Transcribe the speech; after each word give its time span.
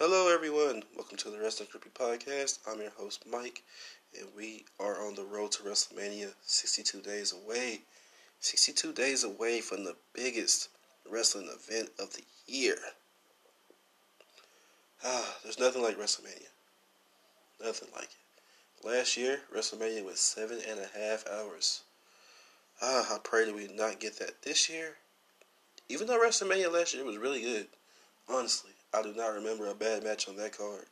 Hello, 0.00 0.32
everyone. 0.32 0.84
Welcome 0.94 1.16
to 1.16 1.28
the 1.28 1.40
Wrestling 1.40 1.68
Creepy 1.72 1.90
Podcast. 1.90 2.60
I'm 2.68 2.80
your 2.80 2.92
host, 2.92 3.24
Mike, 3.28 3.64
and 4.16 4.28
we 4.36 4.64
are 4.78 5.04
on 5.04 5.16
the 5.16 5.24
road 5.24 5.50
to 5.52 5.64
WrestleMania 5.64 6.34
62 6.42 7.00
days 7.00 7.32
away. 7.32 7.80
62 8.38 8.92
days 8.92 9.24
away 9.24 9.60
from 9.60 9.82
the 9.82 9.96
biggest 10.14 10.68
wrestling 11.10 11.48
event 11.52 11.90
of 11.98 12.12
the 12.12 12.22
year. 12.46 12.76
Ah, 15.04 15.34
there's 15.42 15.58
nothing 15.58 15.82
like 15.82 15.98
WrestleMania. 15.98 16.52
Nothing 17.60 17.88
like 17.92 18.04
it. 18.04 18.86
Last 18.86 19.16
year, 19.16 19.40
WrestleMania 19.52 20.04
was 20.04 20.20
seven 20.20 20.60
and 20.70 20.78
a 20.78 20.96
half 20.96 21.26
hours. 21.26 21.82
Ah, 22.80 23.16
I 23.16 23.18
pray 23.24 23.46
that 23.46 23.54
we 23.56 23.66
not 23.66 23.98
get 23.98 24.20
that 24.20 24.42
this 24.42 24.70
year. 24.70 24.94
Even 25.88 26.06
though 26.06 26.20
WrestleMania 26.20 26.72
last 26.72 26.94
year 26.94 27.04
was 27.04 27.16
really 27.16 27.40
good, 27.40 27.66
honestly, 28.28 28.70
I 28.94 29.02
do 29.02 29.12
not 29.14 29.34
remember 29.34 29.66
a 29.66 29.74
bad 29.74 30.02
match 30.02 30.28
on 30.28 30.36
that 30.36 30.56
card. 30.56 30.86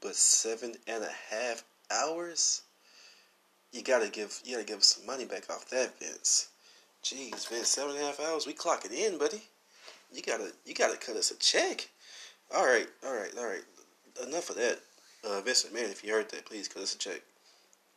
But 0.00 0.14
seven 0.14 0.74
and 0.86 1.02
a 1.02 1.34
half 1.34 1.64
hours? 1.90 2.62
You 3.72 3.82
gotta 3.82 4.08
give 4.08 4.40
you 4.44 4.54
gotta 4.54 4.66
give 4.66 4.78
us 4.78 4.94
some 4.94 5.06
money 5.06 5.24
back 5.24 5.50
off 5.50 5.68
that, 5.70 5.98
Vince. 5.98 6.48
Jeez, 7.02 7.48
Vince, 7.48 7.68
seven 7.68 7.96
and 7.96 8.04
a 8.04 8.06
half 8.06 8.20
hours. 8.20 8.46
We 8.46 8.52
clock 8.52 8.84
it 8.84 8.92
in, 8.92 9.18
buddy. 9.18 9.42
You 10.12 10.22
gotta 10.22 10.52
you 10.64 10.74
gotta 10.74 10.96
cut 10.96 11.16
us 11.16 11.30
a 11.30 11.36
check. 11.36 11.88
All 12.54 12.66
right, 12.66 12.86
all 13.04 13.14
right, 13.14 13.32
all 13.36 13.46
right. 13.46 13.64
Enough 14.26 14.50
of 14.50 14.56
that. 14.56 14.78
Uh, 15.24 15.40
McMahon, 15.40 15.90
if 15.90 16.04
you 16.04 16.12
heard 16.12 16.30
that, 16.30 16.44
please 16.44 16.68
cut 16.68 16.82
us 16.82 16.94
a 16.94 16.98
check. 16.98 17.22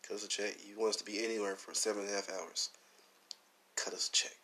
Cut 0.08 0.16
us 0.16 0.26
a 0.26 0.28
check. 0.28 0.56
You 0.68 0.80
want 0.80 0.92
us 0.92 0.96
to 0.96 1.06
be 1.06 1.24
anywhere 1.24 1.56
for 1.56 1.74
seven 1.74 2.04
and 2.04 2.12
a 2.12 2.16
half 2.16 2.30
hours. 2.32 2.70
Cut 3.76 3.94
us 3.94 4.08
a 4.08 4.12
check. 4.12 4.38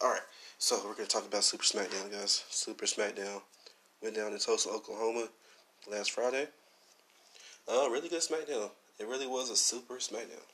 All 0.00 0.10
right. 0.10 0.22
So 0.58 0.80
we're 0.84 0.94
gonna 0.94 1.06
talk 1.06 1.26
about 1.26 1.44
Super 1.44 1.64
SmackDown, 1.64 2.10
guys. 2.10 2.44
Super 2.48 2.86
SmackDown 2.86 3.42
went 4.04 4.16
down 4.16 4.32
in 4.34 4.38
Tulsa, 4.38 4.68
Oklahoma, 4.68 5.28
last 5.90 6.10
Friday. 6.10 6.46
Uh, 7.66 7.88
really 7.88 8.10
good 8.10 8.20
SmackDown. 8.20 8.70
It 9.00 9.08
really 9.08 9.26
was 9.26 9.48
a 9.48 9.56
Super 9.56 9.94
SmackDown. 9.94 10.44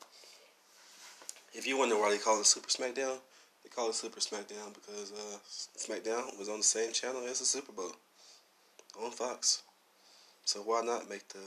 If 1.52 1.66
you 1.66 1.76
wonder 1.76 1.98
why 1.98 2.10
they 2.10 2.18
call 2.18 2.38
it 2.40 2.46
Super 2.46 2.68
SmackDown, 2.68 3.18
they 3.64 3.68
call 3.68 3.88
it 3.88 3.96
Super 3.96 4.20
SmackDown 4.20 4.72
because 4.72 5.12
uh, 5.12 5.38
SmackDown 5.76 6.38
was 6.38 6.48
on 6.48 6.58
the 6.58 6.62
same 6.62 6.92
channel 6.92 7.22
as 7.28 7.40
the 7.40 7.44
Super 7.44 7.72
Bowl 7.72 7.90
on 9.02 9.10
Fox. 9.10 9.64
So 10.44 10.60
why 10.60 10.82
not 10.82 11.10
make 11.10 11.26
the 11.28 11.40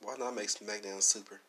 why 0.00 0.14
not 0.18 0.34
make 0.34 0.48
SmackDown 0.48 1.02
Super? 1.02 1.40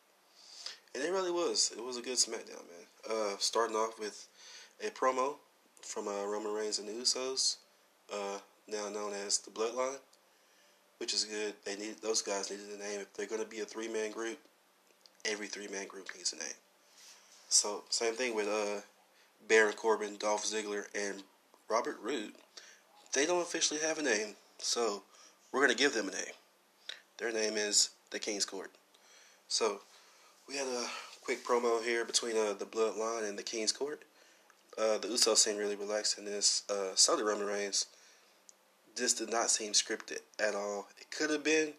And 0.94 1.02
it 1.02 1.10
really 1.10 1.30
was. 1.30 1.72
It 1.74 1.82
was 1.82 1.96
a 1.96 2.02
good 2.02 2.18
SmackDown, 2.18 2.62
man. 2.68 2.86
Uh, 3.10 3.36
starting 3.38 3.76
off 3.76 3.98
with 3.98 4.28
a 4.86 4.90
promo 4.90 5.36
from 5.80 6.06
uh, 6.06 6.26
Roman 6.26 6.52
Reigns 6.52 6.78
and 6.78 6.88
the 6.88 6.92
Usos, 6.92 7.56
uh, 8.12 8.38
now 8.68 8.88
known 8.88 9.12
as 9.26 9.38
the 9.38 9.50
Bloodline, 9.50 9.98
which 10.98 11.14
is 11.14 11.24
good. 11.24 11.54
They 11.64 11.76
need 11.76 11.96
those 12.02 12.22
guys 12.22 12.50
needed 12.50 12.66
a 12.74 12.78
name. 12.78 13.00
If 13.00 13.12
they're 13.14 13.26
going 13.26 13.42
to 13.42 13.48
be 13.48 13.60
a 13.60 13.64
three 13.64 13.88
man 13.88 14.10
group, 14.10 14.38
every 15.24 15.46
three 15.46 15.68
man 15.68 15.86
group 15.86 16.08
needs 16.16 16.32
a 16.32 16.36
name. 16.36 16.54
So 17.48 17.84
same 17.90 18.14
thing 18.14 18.34
with 18.34 18.48
uh, 18.48 18.80
Baron 19.48 19.74
Corbin, 19.74 20.16
Dolph 20.18 20.44
Ziggler, 20.44 20.84
and 20.94 21.22
Robert 21.68 21.98
Roode. 22.02 22.32
They 23.12 23.26
don't 23.26 23.42
officially 23.42 23.80
have 23.80 23.98
a 23.98 24.02
name, 24.02 24.34
so 24.58 25.02
we're 25.52 25.60
going 25.60 25.70
to 25.70 25.76
give 25.76 25.94
them 25.94 26.08
a 26.08 26.12
name. 26.12 26.34
Their 27.18 27.32
name 27.32 27.56
is 27.56 27.90
the 28.10 28.18
King's 28.18 28.44
Court. 28.44 28.70
So 29.48 29.80
we 30.48 30.56
had 30.56 30.66
a 30.66 30.86
quick 31.22 31.44
promo 31.44 31.82
here 31.82 32.04
between 32.04 32.36
uh, 32.36 32.52
the 32.58 32.66
Bloodline 32.66 33.28
and 33.28 33.38
the 33.38 33.42
King's 33.42 33.72
Court. 33.72 34.02
Uh, 34.76 34.98
the 34.98 35.08
Usos 35.08 35.38
seem 35.38 35.56
really 35.56 35.76
relaxed 35.76 36.18
in 36.18 36.24
this. 36.24 36.62
Uh, 36.68 36.94
so 36.94 37.16
did 37.16 37.24
Roman 37.24 37.46
Reigns. 37.46 37.86
This 38.96 39.12
did 39.12 39.30
not 39.30 39.50
seem 39.50 39.72
scripted 39.72 40.20
at 40.38 40.54
all. 40.54 40.88
It 40.98 41.10
could 41.10 41.30
have 41.30 41.44
been, 41.44 41.74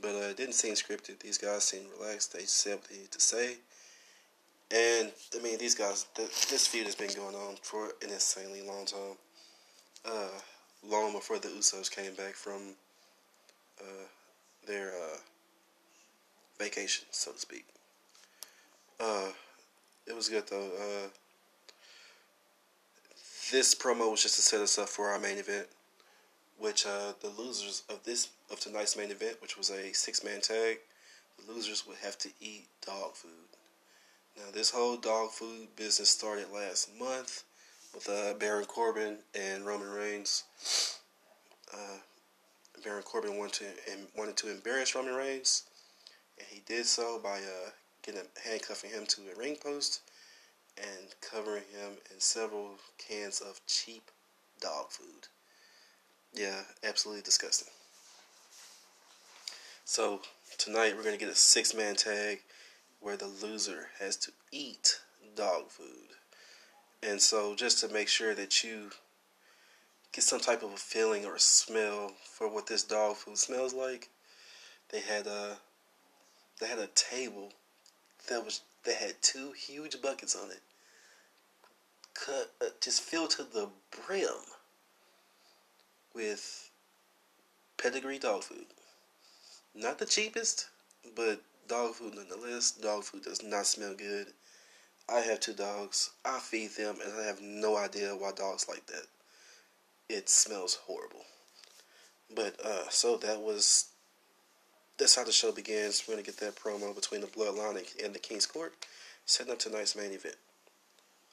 but 0.00 0.10
uh, 0.10 0.28
it 0.28 0.36
didn't 0.36 0.54
seem 0.54 0.74
scripted. 0.74 1.20
These 1.20 1.38
guys 1.38 1.64
seemed 1.64 1.86
relaxed. 1.98 2.32
They 2.32 2.40
they 2.40 2.96
needed 2.96 3.10
to 3.12 3.20
say. 3.20 3.56
And, 4.70 5.10
I 5.36 5.42
mean, 5.42 5.58
these 5.58 5.74
guys, 5.74 6.06
this 6.14 6.66
feud 6.68 6.86
has 6.86 6.94
been 6.94 7.10
going 7.16 7.34
on 7.34 7.56
for 7.62 7.86
an 8.02 8.10
insanely 8.10 8.62
long 8.62 8.84
time. 8.84 9.16
Uh, 10.04 10.38
long 10.86 11.12
before 11.12 11.38
the 11.38 11.48
Usos 11.48 11.90
came 11.90 12.14
back 12.14 12.34
from 12.34 12.74
uh, 13.80 14.06
their 14.68 14.90
uh, 14.90 15.16
vacation, 16.58 17.06
so 17.10 17.32
to 17.32 17.38
speak. 17.38 17.64
Uh, 19.00 19.30
it 20.06 20.14
was 20.14 20.28
good, 20.28 20.46
though. 20.48 20.70
Uh, 20.78 21.08
this 23.50 23.74
promo 23.74 24.10
was 24.10 24.22
just 24.22 24.36
to 24.36 24.42
set 24.42 24.60
us 24.60 24.78
up 24.78 24.88
for 24.88 25.08
our 25.08 25.18
main 25.18 25.38
event, 25.38 25.66
which 26.60 26.86
uh, 26.86 27.12
the 27.20 27.30
losers 27.30 27.82
of 27.88 28.04
this 28.04 28.28
of 28.50 28.60
tonight's 28.60 28.96
main 28.96 29.10
event, 29.10 29.40
which 29.40 29.56
was 29.56 29.70
a 29.70 29.92
six 29.92 30.22
man 30.22 30.40
tag, 30.40 30.78
the 31.38 31.52
losers 31.52 31.86
would 31.86 31.96
have 31.98 32.18
to 32.18 32.28
eat 32.40 32.66
dog 32.86 33.14
food. 33.14 33.30
Now, 34.36 34.44
this 34.52 34.70
whole 34.70 34.96
dog 34.96 35.30
food 35.30 35.68
business 35.74 36.10
started 36.10 36.46
last 36.52 36.90
month 36.98 37.44
with 37.94 38.08
uh, 38.08 38.34
Baron 38.34 38.66
Corbin 38.66 39.18
and 39.34 39.64
Roman 39.64 39.90
Reigns. 39.90 40.44
Uh, 41.72 41.98
Baron 42.84 43.02
Corbin 43.02 43.36
wanted 43.38 43.74
to 43.86 43.96
wanted 44.16 44.36
to 44.38 44.50
embarrass 44.50 44.94
Roman 44.94 45.14
Reigns, 45.14 45.64
and 46.38 46.46
he 46.48 46.62
did 46.66 46.86
so 46.86 47.18
by 47.22 47.38
uh, 47.38 47.70
getting 48.02 48.22
handcuffing 48.44 48.90
him 48.90 49.06
to 49.06 49.22
a 49.34 49.38
ring 49.38 49.56
post 49.56 50.02
and 50.78 51.14
covering 51.20 51.64
him 51.72 51.92
in 52.12 52.20
several 52.20 52.76
cans 52.98 53.40
of 53.40 53.60
cheap 53.66 54.10
dog 54.60 54.90
food. 54.90 55.28
Yeah, 56.34 56.62
absolutely 56.84 57.22
disgusting. 57.22 57.68
So 59.84 60.20
tonight 60.58 60.96
we're 60.96 61.02
gonna 61.02 61.16
get 61.16 61.28
a 61.28 61.34
six 61.34 61.74
man 61.74 61.96
tag 61.96 62.40
where 63.00 63.16
the 63.16 63.26
loser 63.26 63.88
has 63.98 64.16
to 64.18 64.32
eat 64.52 65.00
dog 65.34 65.70
food. 65.70 66.16
And 67.02 67.20
so 67.20 67.54
just 67.54 67.80
to 67.80 67.88
make 67.92 68.08
sure 68.08 68.34
that 68.34 68.62
you 68.62 68.90
get 70.12 70.22
some 70.24 70.40
type 70.40 70.62
of 70.62 70.72
a 70.72 70.76
feeling 70.76 71.24
or 71.24 71.34
a 71.36 71.40
smell 71.40 72.12
for 72.22 72.48
what 72.48 72.66
this 72.66 72.84
dog 72.84 73.16
food 73.16 73.38
smells 73.38 73.74
like, 73.74 74.08
they 74.90 75.00
had 75.00 75.26
a 75.26 75.58
they 76.60 76.66
had 76.66 76.78
a 76.78 76.88
table 76.88 77.52
that 78.28 78.44
was 78.44 78.60
that 78.84 78.96
had 78.96 79.14
two 79.22 79.52
huge 79.52 80.00
buckets 80.00 80.36
on 80.36 80.50
it 80.50 80.60
cut, 82.14 82.52
uh, 82.60 82.66
just 82.80 83.02
filled 83.02 83.30
to 83.30 83.42
the 83.42 83.68
brim 84.06 84.44
with 86.14 86.70
pedigree 87.76 88.18
dog 88.18 88.42
food. 88.42 88.66
Not 89.74 89.98
the 89.98 90.06
cheapest, 90.06 90.68
but 91.16 91.40
dog 91.68 91.94
food 91.94 92.14
nonetheless. 92.14 92.72
Dog 92.72 93.04
food 93.04 93.22
does 93.22 93.42
not 93.42 93.66
smell 93.66 93.94
good. 93.94 94.28
I 95.08 95.20
have 95.20 95.40
two 95.40 95.54
dogs. 95.54 96.10
I 96.24 96.38
feed 96.38 96.70
them, 96.72 96.96
and 97.04 97.12
I 97.20 97.24
have 97.24 97.40
no 97.40 97.76
idea 97.76 98.14
why 98.14 98.32
dogs 98.32 98.68
like 98.68 98.86
that. 98.86 99.06
It 100.08 100.28
smells 100.28 100.78
horrible. 100.86 101.24
But 102.34 102.54
uh, 102.64 102.88
so 102.90 103.16
that 103.18 103.40
was 103.40 103.86
that's 104.98 105.16
how 105.16 105.24
the 105.24 105.32
show 105.32 105.50
begins. 105.50 106.04
We're 106.06 106.14
gonna 106.14 106.24
get 106.24 106.36
that 106.38 106.56
promo 106.56 106.94
between 106.94 107.22
the 107.22 107.26
Bloodline 107.26 107.82
and 108.04 108.14
the 108.14 108.18
King's 108.18 108.46
Court, 108.46 108.74
setting 109.24 109.52
up 109.52 109.58
tonight's 109.58 109.96
main 109.96 110.12
event. 110.12 110.36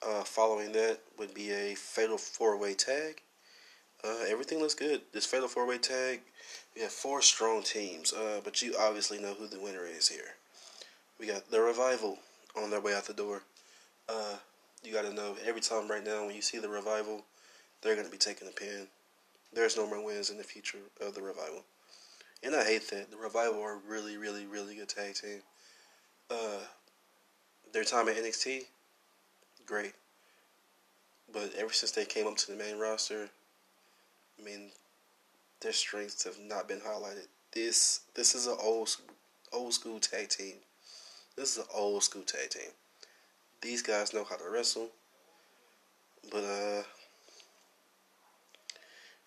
Uh, 0.06 0.24
following 0.24 0.72
that 0.72 1.00
would 1.18 1.34
be 1.34 1.52
a 1.52 1.76
fatal 1.76 2.18
four 2.18 2.58
way 2.58 2.74
tag. 2.74 3.22
Uh, 4.04 4.24
everything 4.28 4.60
looks 4.60 4.76
good. 4.76 5.02
This 5.12 5.26
fatal 5.26 5.48
four 5.48 5.66
way 5.66 5.78
tag, 5.78 6.22
we 6.76 6.82
have 6.82 6.92
four 6.92 7.22
strong 7.22 7.64
teams, 7.64 8.14
uh, 8.14 8.42
but 8.44 8.62
you 8.62 8.76
obviously 8.80 9.20
know 9.20 9.34
who 9.34 9.48
the 9.48 9.60
winner 9.60 9.86
is 9.86 10.08
here. 10.08 10.36
We 11.20 11.28
got 11.28 11.50
the 11.50 11.62
revival 11.62 12.20
on 12.56 12.70
their 12.70 12.82
way 12.82 12.94
out 12.94 13.06
the 13.06 13.14
door. 13.14 13.42
Uh, 14.08 14.36
you 14.84 14.94
got 14.94 15.04
to 15.04 15.14
know 15.14 15.36
every 15.46 15.62
time 15.62 15.90
right 15.90 16.06
now 16.06 16.26
when 16.26 16.36
you 16.36 16.42
see 16.42 16.60
the 16.60 16.70
revival, 16.70 17.24
they're 17.82 17.96
going 17.96 18.06
to 18.06 18.12
be 18.12 18.18
taking 18.18 18.48
a 18.48 18.52
pin. 18.52 18.88
There's 19.54 19.78
no 19.78 19.88
more 19.88 20.04
wins 20.04 20.30
in 20.30 20.38
the 20.38 20.44
future 20.44 20.80
of 21.02 21.16
the 21.16 21.22
revival, 21.22 21.64
and 22.44 22.56
I 22.56 22.64
hate 22.64 22.90
that. 22.92 23.10
The 23.10 23.18
revival 23.18 23.62
are 23.62 23.80
really, 23.88 24.18
really, 24.18 24.46
really 24.46 24.76
good 24.76 24.90
tag 24.90 25.16
team. 25.16 25.42
Uh, 26.30 26.60
their 27.74 27.84
time 27.84 28.08
at 28.10 28.18
NXT, 28.18 28.66
great. 29.66 29.94
But 31.32 31.52
ever 31.58 31.74
since 31.74 31.92
they 31.92 32.06
came 32.06 32.28
up 32.28 32.38
to 32.38 32.52
the 32.52 32.58
main 32.58 32.78
roster, 32.78 33.30
I 34.40 34.44
mean, 34.44 34.72
their 35.62 35.74
strengths 35.74 36.24
have 36.24 36.40
not 36.40 36.68
been 36.68 36.80
highlighted. 36.80 37.28
This 37.54 38.02
this 38.16 38.36
is 38.36 38.48
an 38.48 38.58
old 38.62 38.96
old 39.52 39.74
school 39.74 40.00
tag 40.00 40.30
team. 40.30 40.56
This 41.36 41.54
is 41.54 41.58
an 41.60 41.70
old 41.74 42.04
school 42.04 42.24
tag 42.24 42.50
team. 42.50 42.72
These 43.62 43.82
guys 43.82 44.14
know 44.14 44.24
how 44.24 44.36
to 44.36 44.50
wrestle, 44.50 44.90
but 46.32 46.44
uh, 46.44 46.84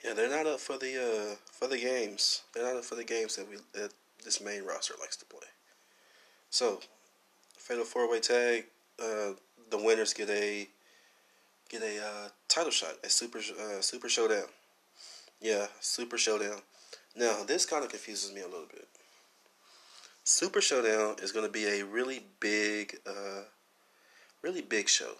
yeah, 0.04 0.14
they're 0.14 0.30
not 0.30 0.46
up 0.46 0.60
for 0.60 0.78
the 0.78 0.96
uh 0.96 1.36
for 1.52 1.66
the 1.68 1.78
games. 1.78 2.42
They're 2.54 2.64
not 2.64 2.76
up 2.76 2.84
for 2.84 2.94
the 2.94 3.04
games 3.04 3.36
that 3.36 3.48
we 3.48 3.56
that 3.74 3.92
this 4.24 4.40
main 4.40 4.64
roster 4.64 4.94
likes 5.00 5.16
to 5.16 5.24
play. 5.24 5.48
So, 6.50 6.80
fatal 7.56 7.84
four 7.84 8.10
way 8.10 8.20
tag. 8.20 8.66
Uh, 9.02 9.32
the 9.70 9.78
winners 9.78 10.12
get 10.12 10.28
a 10.30 10.68
get 11.68 11.82
a 11.82 11.98
uh, 11.98 12.28
title 12.48 12.70
shot 12.70 12.94
at 13.02 13.10
Super 13.10 13.38
uh, 13.38 13.80
Super 13.80 14.08
Showdown. 14.08 14.48
Yeah, 15.40 15.66
Super 15.80 16.18
Showdown. 16.18 16.60
Now, 17.16 17.44
this 17.46 17.64
kind 17.64 17.84
of 17.84 17.90
confuses 17.90 18.32
me 18.32 18.42
a 18.42 18.46
little 18.46 18.68
bit. 18.70 18.86
Super 20.22 20.60
Showdown 20.60 21.16
is 21.22 21.32
going 21.32 21.46
to 21.46 21.52
be 21.52 21.64
a 21.64 21.84
really 21.84 22.24
big, 22.40 22.98
uh, 23.06 23.42
really 24.42 24.60
big 24.60 24.88
show. 24.88 25.12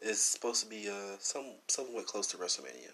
It's 0.00 0.20
supposed 0.20 0.62
to 0.62 0.70
be 0.70 0.88
uh, 0.88 1.16
some 1.18 1.44
somewhat 1.66 2.06
close 2.06 2.26
to 2.28 2.36
WrestleMania, 2.36 2.92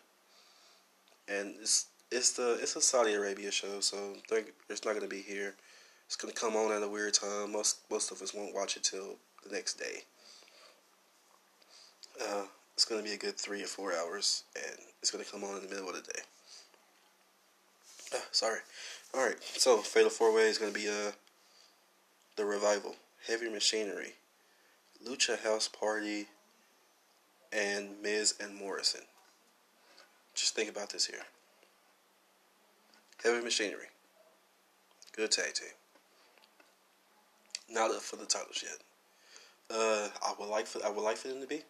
and 1.29 1.55
it's 1.61 1.87
it's 2.11 2.33
the 2.33 2.59
it's 2.61 2.77
a 2.77 2.81
Saudi 2.81 3.13
Arabia 3.13 3.51
show, 3.51 3.81
so 3.81 4.15
it's 4.69 4.85
not 4.85 4.93
going 4.93 5.03
to 5.03 5.09
be 5.09 5.21
here. 5.21 5.55
It's 6.07 6.17
going 6.17 6.33
to 6.33 6.41
come 6.41 6.57
on 6.57 6.73
at 6.73 6.83
a 6.83 6.89
weird 6.89 7.15
time. 7.15 7.53
Most 7.53 7.81
most 7.91 8.11
of 8.11 8.23
us 8.23 8.33
won't 8.35 8.55
watch 8.55 8.77
it 8.77 8.85
till 8.85 9.17
the 9.47 9.55
next 9.55 9.75
day. 9.75 10.03
Uh, 12.21 12.45
it's 12.75 12.85
going 12.85 13.03
to 13.03 13.09
be 13.09 13.15
a 13.15 13.19
good 13.19 13.37
three 13.37 13.63
or 13.63 13.67
four 13.67 13.93
hours, 13.93 14.45
and 14.57 14.77
it's 15.01 15.11
going 15.11 15.25
to 15.25 15.31
come 15.31 15.45
on 15.45 15.57
in 15.57 15.63
the 15.63 15.75
middle 15.75 15.89
of 15.89 15.95
the 15.95 16.13
day. 16.13 16.21
Uh, 18.15 18.19
sorry. 18.33 18.61
All 19.15 19.25
right. 19.25 19.37
So 19.43 19.79
Fatal 19.79 20.11
Four 20.11 20.35
Way 20.35 20.49
is 20.49 20.59
going 20.59 20.73
to 20.73 20.79
be 20.79 20.89
uh 20.89 21.13
the 22.37 22.45
revival, 22.45 22.97
Heavy 23.29 23.49
Machinery, 23.49 24.15
Lucha 25.07 25.39
House 25.39 25.69
Party, 25.69 26.27
and 27.53 27.91
Miz 28.03 28.35
and 28.41 28.57
Morrison. 28.57 29.03
Just 30.35 30.57
think 30.57 30.69
about 30.69 30.91
this 30.91 31.07
here. 31.07 31.21
Heavy 33.23 33.43
Machinery, 33.43 33.87
good 35.17 35.31
tag 35.31 35.55
team. 35.55 35.69
Not 37.71 37.93
up 37.93 38.03
for 38.03 38.17
the 38.17 38.27
titles 38.27 38.63
yet. 38.63 38.79
Uh, 39.71 40.09
I 40.23 40.35
would 40.39 40.49
like 40.49 40.67
for 40.67 40.85
I 40.85 40.91
would 40.91 41.03
like 41.03 41.17
for 41.17 41.29
them 41.29 41.41
to 41.41 41.47
be. 41.47 41.63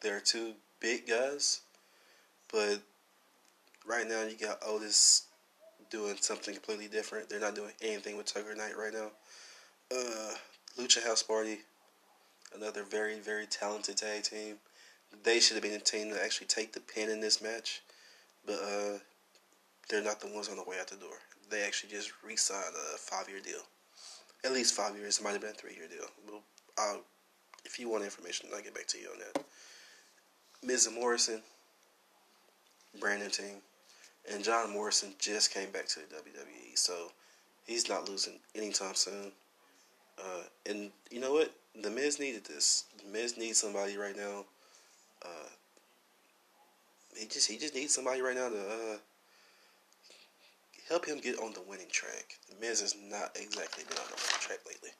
They're 0.00 0.20
two 0.20 0.54
big 0.80 1.06
guys, 1.06 1.60
but 2.52 2.80
right 3.86 4.08
now 4.08 4.24
you 4.24 4.36
got 4.36 4.58
Otis 4.66 5.26
doing 5.90 6.16
something 6.20 6.54
completely 6.54 6.88
different. 6.88 7.28
They're 7.28 7.40
not 7.40 7.54
doing 7.54 7.72
anything 7.82 8.16
with 8.16 8.26
Tucker 8.26 8.54
Knight 8.54 8.78
right 8.78 8.92
now. 8.92 9.10
Uh, 9.94 10.34
Lucha 10.78 11.04
House 11.04 11.22
Party, 11.22 11.58
another 12.54 12.82
very 12.82 13.18
very 13.18 13.46
talented 13.46 13.96
tag 13.96 14.22
team. 14.22 14.56
They 15.22 15.40
should 15.40 15.56
have 15.56 15.62
been 15.62 15.72
the 15.72 15.80
team 15.80 16.10
to 16.10 16.24
actually 16.24 16.46
take 16.46 16.72
the 16.72 16.80
pin 16.80 17.10
in 17.10 17.20
this 17.20 17.42
match, 17.42 17.82
but 18.46 18.54
uh, 18.54 18.98
they're 19.88 20.02
not 20.02 20.20
the 20.20 20.28
ones 20.28 20.48
on 20.48 20.56
the 20.56 20.62
way 20.62 20.76
out 20.80 20.86
the 20.86 20.96
door. 20.96 21.18
They 21.50 21.62
actually 21.62 21.90
just 21.90 22.12
re-signed 22.24 22.74
a 22.94 22.96
five-year 22.96 23.40
deal, 23.40 23.62
at 24.44 24.52
least 24.52 24.74
five 24.74 24.96
years. 24.96 25.18
It 25.18 25.24
might 25.24 25.32
have 25.32 25.40
been 25.40 25.50
a 25.50 25.54
three-year 25.54 25.88
deal. 25.88 26.06
Well, 26.28 27.00
if 27.64 27.80
you 27.80 27.90
want 27.90 28.04
information, 28.04 28.48
I'll 28.54 28.62
get 28.62 28.74
back 28.74 28.86
to 28.86 28.98
you 28.98 29.08
on 29.08 29.18
that. 29.18 29.44
Miz 30.64 30.88
Morrison, 30.92 31.42
Brandon 32.98 33.30
team, 33.30 33.62
and 34.30 34.44
John 34.44 34.72
Morrison 34.72 35.14
just 35.18 35.54
came 35.54 35.70
back 35.70 35.86
to 35.88 36.00
the 36.00 36.16
WWE, 36.16 36.76
so 36.76 37.10
he's 37.66 37.88
not 37.88 38.08
losing 38.08 38.38
anytime 38.54 38.94
soon. 38.94 39.32
Uh, 40.18 40.42
and 40.66 40.90
you 41.10 41.20
know 41.20 41.32
what? 41.32 41.52
The 41.82 41.90
Miz 41.90 42.20
needed 42.20 42.44
this. 42.44 42.84
The 42.98 43.10
Miz 43.10 43.38
needs 43.38 43.58
somebody 43.58 43.96
right 43.96 44.16
now. 44.16 44.44
Uh, 45.24 45.48
he 47.16 47.26
just 47.26 47.48
he 47.50 47.56
just 47.56 47.74
needs 47.74 47.94
somebody 47.94 48.20
right 48.20 48.36
now 48.36 48.48
to 48.48 48.58
uh, 48.58 48.96
help 50.88 51.06
him 51.06 51.20
get 51.20 51.38
on 51.38 51.52
the 51.54 51.62
winning 51.66 51.88
track. 51.90 52.36
The 52.50 52.56
Miz 52.60 52.80
has 52.82 52.94
not 53.08 53.34
exactly 53.34 53.84
been 53.88 53.98
on 53.98 54.04
the 54.08 54.16
winning 54.16 54.40
track 54.40 54.58
lately. 54.66 54.90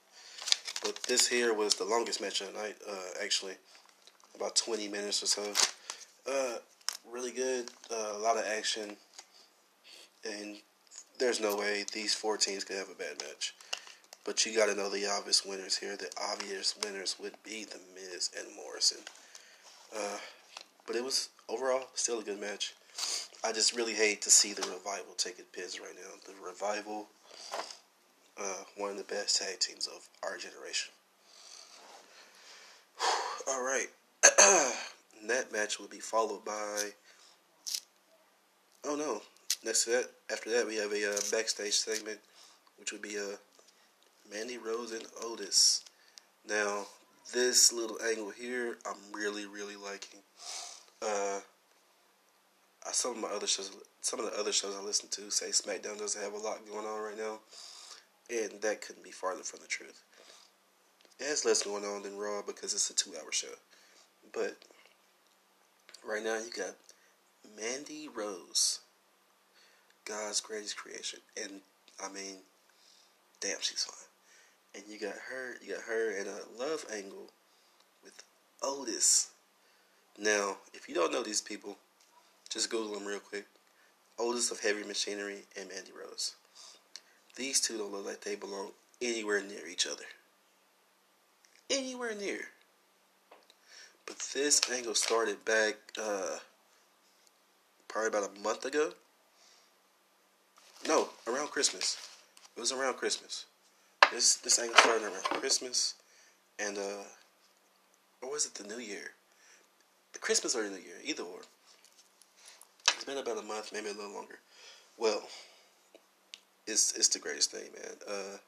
But 0.82 1.02
this 1.02 1.28
here 1.28 1.52
was 1.52 1.74
the 1.74 1.84
longest 1.84 2.22
match 2.22 2.40
of 2.40 2.54
the 2.54 2.58
night, 2.58 2.76
uh, 2.88 3.22
actually 3.22 3.54
about 4.34 4.56
20 4.56 4.88
minutes 4.88 5.22
or 5.22 5.26
so. 5.26 5.52
Uh, 6.30 6.58
really 7.10 7.32
good, 7.32 7.70
uh, 7.90 8.14
a 8.16 8.18
lot 8.18 8.36
of 8.36 8.44
action, 8.44 8.96
and 10.24 10.56
there's 11.18 11.40
no 11.40 11.56
way 11.56 11.84
these 11.92 12.14
four 12.14 12.36
teams 12.36 12.64
could 12.64 12.76
have 12.76 12.90
a 12.90 12.94
bad 12.94 13.20
match. 13.20 13.54
But 14.24 14.44
you 14.44 14.56
got 14.56 14.66
to 14.66 14.74
know 14.74 14.90
the 14.90 15.06
obvious 15.06 15.44
winners 15.44 15.76
here. 15.76 15.96
The 15.96 16.10
obvious 16.20 16.74
winners 16.84 17.16
would 17.20 17.34
be 17.42 17.64
The 17.64 17.80
Miz 17.94 18.30
and 18.38 18.46
Morrison. 18.54 18.98
Uh, 19.96 20.18
but 20.86 20.96
it 20.96 21.04
was 21.04 21.30
overall 21.48 21.84
still 21.94 22.20
a 22.20 22.22
good 22.22 22.40
match. 22.40 22.74
I 23.42 23.52
just 23.52 23.74
really 23.74 23.94
hate 23.94 24.20
to 24.22 24.30
see 24.30 24.52
the 24.52 24.62
revival 24.62 25.14
taking 25.16 25.46
piss 25.52 25.80
right 25.80 25.94
now. 25.94 26.10
The 26.26 26.34
revival, 26.46 27.08
uh, 28.38 28.64
one 28.76 28.90
of 28.90 28.98
the 28.98 29.04
best 29.04 29.40
tag 29.40 29.58
teams 29.58 29.86
of 29.86 30.06
our 30.22 30.36
generation. 30.36 30.92
All 33.48 33.62
right. 33.62 33.88
that 35.26 35.52
match 35.52 35.78
will 35.78 35.88
be 35.88 36.00
followed 36.00 36.44
by. 36.44 36.90
Oh 38.84 38.96
no! 38.96 39.22
Next 39.64 39.84
to 39.84 39.90
that, 39.90 40.06
after 40.32 40.50
that, 40.50 40.66
we 40.66 40.76
have 40.76 40.92
a 40.92 41.12
uh, 41.12 41.20
backstage 41.30 41.74
segment, 41.74 42.18
which 42.78 42.92
would 42.92 43.02
be 43.02 43.18
uh, 43.18 43.36
Mandy 44.32 44.58
Rose 44.58 44.92
and 44.92 45.04
Otis. 45.22 45.84
Now, 46.48 46.86
this 47.34 47.72
little 47.72 47.98
angle 48.08 48.30
here, 48.30 48.78
I'm 48.86 49.12
really, 49.12 49.46
really 49.46 49.76
liking. 49.76 50.20
Uh, 51.02 51.40
some 52.92 53.12
of 53.12 53.18
my 53.18 53.28
other 53.28 53.46
shows, 53.46 53.70
some 54.00 54.18
of 54.18 54.26
the 54.26 54.38
other 54.38 54.52
shows 54.52 54.74
I 54.76 54.82
listen 54.82 55.08
to 55.10 55.30
say 55.30 55.48
SmackDown 55.50 55.98
doesn't 55.98 56.22
have 56.22 56.32
a 56.32 56.38
lot 56.38 56.66
going 56.68 56.86
on 56.86 57.02
right 57.02 57.18
now, 57.18 57.40
and 58.30 58.60
that 58.62 58.80
couldn't 58.80 59.04
be 59.04 59.10
farther 59.10 59.42
from 59.42 59.60
the 59.60 59.66
truth. 59.66 60.02
It 61.18 61.26
has 61.26 61.44
less 61.44 61.62
going 61.62 61.84
on 61.84 62.02
than 62.02 62.16
Raw 62.16 62.42
because 62.46 62.72
it's 62.72 62.90
a 62.90 62.94
two-hour 62.94 63.30
show. 63.30 63.48
But 64.32 64.56
right 66.06 66.22
now 66.22 66.38
you 66.38 66.50
got 66.50 66.76
Mandy 67.56 68.08
Rose, 68.08 68.80
God's 70.04 70.40
greatest 70.40 70.76
creation, 70.76 71.20
and 71.42 71.60
I 72.02 72.08
mean, 72.10 72.36
damn, 73.40 73.60
she's 73.60 73.84
fine. 73.84 74.06
And 74.74 74.84
you 74.88 74.98
got 74.98 75.16
her, 75.30 75.56
you 75.62 75.74
got 75.74 75.84
her 75.84 76.12
in 76.12 76.26
a 76.26 76.62
love 76.62 76.84
angle 76.92 77.30
with 78.04 78.22
Otis. 78.62 79.30
Now, 80.18 80.58
if 80.74 80.88
you 80.88 80.94
don't 80.94 81.12
know 81.12 81.22
these 81.22 81.40
people, 81.40 81.76
just 82.48 82.70
Google 82.70 82.94
them 82.94 83.06
real 83.06 83.20
quick. 83.20 83.46
Otis 84.18 84.50
of 84.50 84.60
Heavy 84.60 84.84
Machinery 84.84 85.44
and 85.58 85.68
Mandy 85.68 85.92
Rose. 85.92 86.34
These 87.36 87.60
two 87.60 87.78
don't 87.78 87.92
look 87.92 88.06
like 88.06 88.20
they 88.20 88.34
belong 88.34 88.72
anywhere 89.00 89.42
near 89.42 89.66
each 89.66 89.86
other. 89.86 90.04
Anywhere 91.70 92.14
near. 92.14 92.40
But 94.10 94.18
this 94.34 94.60
angle 94.72 94.96
started 94.96 95.44
back 95.44 95.76
uh, 95.96 96.38
probably 97.86 98.08
about 98.08 98.36
a 98.36 98.40
month 98.40 98.64
ago. 98.64 98.90
No, 100.88 101.10
around 101.28 101.52
Christmas. 101.52 101.96
It 102.56 102.58
was 102.58 102.72
around 102.72 102.96
Christmas. 102.96 103.44
This 104.10 104.34
this 104.34 104.58
angle 104.58 104.74
started 104.78 105.04
around 105.04 105.22
Christmas, 105.22 105.94
and 106.58 106.76
uh, 106.76 107.04
or 108.20 108.32
was 108.32 108.46
it 108.46 108.54
the 108.54 108.66
New 108.66 108.82
Year? 108.82 109.12
The 110.12 110.18
Christmas 110.18 110.56
or 110.56 110.64
the 110.64 110.70
New 110.70 110.82
Year, 110.82 110.98
either 111.04 111.22
or. 111.22 111.42
It's 112.88 113.04
been 113.04 113.18
about 113.18 113.38
a 113.38 113.42
month, 113.42 113.70
maybe 113.72 113.90
a 113.90 113.92
little 113.92 114.12
longer. 114.12 114.40
Well, 114.98 115.22
it's 116.66 116.92
it's 116.96 117.06
the 117.06 117.20
greatest 117.20 117.52
thing, 117.52 117.70
man. 117.72 117.94
Uh, 118.08 118.38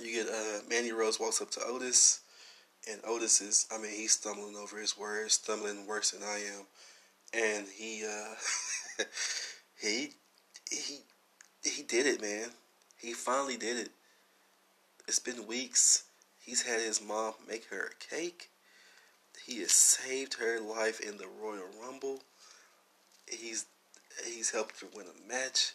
you 0.00 0.12
get 0.22 0.32
uh, 0.32 0.60
Mandy 0.70 0.92
Rose 0.92 1.18
walks 1.18 1.42
up 1.42 1.50
to 1.50 1.60
Otis 1.66 2.21
and 2.90 3.00
Otis 3.06 3.40
is, 3.40 3.66
I 3.72 3.78
mean, 3.78 3.92
he's 3.92 4.12
stumbling 4.12 4.56
over 4.56 4.78
his 4.78 4.98
words, 4.98 5.34
stumbling 5.34 5.86
worse 5.86 6.10
than 6.10 6.22
I 6.22 6.40
am, 6.56 6.66
and 7.32 7.66
he, 7.68 8.04
uh, 8.04 9.04
he, 9.80 10.10
he, 10.70 10.98
he 11.62 11.82
did 11.82 12.06
it, 12.06 12.20
man. 12.20 12.48
He 13.00 13.12
finally 13.12 13.56
did 13.56 13.76
it. 13.76 13.90
It's 15.06 15.18
been 15.18 15.46
weeks. 15.46 16.04
He's 16.40 16.62
had 16.62 16.80
his 16.80 17.02
mom 17.02 17.34
make 17.48 17.66
her 17.66 17.90
a 17.90 18.14
cake. 18.14 18.50
He 19.44 19.60
has 19.60 19.72
saved 19.72 20.34
her 20.34 20.60
life 20.60 21.00
in 21.00 21.16
the 21.18 21.26
Royal 21.40 21.66
Rumble. 21.80 22.20
He's 23.26 23.66
he's 24.24 24.50
helped 24.50 24.80
her 24.80 24.86
win 24.94 25.06
a 25.06 25.28
match. 25.28 25.72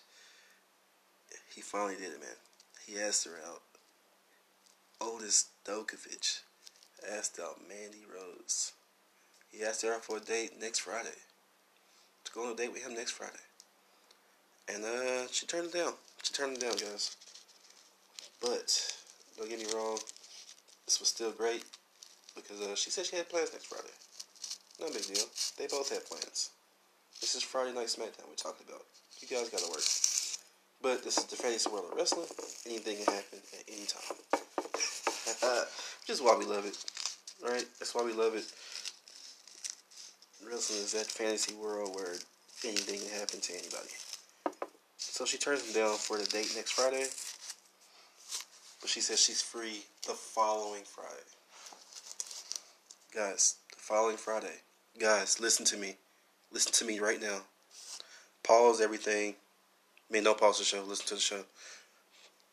He 1.54 1.62
finally 1.62 1.96
did 1.96 2.14
it, 2.14 2.20
man. 2.20 2.30
He 2.86 3.00
asked 3.00 3.26
her 3.26 3.40
out. 3.46 3.62
Otis 5.02 5.48
Dozovic 5.66 6.42
asked 7.18 7.39
out 7.39 7.62
Mandy 7.68 8.06
Rose. 8.13 8.74
He 9.50 9.63
asked 9.63 9.82
her 9.84 9.94
out 9.94 10.06
for 10.06 10.18
a 10.18 10.20
date 10.20 10.51
next 10.60 10.80
Friday. 10.80 11.18
To 12.25 12.32
go 12.32 12.46
on 12.46 12.54
a 12.54 12.56
date 12.56 12.74
with 12.74 12.86
him 12.86 12.96
next 12.96 13.12
Friday. 13.12 13.34
And 14.74 14.84
uh, 14.84 15.27
she 15.32 15.46
turned 15.46 15.68
it 15.68 15.74
down. 15.74 15.94
She 16.24 16.34
turned 16.34 16.58
it 16.58 16.62
down, 16.62 16.74
guys. 16.74 17.16
But 18.42 18.94
don't 19.38 19.50
get 19.50 19.60
me 19.60 19.66
wrong, 19.74 19.98
this 20.86 21.00
was 21.00 21.10
still 21.10 21.32
great 21.32 21.63
because 22.36 22.62
uh, 22.62 22.75
she 22.75 22.89
said 22.89 23.06
she 23.06 23.16
had 23.16 23.30
plans 23.30 23.51
next 23.51 23.66
Friday. 23.66 23.94
No 24.80 24.88
big 24.94 25.08
deal. 25.08 25.25
They 25.58 25.68
both 25.68 25.89
had 25.89 26.06
plans. 26.06 26.51
This 27.20 27.34
is 27.34 27.42
Friday 27.42 27.74
Night 27.74 27.88
SmackDown 27.88 28.30
we're 28.30 28.36
talking 28.36 28.66
about. 28.70 28.84
You 29.20 29.27
guys 29.27 29.50
gotta 29.50 29.70
work. 29.70 29.82
But 30.82 31.04
this 31.04 31.18
is 31.18 31.25
the 31.25 31.36
fantasy 31.36 31.70
world 31.70 31.86
of 31.92 31.98
wrestling. 31.98 32.27
Anything 32.68 32.98
can 33.04 33.13
happen 33.13 33.39
at 33.58 33.63
any 33.68 33.88
time. 33.88 34.18
Is 36.10 36.22
why 36.22 36.38
we 36.38 36.46
love 36.46 36.66
it. 36.66 36.78
Right? 37.44 37.66
That's 37.80 37.94
why 37.94 38.04
we 38.04 38.14
love 38.14 38.34
it. 38.34 38.46
Wrestling 40.50 40.80
is 40.80 40.94
that 40.94 41.06
fantasy 41.06 41.54
world 41.54 41.94
where 41.94 42.14
anything 42.64 43.00
can 43.00 43.20
happen 43.20 43.42
to 43.42 43.54
anybody. 43.54 43.92
So 44.98 45.26
she 45.26 45.38
turns 45.38 45.68
him 45.68 45.74
down 45.74 45.98
for 45.98 46.18
the 46.18 46.26
date 46.26 46.54
next 46.56 46.72
Friday. 46.72 47.08
But 48.80 48.90
she 48.90 49.02
says 49.02 49.20
she's 49.20 49.42
free 49.42 49.84
the 50.06 50.14
following 50.14 50.84
Friday. 50.86 51.12
Guys, 53.14 53.56
the 53.72 53.80
following 53.80 54.16
Friday. 54.16 54.62
Guys, 54.98 55.42
listen 55.42 55.66
to 55.66 55.78
me. 55.78 55.98
Listen 56.54 56.72
to 56.72 56.86
me 56.86 57.00
right 57.00 57.22
now. 57.22 57.42
Pause 58.44 58.80
everything. 58.80 59.36
I 60.10 60.14
mean, 60.14 60.24
don't 60.24 60.40
pause 60.40 60.60
the 60.60 60.64
show. 60.64 60.84
Listen 60.84 61.08
to 61.08 61.16
the 61.16 61.22
show. 61.22 61.44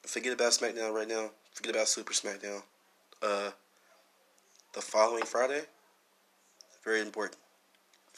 Forget 0.02 0.32
about 0.32 0.52
SmackDown 0.52 0.92
right 0.92 1.08
now. 1.08 1.30
Forget 1.52 1.76
about 1.76 1.86
Super 1.86 2.12
SmackDown. 2.12 2.62
Uh, 3.24 3.50
the 4.74 4.82
following 4.82 5.24
Friday, 5.24 5.62
very 6.84 7.00
important. 7.00 7.38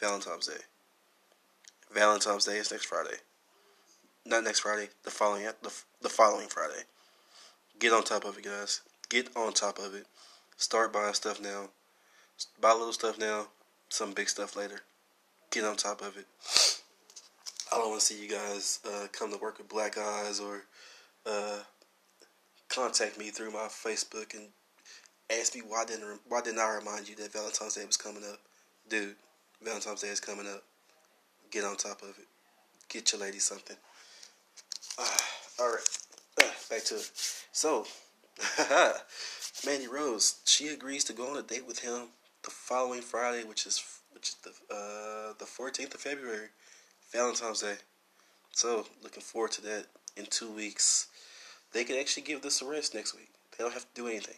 Valentine's 0.01 0.49
Day. 0.49 0.65
Valentine's 1.95 2.45
Day 2.45 2.57
is 2.57 2.73
next 2.73 2.87
Friday. 2.87 3.15
Not 4.25 4.43
next 4.43 4.61
Friday. 4.61 4.89
The 5.05 5.13
following 5.13 5.45
the, 5.63 5.73
the 6.03 6.09
following 6.09 6.49
Friday. 6.49 6.83
Get 7.79 7.93
on 7.93 8.03
top 8.03 8.25
of 8.25 8.37
it, 8.37 8.45
guys. 8.45 8.81
Get 9.09 9.29
on 9.37 9.53
top 9.53 9.79
of 9.79 9.95
it. 9.95 10.07
Start 10.57 10.93
buying 10.93 11.15
stuff 11.15 11.41
now. 11.41 11.69
Buy 12.61 12.73
little 12.73 12.93
stuff 12.93 13.17
now. 13.17 13.47
Some 13.89 14.13
big 14.13 14.29
stuff 14.29 14.57
later. 14.57 14.81
Get 15.53 15.63
on 15.63 15.77
top 15.77 16.01
of 16.01 16.17
it. 16.17 16.27
I 17.73 17.77
don't 17.77 17.91
want 17.91 18.01
to 18.01 18.07
see 18.07 18.21
you 18.21 18.29
guys 18.29 18.81
uh, 18.85 19.07
come 19.13 19.31
to 19.31 19.39
work 19.39 19.59
with 19.59 19.69
black 19.69 19.99
eyes 19.99 20.41
or 20.41 20.65
uh, 21.25 21.61
contact 22.69 23.17
me 23.21 23.31
through 23.31 23.53
my 23.53 23.69
Facebook 23.69 24.35
and 24.35 24.49
ask 25.31 25.55
me 25.55 25.63
why 25.67 25.85
didn't 25.85 26.21
why 26.29 26.41
didn't 26.41 26.61
I 26.61 26.77
remind 26.77 27.09
you 27.09 27.17
that 27.17 27.33
Valentine's 27.33 27.75
Day 27.75 27.85
was 27.85 27.97
coming 27.97 28.23
up, 28.25 28.39
dude? 28.89 29.17
Valentine's 29.63 30.03
Day 30.03 30.09
is 30.09 30.21
coming 30.21 30.47
up. 30.47 30.63
Get 31.51 31.65
on 31.65 31.77
top 31.77 32.03
of 32.03 32.11
it. 32.11 32.27
Get 32.89 33.13
your 33.13 33.21
lady 33.21 33.39
something. 33.39 33.77
Uh, 34.99 35.17
all 35.61 35.71
right, 35.71 35.99
uh, 36.43 36.51
back 36.71 36.85
to 36.85 36.97
it. 36.97 37.11
So, 37.53 37.87
Mandy 39.67 39.89
Rose, 39.89 40.41
she 40.45 40.69
agrees 40.69 41.05
to 41.05 41.13
go 41.13 41.31
on 41.31 41.39
a 41.39 41.43
date 41.43 41.67
with 41.67 41.81
him 41.81 42.09
the 42.43 42.51
following 42.51 43.01
Friday, 43.01 43.45
which 43.45 43.67
is 43.67 43.83
which 44.13 44.31
is 44.31 44.37
the 44.37 44.51
uh, 44.75 45.33
the 45.39 45.47
fourteenth 45.47 45.95
of 45.95 46.01
February, 46.01 46.49
Valentine's 47.13 47.63
Day. 47.63 47.77
So, 48.53 48.87
looking 49.03 49.23
forward 49.23 49.53
to 49.53 49.63
that 49.63 49.87
in 50.17 50.27
two 50.27 50.51
weeks. 50.51 51.09
They 51.73 51.85
can 51.85 51.97
actually 51.97 52.23
give 52.23 52.41
this 52.41 52.63
a 52.63 52.67
rest 52.67 52.95
next 52.95 53.15
week. 53.15 53.29
They 53.57 53.65
don't 53.65 53.73
have 53.73 53.83
to 53.93 54.01
do 54.01 54.09
anything. 54.09 54.37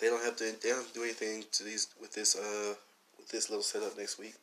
They 0.00 0.06
don't 0.06 0.24
have 0.24 0.36
to. 0.36 0.44
They 0.44 0.70
don't 0.70 0.78
have 0.78 0.88
to 0.88 0.94
do 0.94 1.04
anything 1.04 1.44
to 1.52 1.62
these 1.62 1.88
with 2.00 2.14
this 2.14 2.36
uh 2.36 2.74
with 3.18 3.28
this 3.28 3.50
little 3.50 3.62
setup 3.62 3.98
next 3.98 4.18
week. 4.18 4.34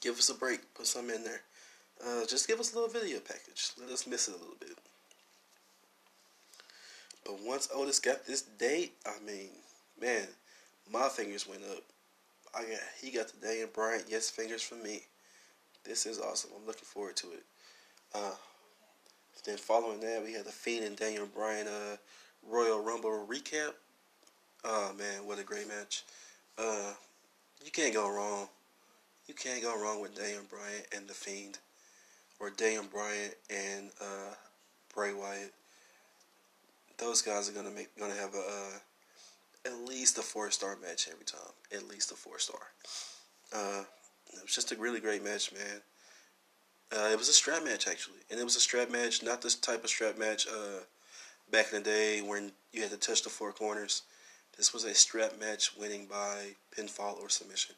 Give 0.00 0.18
us 0.18 0.28
a 0.28 0.34
break. 0.34 0.74
Put 0.74 0.86
some 0.86 1.10
in 1.10 1.24
there. 1.24 1.40
Uh, 2.04 2.24
just 2.26 2.48
give 2.48 2.60
us 2.60 2.72
a 2.72 2.76
little 2.76 2.90
video 2.90 3.18
package. 3.20 3.72
Let 3.78 3.90
us 3.90 4.06
miss 4.06 4.28
it 4.28 4.34
a 4.34 4.38
little 4.38 4.56
bit. 4.58 4.76
But 7.24 7.42
once 7.42 7.68
Otis 7.74 8.00
got 8.00 8.26
this 8.26 8.42
date, 8.42 8.94
I 9.06 9.12
mean, 9.26 9.50
man, 10.00 10.26
my 10.90 11.08
fingers 11.08 11.46
went 11.46 11.62
up. 11.70 11.82
I 12.54 12.62
got 12.62 12.80
he 13.00 13.10
got 13.10 13.28
the 13.28 13.46
Daniel 13.46 13.68
Bryan 13.72 14.02
yes 14.08 14.28
fingers 14.30 14.62
from 14.62 14.82
me. 14.82 15.02
This 15.84 16.04
is 16.04 16.20
awesome. 16.20 16.50
I'm 16.58 16.66
looking 16.66 16.84
forward 16.84 17.16
to 17.16 17.28
it. 17.28 17.44
Uh, 18.14 18.34
then 19.46 19.56
following 19.56 20.00
that, 20.00 20.22
we 20.22 20.34
had 20.34 20.44
the 20.44 20.52
Fiend 20.52 20.84
and 20.84 20.96
Daniel 20.96 21.26
Bryan 21.26 21.66
uh, 21.66 21.96
Royal 22.48 22.82
Rumble 22.82 23.26
recap. 23.28 23.72
Oh 24.64 24.92
man, 24.96 25.26
what 25.26 25.38
a 25.38 25.44
great 25.44 25.68
match! 25.68 26.04
Uh, 26.58 26.92
you 27.64 27.70
can't 27.70 27.94
go 27.94 28.10
wrong. 28.10 28.48
You 29.26 29.34
can't 29.34 29.62
go 29.62 29.80
wrong 29.80 30.00
with 30.00 30.16
Daniel 30.16 30.42
Bryan 30.50 30.82
and 30.94 31.08
the 31.08 31.14
Fiend, 31.14 31.58
or 32.38 32.50
Daniel 32.50 32.84
Bryan 32.84 33.30
and 33.48 33.90
uh, 34.00 34.34
Bray 34.94 35.12
Wyatt. 35.14 35.52
Those 36.98 37.22
guys 37.22 37.48
are 37.48 37.52
gonna 37.52 37.70
make 37.70 37.96
gonna 37.98 38.14
have 38.14 38.34
a 38.34 38.38
uh, 38.38 38.78
at 39.66 39.88
least 39.88 40.18
a 40.18 40.22
four 40.22 40.50
star 40.50 40.76
match 40.82 41.08
every 41.10 41.24
time. 41.24 41.40
At 41.72 41.88
least 41.88 42.12
a 42.12 42.14
four 42.14 42.38
star. 42.38 42.60
Uh, 43.52 43.84
it 44.32 44.42
was 44.42 44.54
just 44.54 44.72
a 44.72 44.76
really 44.76 45.00
great 45.00 45.24
match, 45.24 45.52
man. 45.52 45.80
Uh, 46.92 47.08
it 47.12 47.18
was 47.18 47.28
a 47.28 47.32
strap 47.32 47.64
match 47.64 47.86
actually, 47.86 48.18
and 48.30 48.40
it 48.40 48.44
was 48.44 48.56
a 48.56 48.60
strap 48.60 48.90
match, 48.90 49.22
not 49.22 49.42
this 49.42 49.54
type 49.54 49.84
of 49.84 49.90
strap 49.90 50.18
match 50.18 50.46
uh, 50.48 50.80
back 51.50 51.72
in 51.72 51.82
the 51.82 51.90
day 51.90 52.20
when 52.20 52.52
you 52.72 52.82
had 52.82 52.90
to 52.90 52.96
touch 52.96 53.22
the 53.22 53.30
four 53.30 53.52
corners. 53.52 54.02
This 54.56 54.72
was 54.72 54.84
a 54.84 54.94
strap 54.94 55.38
match, 55.40 55.76
winning 55.76 56.06
by 56.06 56.54
pinfall 56.76 57.20
or 57.20 57.28
submission. 57.28 57.74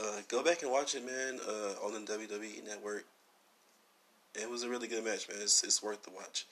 Uh, 0.00 0.20
go 0.28 0.42
back 0.42 0.62
and 0.62 0.70
watch 0.70 0.94
it, 0.94 1.04
man, 1.04 1.40
uh, 1.46 1.86
on 1.86 1.92
the 1.92 2.12
WWE 2.12 2.66
Network. 2.66 3.04
It 4.34 4.48
was 4.48 4.62
a 4.62 4.68
really 4.68 4.88
good 4.88 5.04
match, 5.04 5.28
man. 5.28 5.38
It's, 5.40 5.62
it's 5.64 5.82
worth 5.82 6.02
the 6.02 6.10
watch. 6.10 6.46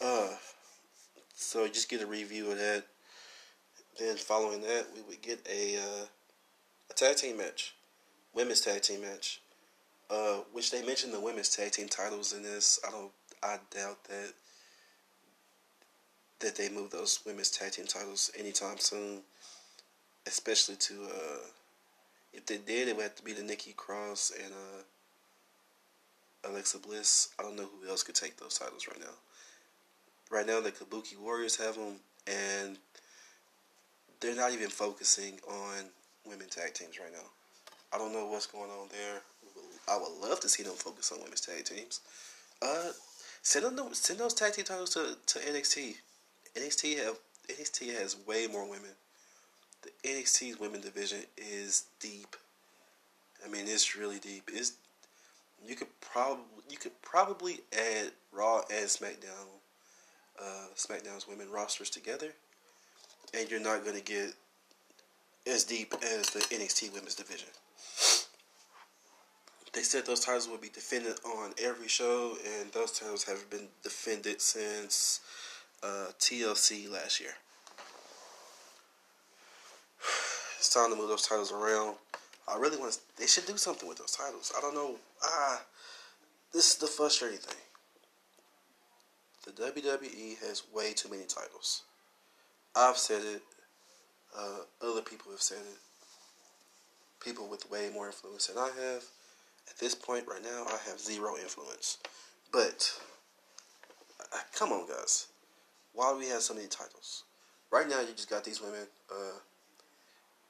Uh, 0.00 0.34
so 1.34 1.66
just 1.68 1.88
get 1.88 2.02
a 2.02 2.06
review 2.06 2.50
of 2.50 2.58
that. 2.58 2.84
Then 3.98 4.16
following 4.16 4.60
that, 4.62 4.86
we 4.94 5.02
would 5.02 5.22
get 5.22 5.46
a 5.50 5.76
uh, 5.76 6.06
a 6.90 6.94
tag 6.94 7.16
team 7.16 7.38
match, 7.38 7.74
women's 8.34 8.60
tag 8.60 8.82
team 8.82 9.00
match. 9.00 9.40
Uh, 10.08 10.40
which 10.52 10.70
they 10.70 10.84
mentioned 10.84 11.12
the 11.12 11.20
women's 11.20 11.48
tag 11.48 11.72
team 11.72 11.88
titles 11.88 12.32
in 12.32 12.42
this. 12.42 12.78
I 12.86 12.90
don't. 12.90 13.10
I 13.42 13.58
doubt 13.74 14.04
that 14.04 14.32
that 16.40 16.56
they 16.56 16.68
move 16.68 16.90
those 16.90 17.20
women's 17.26 17.50
tag 17.50 17.72
team 17.72 17.86
titles 17.86 18.30
anytime 18.38 18.78
soon. 18.78 19.20
Especially 20.26 20.74
to 20.76 20.94
uh, 21.04 21.46
if 22.32 22.44
they 22.46 22.58
did, 22.58 22.88
it 22.88 22.96
would 22.96 23.02
have 23.02 23.14
to 23.16 23.22
be 23.22 23.32
the 23.32 23.42
Nikki 23.42 23.72
Cross 23.72 24.32
and 24.42 24.52
uh, 24.52 24.82
Alexa 26.50 26.78
Bliss. 26.78 27.28
I 27.38 27.42
don't 27.42 27.56
know 27.56 27.68
who 27.80 27.88
else 27.88 28.02
could 28.02 28.14
take 28.14 28.36
those 28.36 28.58
titles 28.58 28.86
right 28.88 29.00
now. 29.00 29.14
Right 30.30 30.46
now, 30.46 30.60
the 30.60 30.72
Kabuki 30.72 31.16
Warriors 31.18 31.56
have 31.56 31.76
them, 31.76 32.00
and 32.26 32.76
they're 34.20 34.34
not 34.34 34.52
even 34.52 34.68
focusing 34.68 35.38
on 35.48 35.86
women 36.26 36.48
tag 36.48 36.74
teams 36.74 36.98
right 36.98 37.12
now. 37.12 37.28
I 37.92 37.98
don't 37.98 38.12
know 38.12 38.26
what's 38.26 38.46
going 38.46 38.70
on 38.70 38.88
there. 38.90 39.22
I 39.88 39.96
would 39.96 40.28
love 40.28 40.40
to 40.40 40.48
see 40.48 40.62
them 40.64 40.74
focus 40.74 41.12
on 41.12 41.22
women's 41.22 41.40
tag 41.40 41.64
teams. 41.64 42.00
Uh, 42.60 42.90
send 43.42 43.64
them 43.64 43.94
send 43.94 44.18
those 44.18 44.34
tag 44.34 44.52
team 44.52 44.64
titles 44.64 44.90
to, 44.90 45.16
to 45.26 45.38
NXT. 45.38 45.94
NXT 46.56 47.04
have 47.04 47.18
NXT 47.48 47.94
has 48.00 48.16
way 48.26 48.46
more 48.46 48.64
women. 48.64 48.90
The 49.82 49.90
NXT's 50.08 50.58
women 50.58 50.80
division 50.80 51.20
is 51.36 51.84
deep. 52.00 52.36
I 53.44 53.48
mean, 53.48 53.64
it's 53.66 53.94
really 53.96 54.18
deep. 54.18 54.50
It's 54.52 54.72
you 55.64 55.76
could 55.76 55.88
probably 56.00 56.44
you 56.68 56.78
could 56.78 57.00
probably 57.02 57.60
add 57.72 58.12
Raw 58.32 58.62
and 58.70 58.86
SmackDown, 58.86 59.46
uh, 60.40 60.66
SmackDown's 60.74 61.28
women 61.28 61.50
rosters 61.50 61.90
together, 61.90 62.32
and 63.34 63.50
you're 63.50 63.60
not 63.60 63.84
gonna 63.84 64.00
get 64.00 64.32
as 65.46 65.64
deep 65.64 65.94
as 66.02 66.30
the 66.30 66.40
NXT 66.40 66.92
women's 66.92 67.14
division. 67.14 67.48
They 69.72 69.82
said 69.82 70.06
those 70.06 70.20
titles 70.20 70.48
will 70.48 70.56
be 70.56 70.70
defended 70.70 71.16
on 71.24 71.52
every 71.62 71.86
show, 71.86 72.36
and 72.58 72.72
those 72.72 72.92
titles 72.92 73.24
have 73.24 73.48
been 73.50 73.68
defended 73.82 74.40
since 74.40 75.20
uh, 75.82 76.08
TLC 76.18 76.90
last 76.90 77.20
year. 77.20 77.34
It's 80.58 80.72
time 80.72 80.90
to 80.90 80.96
move 80.96 81.08
those 81.08 81.26
titles 81.26 81.52
around. 81.52 81.96
I 82.48 82.58
really 82.58 82.78
want. 82.78 82.92
To, 82.94 82.98
they 83.18 83.26
should 83.26 83.46
do 83.46 83.56
something 83.56 83.88
with 83.88 83.98
those 83.98 84.12
titles. 84.12 84.52
I 84.56 84.60
don't 84.60 84.74
know. 84.74 84.96
Ah, 85.22 85.62
this 86.52 86.72
is 86.72 86.76
the 86.78 86.86
frustrating 86.86 87.38
thing. 87.38 87.60
The 89.44 89.52
WWE 89.52 90.38
has 90.46 90.62
way 90.74 90.92
too 90.92 91.08
many 91.08 91.24
titles. 91.24 91.82
I've 92.74 92.96
said 92.96 93.22
it. 93.22 93.42
Uh, 94.36 94.60
other 94.82 95.02
people 95.02 95.30
have 95.30 95.42
said 95.42 95.58
it. 95.58 95.78
People 97.24 97.48
with 97.48 97.70
way 97.70 97.90
more 97.92 98.06
influence 98.06 98.48
than 98.48 98.58
I 98.58 98.70
have. 98.80 99.04
At 99.68 99.78
this 99.78 99.94
point, 99.94 100.26
right 100.28 100.42
now, 100.42 100.64
I 100.66 100.78
have 100.88 100.98
zero 100.98 101.36
influence. 101.36 101.98
But, 102.52 102.90
uh, 104.32 104.38
come 104.54 104.72
on, 104.72 104.88
guys. 104.88 105.28
Why 105.96 106.12
do 106.12 106.18
we 106.18 106.28
have 106.28 106.42
so 106.42 106.52
many 106.52 106.66
titles? 106.66 107.24
Right 107.72 107.88
now, 107.88 108.00
you 108.00 108.12
just 108.14 108.28
got 108.28 108.44
these 108.44 108.60
women 108.60 108.86
uh, 109.10 109.38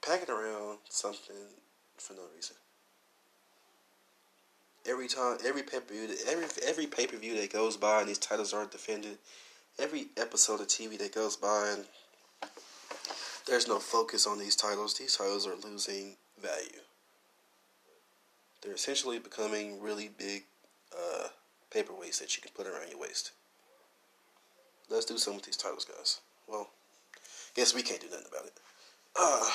packing 0.05 0.29
around 0.29 0.79
something 0.89 1.37
for 1.97 2.15
no 2.15 2.23
reason. 2.35 2.57
Every 4.89 5.07
time, 5.07 5.39
every 5.47 5.63
pay 5.63 5.79
per 5.79 5.95
view, 5.95 6.09
every 6.29 6.47
every 6.67 6.87
pay 6.87 7.07
per 7.07 7.17
view 7.17 7.41
that 7.41 7.53
goes 7.53 7.77
by, 7.77 8.01
and 8.01 8.09
these 8.09 8.19
titles 8.19 8.53
aren't 8.53 8.73
defended. 8.73 9.19
Every 9.79 10.09
episode 10.17 10.61
of 10.61 10.67
TV 10.67 10.99
that 10.99 11.15
goes 11.15 11.37
by, 11.37 11.75
and 11.77 11.85
there's 13.47 13.69
no 13.69 13.79
focus 13.79 14.27
on 14.27 14.41
these 14.41 14.57
titles. 14.57 14.99
These 14.99 15.17
titles 15.17 15.47
are 15.47 15.55
losing 15.63 16.17
value. 16.43 16.81
They're 18.63 18.75
essentially 18.75 19.21
becoming 19.21 19.81
really 19.81 20.09
big 20.09 20.45
uh, 20.93 21.29
paperweights 21.73 22.19
that 22.19 22.37
you 22.37 22.43
can 22.43 22.51
put 22.53 22.67
around 22.67 22.91
your 22.91 22.99
waist. 22.99 23.31
Let's 24.89 25.05
do 25.05 25.19
something 25.19 25.39
with 25.39 25.47
these 25.47 25.57
titles, 25.57 25.85
guys. 25.85 26.21
Well, 26.47 26.69
guess 27.55 27.75
we 27.75 27.83
can't 27.83 28.01
do 28.01 28.09
nothing 28.11 28.27
about 28.31 28.47
it. 28.47 28.53
Uh, 29.19 29.51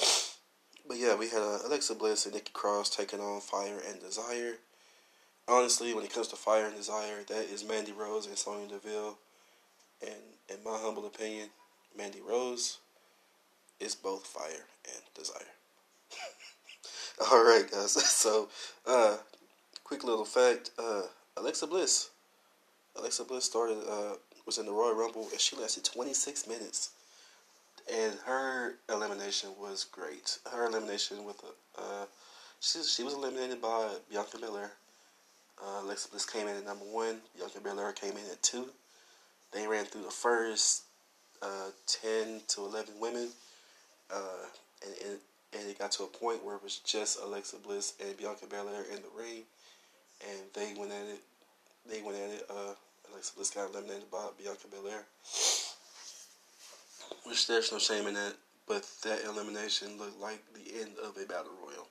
but 0.88 0.98
yeah, 0.98 1.14
we 1.14 1.28
had 1.28 1.42
uh, 1.42 1.58
Alexa 1.66 1.94
Bliss 1.94 2.26
and 2.26 2.34
Nikki 2.34 2.50
Cross 2.52 2.96
taking 2.96 3.20
on 3.20 3.40
Fire 3.40 3.80
and 3.88 4.00
Desire. 4.00 4.54
Honestly, 5.48 5.94
when 5.94 6.04
it 6.04 6.12
comes 6.12 6.28
to 6.28 6.36
Fire 6.36 6.66
and 6.66 6.76
Desire, 6.76 7.22
that 7.28 7.52
is 7.52 7.64
Mandy 7.64 7.92
Rose 7.92 8.26
and 8.26 8.36
Sonya 8.36 8.68
Deville. 8.68 9.18
And 10.00 10.14
in 10.48 10.64
my 10.64 10.78
humble 10.78 11.06
opinion, 11.06 11.48
Mandy 11.96 12.20
Rose 12.20 12.78
is 13.78 13.94
both 13.94 14.26
Fire 14.26 14.66
and 14.86 15.02
Desire. 15.14 15.42
All 17.30 17.44
right, 17.44 17.70
guys. 17.70 17.92
So, 18.22 18.48
uh, 18.86 19.16
quick 19.84 20.04
little 20.04 20.24
fact: 20.24 20.70
uh, 20.78 21.02
Alexa 21.36 21.66
Bliss. 21.66 22.10
Alexa 22.96 23.24
Bliss 23.24 23.44
started 23.44 23.78
uh, 23.88 24.14
was 24.46 24.58
in 24.58 24.66
the 24.66 24.72
Royal 24.72 24.94
Rumble 24.94 25.28
and 25.30 25.40
she 25.40 25.56
lasted 25.56 25.84
26 25.84 26.46
minutes, 26.46 26.90
and 27.92 28.14
her 28.26 28.74
elimination 28.88 29.50
was 29.60 29.84
great. 29.84 30.38
Her 30.50 30.66
elimination 30.66 31.24
with 31.24 31.42
a 31.42 31.80
uh, 31.80 32.04
she 32.60 32.82
she 32.82 33.02
was 33.02 33.14
eliminated 33.14 33.60
by 33.60 33.88
Bianca 34.10 34.38
Belair. 34.38 34.70
Uh, 35.60 35.82
Alexa 35.82 36.08
Bliss 36.08 36.24
came 36.24 36.48
in 36.48 36.56
at 36.56 36.64
number 36.64 36.84
one. 36.84 37.18
Bianca 37.36 37.60
Belair 37.60 37.92
came 37.92 38.12
in 38.12 38.30
at 38.30 38.42
two. 38.42 38.66
They 39.52 39.66
ran 39.66 39.84
through 39.84 40.02
the 40.04 40.10
first 40.10 40.84
uh, 41.42 41.70
10 41.86 42.40
to 42.48 42.62
11 42.62 42.94
women. 43.00 43.28
Uh, 44.12 44.46
and, 44.84 44.94
and, 45.06 45.18
and 45.58 45.70
it 45.70 45.78
got 45.78 45.92
to 45.92 46.04
a 46.04 46.06
point 46.06 46.44
where 46.44 46.56
it 46.56 46.62
was 46.62 46.78
just 46.78 47.20
Alexa 47.22 47.56
Bliss 47.56 47.94
and 48.04 48.16
Bianca 48.16 48.46
Belair 48.46 48.84
in 48.90 48.96
the 48.96 49.08
ring, 49.16 49.42
and 50.28 50.40
they 50.54 50.78
went 50.78 50.92
at 50.92 51.06
it. 51.06 51.20
They 51.88 52.00
went 52.02 52.16
at 52.16 52.30
it. 52.30 52.46
Uh, 52.48 52.74
Alexa 53.12 53.34
Bliss 53.34 53.50
got 53.50 53.70
eliminated 53.70 54.10
by 54.10 54.28
Bianca 54.38 54.68
Belair, 54.70 55.04
which 57.24 57.46
there's 57.46 57.70
no 57.70 57.78
shame 57.78 58.06
in 58.06 58.14
that. 58.14 58.34
But 58.66 58.88
that 59.04 59.24
elimination 59.24 59.98
looked 59.98 60.20
like 60.20 60.40
the 60.54 60.80
end 60.80 60.92
of 61.04 61.16
a 61.16 61.26
battle 61.26 61.52
royal, 61.62 61.88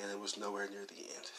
and 0.00 0.10
it 0.10 0.18
was 0.18 0.36
nowhere 0.36 0.68
near 0.68 0.84
the 0.86 0.94
end. 0.94 1.30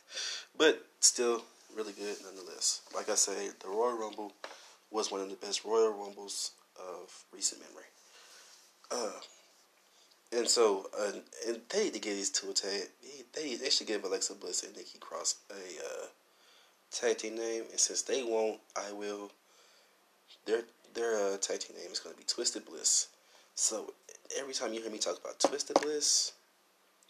but 0.56 0.86
still, 1.00 1.42
really 1.76 1.92
good 1.92 2.16
nonetheless. 2.24 2.82
Like 2.94 3.10
I 3.10 3.16
say, 3.16 3.48
the 3.60 3.68
Royal 3.68 3.98
Rumble 3.98 4.32
was 4.90 5.10
one 5.10 5.20
of 5.20 5.28
the 5.28 5.36
best 5.36 5.64
Royal 5.64 5.92
Rumbles 5.92 6.52
of 6.78 7.24
recent 7.32 7.60
memory. 7.60 7.84
Uh, 8.90 9.20
and 10.36 10.48
so, 10.48 10.88
uh, 10.98 11.12
and 11.46 11.60
they 11.70 11.84
need 11.84 11.94
to 11.94 12.00
get 12.00 12.14
these 12.14 12.30
two 12.30 12.50
a 12.50 12.54
tag. 12.54 12.88
They 13.34 13.56
they 13.56 13.70
should 13.70 13.86
give 13.86 14.04
Alexa 14.04 14.34
Bliss 14.34 14.62
and 14.62 14.76
Nikki 14.76 14.98
Cross 14.98 15.36
a 15.50 15.54
uh, 15.54 16.06
tag 16.92 17.18
team 17.18 17.36
name, 17.36 17.64
and 17.70 17.80
since 17.80 18.02
they 18.02 18.22
won't, 18.22 18.60
I 18.76 18.92
will. 18.92 19.30
Their 20.46 20.62
their 20.94 21.16
uh, 21.16 21.36
tag 21.38 21.60
team 21.60 21.76
name 21.76 21.90
is 21.90 21.98
going 21.98 22.14
to 22.14 22.18
be 22.18 22.26
Twisted 22.26 22.64
Bliss. 22.64 23.08
So 23.54 23.92
every 24.38 24.54
time 24.54 24.72
you 24.72 24.82
hear 24.82 24.90
me 24.90 24.98
talk 24.98 25.18
about 25.20 25.40
Twisted 25.40 25.80
Bliss, 25.80 26.32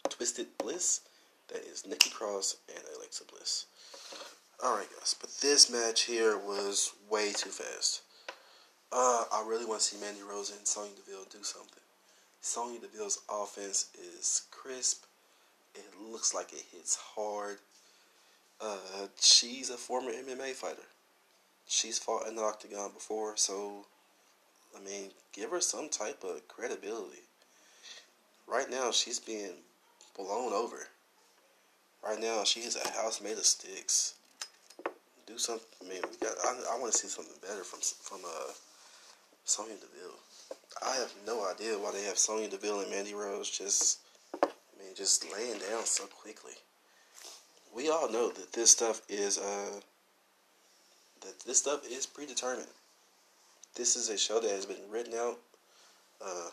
Twisted 0.08 0.46
Bliss, 0.58 1.00
that 1.48 1.64
is 1.64 1.86
Nikki 1.86 2.10
Cross 2.10 2.56
and 2.68 2.84
Alexa 2.96 3.24
Bliss. 3.24 3.66
All 4.62 4.76
right, 4.76 4.86
guys, 4.98 5.16
but 5.20 5.30
this 5.40 5.70
match 5.70 6.02
here 6.02 6.38
was 6.38 6.92
way 7.10 7.32
too 7.32 7.50
fast. 7.50 8.02
Uh, 8.92 9.24
I 9.32 9.44
really 9.46 9.64
want 9.64 9.80
to 9.80 9.86
see 9.86 10.00
Mandy 10.00 10.22
Rose 10.22 10.52
and 10.56 10.66
Sonya 10.66 10.92
Deville 10.94 11.26
do 11.30 11.42
something. 11.42 11.82
Sonya 12.40 12.78
Deville's 12.80 13.22
offense 13.30 13.86
is 13.94 14.42
crisp. 14.50 15.04
It 15.74 15.86
looks 16.00 16.34
like 16.34 16.52
it 16.52 16.64
hits 16.70 16.96
hard. 16.96 17.58
Uh, 18.62 19.06
she's 19.20 19.70
a 19.70 19.76
former 19.76 20.12
MMA 20.12 20.52
fighter. 20.52 20.86
She's 21.66 21.98
fought 21.98 22.28
in 22.28 22.36
the 22.36 22.42
octagon 22.42 22.92
before, 22.92 23.36
so 23.36 23.86
I 24.76 24.80
mean, 24.84 25.10
give 25.32 25.50
her 25.50 25.60
some 25.60 25.88
type 25.88 26.22
of 26.22 26.46
credibility. 26.48 27.22
Right 28.46 28.70
now, 28.70 28.90
she's 28.90 29.18
being 29.18 29.54
blown 30.16 30.52
over. 30.52 30.88
Right 32.04 32.20
now, 32.20 32.44
she 32.44 32.60
is 32.60 32.76
a 32.76 32.88
house 32.92 33.20
made 33.20 33.38
of 33.38 33.46
sticks. 33.46 34.14
Do 35.26 35.38
something. 35.38 35.66
I 35.84 35.88
mean, 35.88 36.02
we 36.10 36.16
got. 36.18 36.36
I, 36.44 36.74
I 36.74 36.80
want 36.80 36.92
to 36.92 36.98
see 36.98 37.08
something 37.08 37.34
better 37.40 37.64
from 37.64 37.80
from 37.80 38.24
uh, 38.24 38.52
Sonya 39.44 39.74
Deville. 39.74 40.18
I 40.84 40.96
have 40.96 41.12
no 41.26 41.48
idea 41.48 41.78
why 41.78 41.92
they 41.92 42.02
have 42.04 42.18
Sonya 42.18 42.48
Deville 42.48 42.80
and 42.80 42.90
Mandy 42.90 43.14
Rose 43.14 43.50
just, 43.50 43.98
I 44.42 44.48
mean, 44.78 44.94
just 44.96 45.30
laying 45.32 45.58
down 45.58 45.84
so 45.84 46.04
quickly. 46.06 46.54
We 47.74 47.88
all 47.88 48.10
know 48.10 48.30
that 48.30 48.52
this 48.52 48.70
stuff 48.70 49.00
is, 49.08 49.38
uh, 49.38 49.80
that 51.22 51.40
this 51.40 51.58
stuff 51.58 51.80
is 51.90 52.04
predetermined. 52.04 52.68
This 53.74 53.96
is 53.96 54.10
a 54.10 54.18
show 54.18 54.40
that 54.40 54.50
has 54.50 54.66
been 54.66 54.90
written 54.90 55.14
out, 55.14 55.38
uh, 56.20 56.50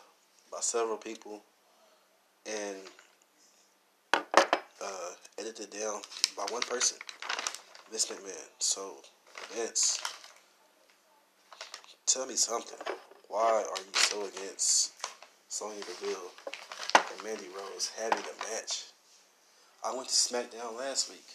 by 0.50 0.60
several 0.60 0.96
people 0.96 1.42
and, 2.46 2.78
uh, 4.14 5.12
edited 5.38 5.70
down 5.70 6.00
by 6.36 6.46
one 6.50 6.62
person, 6.62 6.96
Vince 7.90 8.06
McMahon. 8.06 8.48
So, 8.58 9.02
Vince, 9.50 10.00
tell 12.06 12.24
me 12.24 12.36
something. 12.36 12.96
Why 13.28 13.62
are 13.62 13.76
you 13.76 13.92
so 13.94 14.24
against 14.24 14.92
Sonya 15.48 15.80
Deville 15.82 16.32
and 16.94 17.22
Mandy 17.22 17.48
Rose 17.54 17.90
having 17.96 18.18
a 18.24 18.50
match? 18.50 18.89
I 19.84 19.94
went 19.94 20.08
to 20.08 20.14
SmackDown 20.14 20.76
last 20.78 21.10
week, 21.10 21.26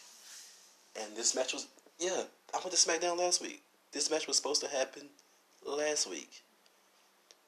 and 1.02 1.16
this 1.16 1.36
match 1.36 1.54
was 1.54 1.68
yeah. 2.00 2.24
I 2.54 2.58
went 2.58 2.72
to 2.72 2.78
SmackDown 2.78 3.18
last 3.18 3.42
week. 3.42 3.62
This 3.92 4.12
match 4.12 4.28
was 4.28 4.38
supposed 4.38 4.62
to 4.62 4.68
happen 4.68 5.04
last 5.66 6.10
week, 6.10 6.44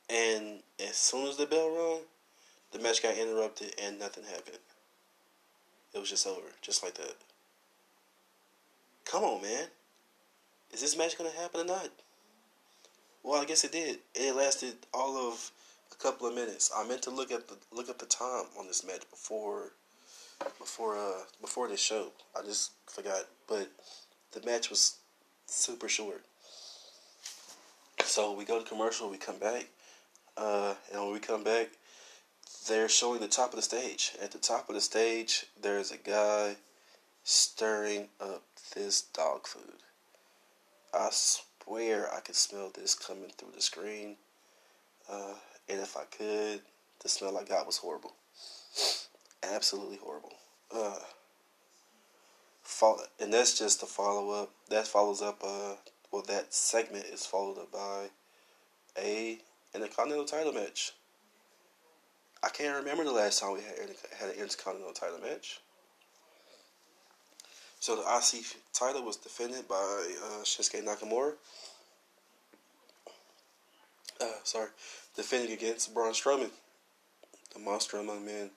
and 0.10 0.60
as 0.80 0.96
soon 0.96 1.28
as 1.28 1.38
the 1.38 1.46
bell 1.46 1.70
rung, 1.70 2.02
the 2.72 2.80
match 2.80 3.04
got 3.04 3.18
interrupted 3.18 3.76
and 3.82 4.00
nothing 4.00 4.24
happened. 4.24 4.58
It 5.94 6.00
was 6.00 6.10
just 6.10 6.28
over, 6.28 6.48
just 6.62 6.84
like 6.84 6.96
that. 6.96 7.16
Come 9.06 9.24
on, 9.24 9.42
man. 9.42 9.68
Is 10.72 10.82
this 10.82 10.98
match 10.98 11.18
gonna 11.18 11.30
happen 11.32 11.62
or 11.62 11.66
not? 11.66 11.90
Well, 13.24 13.42
I 13.42 13.46
guess 13.46 13.64
it 13.64 13.72
did. 13.72 14.00
It 14.16 14.36
lasted 14.36 14.76
all 14.94 15.18
of 15.18 15.52
a 15.92 15.96
couple 15.96 16.28
of 16.28 16.36
minutes. 16.36 16.72
I 16.76 16.88
meant 16.88 17.02
to 17.04 17.10
look 17.10 17.32
at 17.32 17.48
the 17.48 17.58
look 17.72 17.90
at 17.90 18.00
the 18.00 18.06
time 18.06 18.46
on 18.60 18.68
this 18.68 18.86
match 18.86 19.10
before 19.10 19.72
before 20.60 20.98
uh 20.98 21.24
before 21.42 21.68
this 21.68 21.82
show. 21.82 22.12
I 22.38 22.44
just 22.44 22.72
forgot, 22.88 23.24
but 23.48 23.70
the 24.32 24.46
match 24.46 24.70
was 24.70 24.98
super 25.46 25.90
short. 25.90 26.24
So 28.04 28.34
we 28.34 28.46
go 28.46 28.60
to 28.60 28.68
commercial. 28.68 29.10
We 29.10 29.18
come 29.18 29.40
back, 29.40 29.68
uh, 30.38 30.76
and 30.92 31.02
when 31.02 31.14
we 31.14 31.20
come 31.20 31.44
back, 31.44 31.70
they're 32.68 32.90
showing 32.90 33.20
the 33.20 33.28
top 33.28 33.52
of 33.52 33.56
the 33.58 33.62
stage. 33.62 34.14
At 34.22 34.32
the 34.32 34.38
top 34.38 34.70
of 34.70 34.76
the 34.76 34.82
stage, 34.82 35.46
there's 35.62 35.92
a 35.92 35.98
guy 35.98 36.56
stirring 37.24 38.08
up 38.22 38.44
this 38.74 39.02
dog 39.02 39.48
food. 39.48 39.82
I 40.94 41.10
swear 41.12 42.08
I 42.14 42.22
could 42.22 42.36
smell 42.36 42.72
this 42.74 42.96
coming 42.96 43.32
through 43.38 43.52
the 43.56 43.62
screen. 43.62 44.16
Uh, 45.10 45.34
and 45.70 45.80
if 45.80 45.98
I 45.98 46.04
could, 46.06 46.62
the 47.02 47.10
smell 47.10 47.38
I 47.38 47.44
got 47.44 47.66
was 47.66 47.78
horrible. 47.78 48.14
Absolutely 49.44 49.98
horrible. 49.98 50.34
Uh, 50.74 51.00
follow, 52.64 53.04
and 53.20 53.34
that's 53.34 53.58
just 53.58 53.80
the 53.80 53.86
follow 53.86 54.32
up. 54.32 54.52
That 54.70 54.88
follows 54.88 55.22
up. 55.22 55.42
Uh, 55.44 55.76
well, 56.12 56.24
that 56.28 56.54
segment 56.54 57.06
is 57.06 57.26
followed 57.26 57.58
up 57.58 57.72
by 57.72 58.08
a 58.98 59.40
intercontinental 59.74 60.26
title 60.26 60.54
match. 60.54 60.94
I 62.44 62.50
can't 62.50 62.78
remember 62.78 63.04
the 63.04 63.12
last 63.12 63.40
time 63.40 63.54
we 63.54 63.62
had 63.62 63.90
had 64.18 64.30
an 64.30 64.42
intercontinental 64.42 64.94
title 64.94 65.20
match. 65.20 65.60
So 67.80 67.96
the 67.96 68.02
IC 68.02 68.46
title 68.74 69.04
was 69.04 69.18
defended 69.18 69.68
by 69.68 69.76
uh, 69.76 70.44
Shinsuke 70.44 70.84
Nakamura. 70.84 71.34
Uh, 74.20 74.26
sorry, 74.44 74.70
defending 75.16 75.52
against 75.52 75.94
Braun 75.94 76.14
Strowman, 76.14 76.50
the 77.54 77.60
Monster 77.60 77.98
Among 77.98 78.26
Men. 78.26 78.50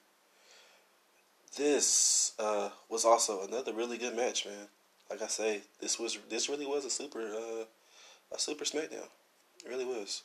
This 1.57 2.33
uh, 2.39 2.71
was 2.89 3.05
also 3.05 3.43
another 3.43 3.73
really 3.73 3.99
good 3.99 4.17
match, 4.17 4.47
man. 4.47 4.69
Like 5.11 5.23
I 5.23 5.27
say, 5.27 5.63
this 5.81 5.99
was 5.99 6.19
this 6.29 6.49
really 6.49 6.67
was 6.67 6.85
a 6.85 6.91
super 6.91 7.21
uh, 7.21 7.65
a 8.33 8.39
super 8.39 8.65
SmackDown. 8.65 9.09
It 9.65 9.69
really 9.69 9.85
was. 9.85 10.23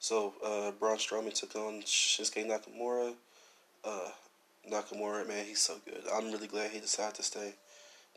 So 0.00 0.34
uh, 0.44 0.70
Braun 0.72 0.96
Strowman 0.96 1.34
took 1.34 1.54
on 1.54 1.82
Shinsuke 1.82 2.46
Nakamura. 2.46 3.14
Uh, 3.84 4.08
Nakamura, 4.70 5.26
man, 5.26 5.44
he's 5.44 5.60
so 5.60 5.76
good. 5.84 6.02
I'm 6.14 6.32
really 6.32 6.46
glad 6.46 6.70
he 6.70 6.80
decided 6.80 7.16
to 7.16 7.22
stay. 7.22 7.54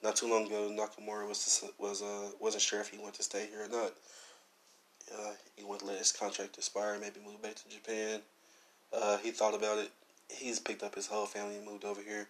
Not 0.04 0.16
too 0.16 0.30
long 0.30 0.48
ago, 0.48 0.70
Nakamura 0.72 1.28
was 1.28 1.66
was 1.78 2.02
uh 2.02 2.32
wasn't 2.40 2.64
sure 2.64 2.80
if 2.80 2.90
he 2.90 2.98
wanted 2.98 3.16
to 3.16 3.24
stay 3.24 3.48
here 3.52 3.66
or 3.66 3.70
not. 3.70 3.92
Uh, 5.14 5.32
he 5.58 5.64
wanted 5.64 5.82
to 5.82 5.86
let 5.88 5.98
his 5.98 6.12
contract 6.12 6.58
expire, 6.58 6.98
maybe 7.00 7.20
move 7.26 7.42
back 7.42 7.56
to 7.56 7.70
Japan. 7.70 8.22
Uh, 8.94 9.18
he 9.18 9.32
thought 9.32 9.54
about 9.54 9.78
it. 9.78 9.92
He's 10.38 10.60
picked 10.60 10.84
up 10.84 10.96
his 10.96 11.08
whole 11.08 11.26
family 11.26 11.58
and 11.58 11.66
moved 11.66 11.86
over 11.86 12.02
here 12.02 12.28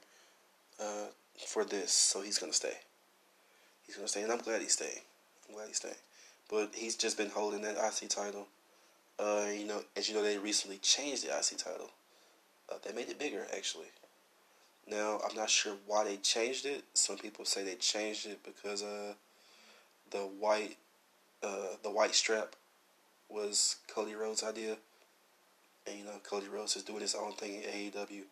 uh, 0.79 1.07
for 1.45 1.63
this, 1.63 1.91
so 1.91 2.21
he's 2.21 2.37
gonna 2.37 2.53
stay. 2.53 2.77
He's 3.85 3.95
gonna 3.95 4.07
stay, 4.07 4.23
and 4.23 4.31
I'm 4.31 4.39
glad 4.39 4.61
he's 4.61 4.73
staying. 4.73 5.01
I'm 5.47 5.55
glad 5.55 5.67
he's 5.67 5.77
staying. 5.77 5.95
But 6.49 6.71
he's 6.75 6.95
just 6.95 7.17
been 7.17 7.29
holding 7.29 7.61
that 7.61 7.77
IC 7.77 8.09
title. 8.09 8.47
Uh, 9.19 9.47
you 9.53 9.65
know, 9.65 9.83
as 9.95 10.09
you 10.09 10.15
know, 10.15 10.23
they 10.23 10.37
recently 10.37 10.77
changed 10.77 11.25
the 11.25 11.29
IC 11.29 11.57
title. 11.57 11.91
Uh, 12.71 12.75
they 12.83 12.93
made 12.93 13.09
it 13.09 13.19
bigger 13.19 13.45
actually. 13.55 13.87
Now 14.87 15.19
I'm 15.27 15.35
not 15.35 15.49
sure 15.49 15.75
why 15.85 16.03
they 16.03 16.17
changed 16.17 16.65
it. 16.65 16.83
Some 16.93 17.17
people 17.17 17.45
say 17.45 17.63
they 17.63 17.75
changed 17.75 18.25
it 18.25 18.39
because 18.43 18.83
uh 18.83 19.13
the 20.09 20.19
white 20.19 20.77
uh 21.43 21.75
the 21.83 21.91
white 21.91 22.15
strap 22.15 22.55
was 23.29 23.77
Cody 23.87 24.15
Rhodes' 24.15 24.43
idea. 24.43 24.77
And 25.87 25.97
you 25.97 26.05
know, 26.05 26.19
Cody 26.23 26.47
Rhodes 26.47 26.75
is 26.75 26.83
doing 26.83 27.01
his 27.01 27.15
own 27.15 27.33
thing 27.33 27.55
in 27.55 27.91
AEW, 27.91 28.23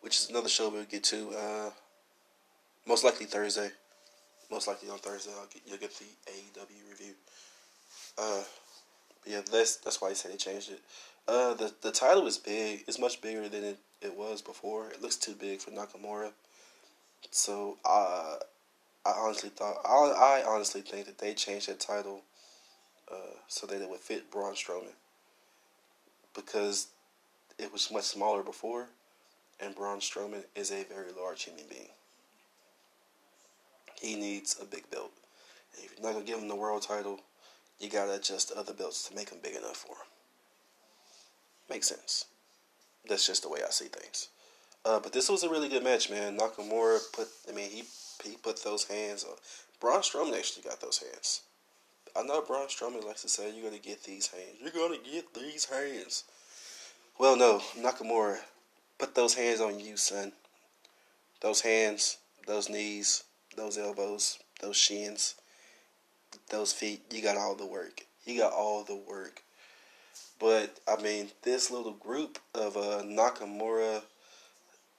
which 0.00 0.18
is 0.18 0.30
another 0.30 0.48
show 0.48 0.68
we'll 0.68 0.84
get 0.84 1.04
to. 1.04 1.30
Uh, 1.30 1.70
most 2.86 3.04
likely 3.04 3.26
Thursday. 3.26 3.70
Most 4.50 4.68
likely 4.68 4.88
on 4.88 4.98
Thursday, 4.98 5.32
get, 5.52 5.62
you'll 5.66 5.78
get 5.78 5.92
the 5.98 6.04
AEW 6.30 6.90
review. 6.90 7.14
Uh, 8.16 8.42
yeah, 9.26 9.40
that's 9.50 9.76
that's 9.76 10.00
why 10.00 10.10
I 10.10 10.12
said 10.12 10.32
they 10.32 10.36
changed 10.36 10.70
it. 10.70 10.80
Uh, 11.26 11.54
the 11.54 11.74
the 11.82 11.90
title 11.90 12.26
is 12.26 12.38
big. 12.38 12.84
It's 12.86 12.98
much 12.98 13.20
bigger 13.20 13.48
than 13.48 13.64
it, 13.64 13.78
it 14.00 14.16
was 14.16 14.42
before. 14.42 14.88
It 14.90 15.02
looks 15.02 15.16
too 15.16 15.34
big 15.34 15.60
for 15.60 15.72
Nakamura. 15.72 16.30
So 17.32 17.76
uh, 17.84 18.36
I 19.04 19.10
honestly 19.10 19.50
thought 19.50 19.78
I, 19.84 20.42
I 20.42 20.44
honestly 20.46 20.80
think 20.80 21.06
that 21.06 21.18
they 21.18 21.34
changed 21.34 21.68
that 21.68 21.80
title 21.80 22.22
uh, 23.10 23.34
so 23.48 23.66
that 23.66 23.82
it 23.82 23.90
would 23.90 24.00
fit 24.00 24.30
Braun 24.30 24.54
Strowman 24.54 24.94
because 26.36 26.88
it 27.58 27.72
was 27.72 27.90
much 27.90 28.04
smaller 28.04 28.42
before, 28.42 28.86
and 29.58 29.74
Braun 29.74 29.98
Strowman 29.98 30.44
is 30.54 30.70
a 30.70 30.84
very 30.84 31.10
large 31.18 31.44
human 31.44 31.64
being. 31.68 31.88
He 34.00 34.14
needs 34.14 34.56
a 34.60 34.64
big 34.64 34.88
belt. 34.90 35.10
If 35.72 35.94
you're 35.96 36.06
not 36.06 36.12
gonna 36.12 36.24
give 36.24 36.38
him 36.38 36.48
the 36.48 36.54
world 36.54 36.82
title, 36.82 37.20
you 37.80 37.88
gotta 37.88 38.14
adjust 38.14 38.50
the 38.50 38.58
other 38.58 38.74
belts 38.74 39.08
to 39.08 39.14
make 39.14 39.30
him 39.30 39.38
big 39.42 39.56
enough 39.56 39.76
for 39.76 39.96
him. 39.96 40.06
Makes 41.68 41.88
sense. 41.88 42.26
That's 43.08 43.26
just 43.26 43.42
the 43.42 43.48
way 43.48 43.60
I 43.66 43.70
see 43.70 43.86
things. 43.86 44.28
Uh, 44.84 45.00
but 45.00 45.12
this 45.12 45.28
was 45.28 45.42
a 45.42 45.48
really 45.48 45.68
good 45.68 45.82
match, 45.82 46.10
man. 46.10 46.38
Nakamura 46.38 47.00
put, 47.12 47.28
I 47.48 47.52
mean, 47.52 47.70
he 47.70 47.84
he 48.24 48.36
put 48.36 48.62
those 48.62 48.84
hands 48.84 49.24
on. 49.24 49.34
Braun 49.80 50.00
Strowman 50.00 50.36
actually 50.36 50.62
got 50.62 50.80
those 50.80 50.98
hands. 50.98 51.42
I 52.16 52.22
know 52.22 52.40
Braun 52.40 52.68
Strowman 52.68 53.04
likes 53.04 53.22
to 53.22 53.28
say, 53.28 53.50
"You're 53.50 53.68
gonna 53.68 53.82
get 53.82 54.04
these 54.04 54.28
hands. 54.28 54.56
You're 54.60 54.70
gonna 54.70 54.98
get 54.98 55.34
these 55.34 55.66
hands." 55.66 56.24
Well, 57.18 57.36
no, 57.36 57.60
Nakamura, 57.76 58.40
put 58.98 59.14
those 59.14 59.34
hands 59.34 59.60
on 59.60 59.80
you, 59.80 59.96
son. 59.96 60.32
Those 61.40 61.60
hands, 61.60 62.18
those 62.46 62.68
knees, 62.68 63.24
those 63.56 63.76
elbows, 63.76 64.38
those 64.60 64.76
shins, 64.76 65.34
those 66.50 66.72
feet. 66.72 67.02
You 67.10 67.22
got 67.22 67.36
all 67.36 67.54
the 67.54 67.66
work. 67.66 68.06
You 68.24 68.38
got 68.38 68.52
all 68.52 68.82
the 68.82 68.96
work. 68.96 69.42
But 70.38 70.80
I 70.86 71.00
mean, 71.00 71.30
this 71.42 71.70
little 71.70 71.92
group 71.92 72.38
of 72.54 72.76
uh, 72.76 73.02
Nakamura, 73.02 74.02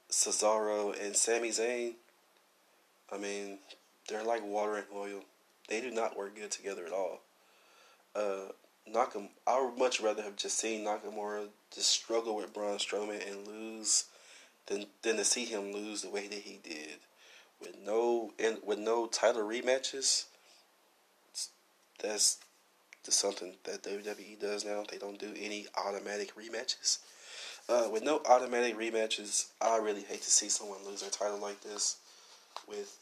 Cesaro, 0.09 0.99
and 0.99 1.15
Sami 1.15 1.49
Zayn. 1.49 1.95
I 3.11 3.17
mean, 3.17 3.59
they're 4.07 4.23
like 4.23 4.43
water 4.43 4.75
and 4.75 4.85
oil. 4.93 5.21
They 5.67 5.81
do 5.81 5.91
not 5.91 6.17
work 6.17 6.35
good 6.35 6.51
together 6.51 6.85
at 6.85 6.93
all. 6.93 7.21
Uh, 8.15 8.51
Nakam, 8.91 9.29
I 9.45 9.61
would 9.61 9.77
much 9.77 9.99
rather 9.99 10.23
have 10.23 10.35
just 10.37 10.57
seen 10.57 10.85
Nakamura 10.85 11.47
just 11.73 11.89
struggle 11.89 12.35
with 12.35 12.53
Braun 12.53 12.77
Strowman 12.77 13.27
and 13.29 13.47
lose 13.47 14.05
than 14.67 14.85
than 15.01 15.17
to 15.17 15.25
see 15.25 15.45
him 15.45 15.73
lose 15.73 16.01
the 16.01 16.09
way 16.09 16.27
that 16.27 16.39
he 16.39 16.59
did 16.63 16.99
with 17.59 17.77
no 17.85 18.31
and 18.39 18.57
with 18.65 18.79
no 18.79 19.07
title 19.07 19.43
rematches. 19.43 20.25
That's 22.01 22.37
just 23.03 23.19
something 23.19 23.53
that 23.63 23.83
WWE 23.83 24.39
does 24.39 24.63
now. 24.65 24.83
They 24.89 24.97
don't 24.97 25.19
do 25.19 25.33
any 25.37 25.67
automatic 25.75 26.33
rematches. 26.35 26.99
Uh, 27.69 27.89
with 27.91 28.03
no 28.03 28.21
automatic 28.25 28.77
rematches, 28.77 29.47
I 29.59 29.77
really 29.77 30.03
hate 30.03 30.21
to 30.21 30.29
see 30.31 30.47
someone 30.47 30.85
lose 30.85 31.01
their 31.01 31.09
title 31.09 31.39
like 31.39 31.61
this. 31.61 31.97
With 32.67 32.97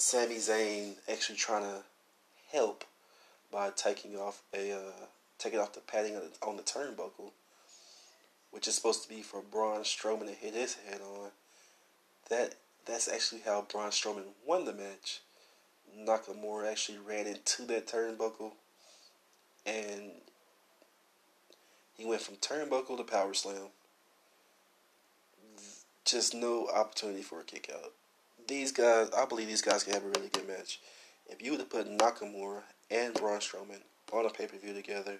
Sami 0.00 0.36
Zayn 0.36 0.94
actually 1.10 1.36
trying 1.36 1.64
to 1.64 1.82
help 2.52 2.84
by 3.50 3.70
taking 3.70 4.16
off 4.16 4.42
a 4.54 4.70
uh, 4.72 5.06
taking 5.38 5.58
off 5.58 5.72
the 5.72 5.80
padding 5.80 6.14
on 6.14 6.56
the, 6.56 6.62
turnbuckle, 6.62 7.32
which 8.52 8.68
is 8.68 8.76
supposed 8.76 9.02
to 9.02 9.08
be 9.08 9.22
for 9.22 9.42
Braun 9.42 9.80
Strowman 9.82 10.26
to 10.26 10.32
hit 10.32 10.54
his 10.54 10.74
head 10.74 11.00
on. 11.00 11.30
That 12.30 12.54
that's 12.86 13.08
actually 13.08 13.40
how 13.44 13.66
Braun 13.68 13.90
Strowman 13.90 14.22
won 14.46 14.66
the 14.66 14.72
match. 14.72 15.20
Nakamura 15.98 16.70
actually 16.70 16.98
ran 16.98 17.26
into 17.26 17.62
that 17.62 17.88
turnbuckle, 17.88 18.52
and 19.66 20.12
he 21.96 22.06
went 22.06 22.22
from 22.22 22.36
turnbuckle 22.36 22.98
to 22.98 23.02
power 23.02 23.34
slam. 23.34 23.70
Just 26.04 26.34
no 26.34 26.68
opportunity 26.68 27.22
for 27.22 27.40
a 27.40 27.44
kick 27.44 27.68
out 27.74 27.92
these 28.48 28.72
guys, 28.72 29.10
I 29.16 29.26
believe 29.26 29.46
these 29.46 29.62
guys 29.62 29.84
can 29.84 29.92
have 29.92 30.04
a 30.04 30.08
really 30.08 30.28
good 30.32 30.48
match. 30.48 30.80
If 31.26 31.42
you 31.42 31.52
were 31.52 31.58
to 31.58 31.64
put 31.64 31.86
Nakamura 31.86 32.62
and 32.90 33.14
Braun 33.14 33.38
Strowman 33.38 33.82
on 34.12 34.26
a 34.26 34.30
pay 34.30 34.46
per 34.46 34.56
view 34.56 34.72
together 34.72 35.18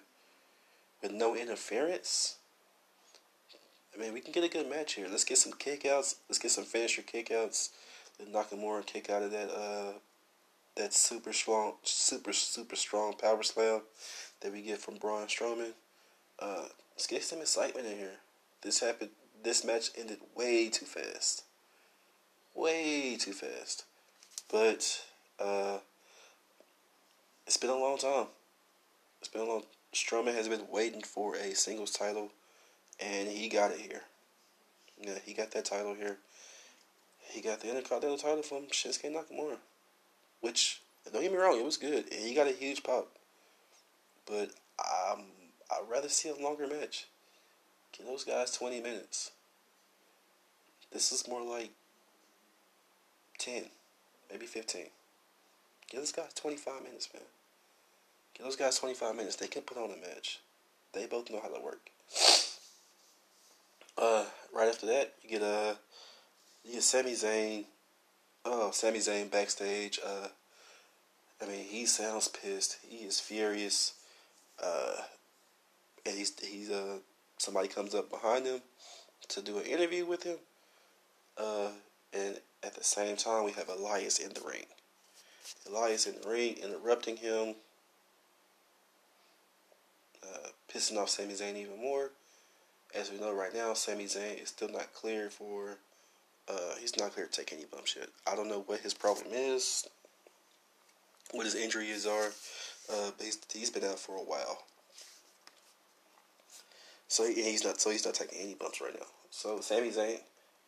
with 1.01 1.11
no 1.11 1.35
interference, 1.35 2.37
I 3.95 4.01
mean, 4.01 4.13
we 4.13 4.21
can 4.21 4.33
get 4.33 4.43
a 4.43 4.49
good 4.49 4.69
match 4.69 4.93
here. 4.93 5.07
Let's 5.09 5.23
get 5.23 5.37
some 5.37 5.53
kickouts. 5.53 6.15
Let's 6.27 6.39
get 6.39 6.51
some 6.51 6.65
finisher 6.65 7.03
kickouts. 7.03 7.69
Let 8.19 8.33
Nakamura 8.33 8.85
kick 8.85 9.09
out 9.09 9.23
of 9.23 9.31
that 9.31 9.49
uh 9.49 9.93
that 10.75 10.93
super 10.93 11.33
strong, 11.33 11.73
super 11.83 12.33
super 12.33 12.75
strong 12.75 13.13
power 13.13 13.43
slam 13.43 13.81
that 14.41 14.51
we 14.51 14.61
get 14.61 14.79
from 14.79 14.95
Braun 14.95 15.27
Strowman. 15.27 15.73
Uh, 16.39 16.65
let's 16.95 17.07
get 17.07 17.23
some 17.23 17.41
excitement 17.41 17.85
in 17.85 17.97
here. 17.97 18.17
This 18.61 18.79
happened. 18.79 19.11
This 19.43 19.63
match 19.63 19.89
ended 19.97 20.19
way 20.35 20.69
too 20.69 20.85
fast 20.85 21.43
way 22.59 23.17
too 23.17 23.33
fast. 23.33 23.85
But 24.51 25.01
uh, 25.39 25.77
it's 27.47 27.57
been 27.57 27.69
a 27.69 27.75
long 27.75 27.97
time. 27.97 28.27
It's 29.19 29.29
been 29.29 29.41
a 29.41 29.45
long. 29.45 29.63
Strowman 29.93 30.35
has 30.35 30.47
been 30.47 30.67
waiting 30.71 31.01
for 31.01 31.35
a 31.35 31.55
singles 31.55 31.91
title, 31.91 32.31
and 32.99 33.27
he 33.27 33.49
got 33.49 33.71
it 33.71 33.79
here. 33.79 34.01
Yeah, 35.01 35.17
he 35.25 35.33
got 35.33 35.51
that 35.51 35.65
title 35.65 35.95
here. 35.95 36.17
He 37.21 37.41
got 37.41 37.59
the 37.61 37.69
Intercontinental 37.69 38.17
title 38.17 38.43
from 38.43 38.67
Shinsuke 38.67 39.13
Nakamura, 39.13 39.57
which 40.41 40.81
don't 41.11 41.21
get 41.21 41.31
me 41.31 41.37
wrong, 41.37 41.59
it 41.59 41.65
was 41.65 41.77
good, 41.77 42.05
and 42.11 42.27
he 42.27 42.33
got 42.33 42.47
a 42.47 42.51
huge 42.51 42.83
pop. 42.83 43.07
But 44.25 44.49
um, 44.79 45.25
I'd 45.71 45.89
rather 45.89 46.09
see 46.09 46.29
a 46.29 46.35
longer 46.35 46.67
match. 46.67 47.07
Give 47.95 48.05
those 48.05 48.23
guys 48.23 48.51
twenty 48.51 48.81
minutes. 48.81 49.31
This 50.91 51.11
is 51.11 51.27
more 51.27 51.41
like 51.41 51.71
10, 53.39 53.63
maybe 54.31 54.45
15. 54.45 54.83
Give 55.89 55.99
those 55.99 56.11
guys 56.11 56.33
25 56.35 56.83
minutes, 56.83 57.09
man. 57.13 57.23
Give 58.35 58.45
those 58.45 58.55
guys 58.55 58.77
25 58.77 59.15
minutes. 59.15 59.35
They 59.37 59.47
can 59.47 59.63
put 59.63 59.77
on 59.77 59.89
a 59.89 59.97
match. 59.97 60.39
They 60.93 61.05
both 61.07 61.31
know 61.31 61.39
how 61.41 61.49
to 61.49 61.63
work. 61.63 61.89
Uh, 64.01 64.23
right 64.55 64.69
after 64.69 64.85
that, 64.85 65.13
you 65.21 65.29
get 65.29 65.41
uh, 65.41 65.73
you 66.63 66.75
get 66.75 66.83
Sami 66.83 67.11
Zayn. 67.11 67.65
Oh, 68.45 68.71
Sami 68.71 68.99
Zayn 68.99 69.29
backstage. 69.29 69.99
Uh, 70.01 70.29
I 71.41 71.45
mean, 71.45 71.65
he 71.65 71.85
sounds 71.85 72.29
pissed. 72.29 72.77
He 72.87 72.99
is 72.99 73.19
furious. 73.19 73.95
Uh, 74.63 75.01
and 76.05 76.17
he's 76.17 76.33
he's 76.39 76.69
uh 76.71 76.97
somebody 77.37 77.67
comes 77.67 77.95
up 77.95 78.09
behind 78.09 78.45
him 78.45 78.61
to 79.29 79.41
do 79.41 79.57
an 79.57 79.65
interview 79.65 80.05
with 80.05 80.23
him. 80.23 80.37
Uh, 81.37 81.69
and 82.13 82.39
at 82.63 82.75
the 82.75 82.83
same 82.83 83.15
time, 83.15 83.45
we 83.45 83.51
have 83.51 83.69
Elias 83.69 84.19
in 84.19 84.33
the 84.33 84.41
ring. 84.41 84.65
Elias 85.69 86.07
in 86.07 86.15
the 86.21 86.27
ring, 86.27 86.57
interrupting 86.63 87.17
him, 87.17 87.55
uh, 90.23 90.47
pissing 90.73 90.97
off 90.97 91.09
Sami 91.09 91.33
Zayn 91.33 91.55
even 91.55 91.81
more. 91.81 92.11
As 92.95 93.11
we 93.11 93.19
know 93.19 93.33
right 93.33 93.53
now, 93.53 93.73
Sami 93.73 94.05
Zayn 94.05 94.41
is 94.41 94.49
still 94.49 94.69
not 94.69 94.93
clear 94.93 95.29
for. 95.29 95.77
Uh, 96.47 96.75
he's 96.79 96.97
not 96.97 97.13
clear 97.13 97.27
to 97.27 97.31
take 97.31 97.53
any 97.53 97.65
bumps 97.65 97.95
yet. 97.95 98.09
I 98.27 98.35
don't 98.35 98.49
know 98.49 98.63
what 98.65 98.79
his 98.79 98.93
problem 98.93 99.27
is, 99.31 99.87
what 101.31 101.45
his 101.45 101.55
injuries 101.55 102.07
are. 102.07 102.31
Uh, 102.91 103.11
but 103.15 103.23
he's, 103.23 103.37
he's 103.53 103.69
been 103.69 103.83
out 103.83 103.99
for 103.99 104.15
a 104.15 104.23
while, 104.23 104.63
so 107.07 107.23
he, 107.27 107.35
he's 107.35 107.63
not. 107.63 107.79
So 107.79 107.91
he's 107.91 108.03
not 108.03 108.15
taking 108.15 108.39
any 108.39 108.55
bumps 108.55 108.81
right 108.81 108.93
now. 108.99 109.05
So 109.29 109.59
Sami 109.61 109.91
Zayn 109.91 110.21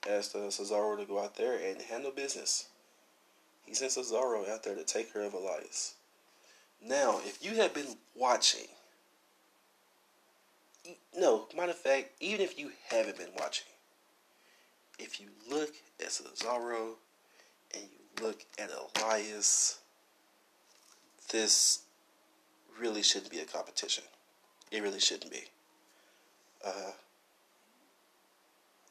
asked 0.10 0.34
Cesaro 0.34 0.98
to 0.98 1.06
go 1.06 1.24
out 1.24 1.36
there 1.36 1.56
and 1.56 1.82
handle 1.82 2.12
business. 2.12 2.68
He 3.66 3.74
sent 3.74 3.92
Cesaro 3.92 4.50
out 4.50 4.64
there 4.64 4.76
to 4.76 4.84
take 4.84 5.14
care 5.14 5.24
of 5.24 5.34
Elias. 5.34 5.96
Now, 6.84 7.20
if 7.24 7.44
you 7.44 7.56
have 7.56 7.74
been 7.74 7.98
watching, 8.16 8.68
no, 11.16 11.48
matter 11.56 11.72
of 11.72 11.78
fact, 11.78 12.10
even 12.20 12.42
if 12.42 12.58
you 12.58 12.72
haven't 12.90 13.18
been 13.18 13.30
watching, 13.38 13.68
if 14.98 15.20
you 15.20 15.28
look 15.50 15.74
at 16.00 16.08
Cesaro 16.08 16.96
and 17.74 17.84
you 17.84 18.24
look 18.24 18.44
at 18.58 18.72
Elias, 18.72 19.80
this 21.32 21.84
really 22.80 23.04
shouldn't 23.04 23.32
be 23.32 23.40
a 23.40 23.46
competition. 23.46 24.04
It 24.72 24.82
really 24.82 25.00
shouldn't 25.00 25.32
be. 25.32 25.44
Uh, 26.66 26.92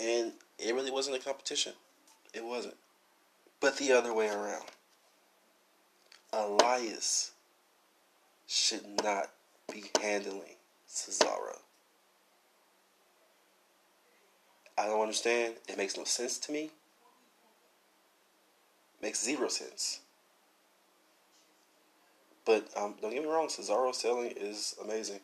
And 0.00 0.32
it 0.58 0.74
really 0.74 0.90
wasn't 0.90 1.16
a 1.16 1.20
competition. 1.20 1.74
It 2.32 2.44
wasn't. 2.44 2.76
But 3.60 3.76
the 3.76 3.92
other 3.92 4.14
way 4.14 4.28
around. 4.28 4.64
Elias 6.32 7.32
should 8.46 9.02
not 9.02 9.30
be 9.70 9.84
handling 10.00 10.56
Cesaro. 10.88 11.58
I 14.78 14.86
don't 14.86 15.02
understand. 15.02 15.54
It 15.68 15.76
makes 15.76 15.96
no 15.96 16.04
sense 16.04 16.38
to 16.38 16.52
me. 16.52 16.70
Makes 19.02 19.22
zero 19.22 19.48
sense. 19.48 20.00
But 22.46 22.68
um, 22.76 22.94
don't 23.00 23.12
get 23.12 23.22
me 23.22 23.28
wrong, 23.28 23.48
Cesaro 23.48 23.94
selling 23.94 24.32
is 24.36 24.74
amazing. 24.82 25.20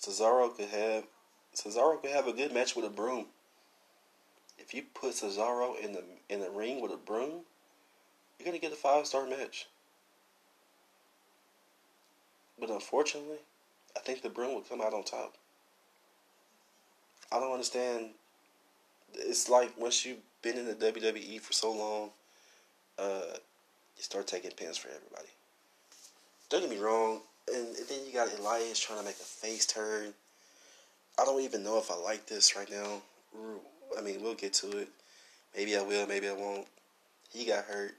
Cesaro 0.00 0.54
could 0.54 0.68
have 0.68 1.04
Cesaro 1.54 2.00
could 2.00 2.10
have 2.10 2.26
a 2.26 2.32
good 2.32 2.52
match 2.52 2.74
with 2.74 2.84
a 2.84 2.90
broom. 2.90 3.26
If 4.62 4.72
you 4.72 4.84
put 4.94 5.14
Cesaro 5.14 5.78
in 5.78 5.92
the 5.92 6.04
in 6.28 6.40
the 6.40 6.50
ring 6.50 6.80
with 6.80 6.92
a 6.92 6.96
broom, 6.96 7.42
you're 8.38 8.46
gonna 8.46 8.58
get 8.58 8.72
a 8.72 8.76
five 8.76 9.06
star 9.06 9.26
match. 9.26 9.66
But 12.58 12.70
unfortunately, 12.70 13.38
I 13.96 14.00
think 14.00 14.22
the 14.22 14.28
broom 14.28 14.54
will 14.54 14.60
come 14.62 14.80
out 14.80 14.94
on 14.94 15.02
top. 15.02 15.34
I 17.32 17.40
don't 17.40 17.52
understand. 17.52 18.10
It's 19.14 19.48
like 19.48 19.76
once 19.76 20.06
you've 20.06 20.18
been 20.42 20.56
in 20.56 20.66
the 20.66 20.74
WWE 20.74 21.40
for 21.40 21.52
so 21.52 21.72
long, 21.72 22.10
uh, 22.98 23.36
you 23.96 24.02
start 24.02 24.28
taking 24.28 24.52
pins 24.52 24.78
for 24.78 24.88
everybody. 24.88 25.28
Don't 26.48 26.60
get 26.60 26.70
me 26.70 26.78
wrong, 26.78 27.20
and, 27.52 27.66
and 27.66 27.88
then 27.88 28.06
you 28.06 28.12
got 28.12 28.38
Elias 28.38 28.78
trying 28.78 29.00
to 29.00 29.04
make 29.04 29.16
a 29.16 29.24
face 29.24 29.66
turn. 29.66 30.14
I 31.18 31.24
don't 31.24 31.40
even 31.40 31.64
know 31.64 31.78
if 31.78 31.90
I 31.90 31.96
like 31.96 32.26
this 32.26 32.54
right 32.54 32.70
now. 32.70 33.02
I 33.96 34.00
mean, 34.00 34.22
we'll 34.22 34.34
get 34.34 34.52
to 34.54 34.78
it. 34.78 34.88
Maybe 35.56 35.76
I 35.76 35.82
will, 35.82 36.06
maybe 36.06 36.28
I 36.28 36.32
won't. 36.32 36.66
He 37.32 37.44
got 37.44 37.64
hurt. 37.64 37.94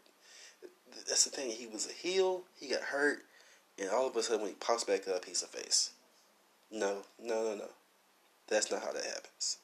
That's 1.07 1.25
the 1.25 1.29
thing. 1.29 1.49
He 1.51 1.67
was 1.67 1.89
a 1.89 1.93
heel. 1.93 2.43
He 2.59 2.67
got 2.67 2.81
hurt, 2.81 3.19
and 3.79 3.89
all 3.89 4.07
of 4.07 4.15
a 4.15 4.23
sudden, 4.23 4.41
when 4.41 4.51
he 4.51 4.55
pops 4.55 4.83
back 4.83 5.07
up, 5.07 5.25
he's 5.25 5.43
a 5.43 5.47
face. 5.47 5.91
No, 6.71 7.03
no, 7.21 7.43
no, 7.43 7.55
no. 7.55 7.69
That's 8.47 8.71
not 8.71 8.81
how 8.81 8.91
that 8.91 9.05
happens. 9.05 9.57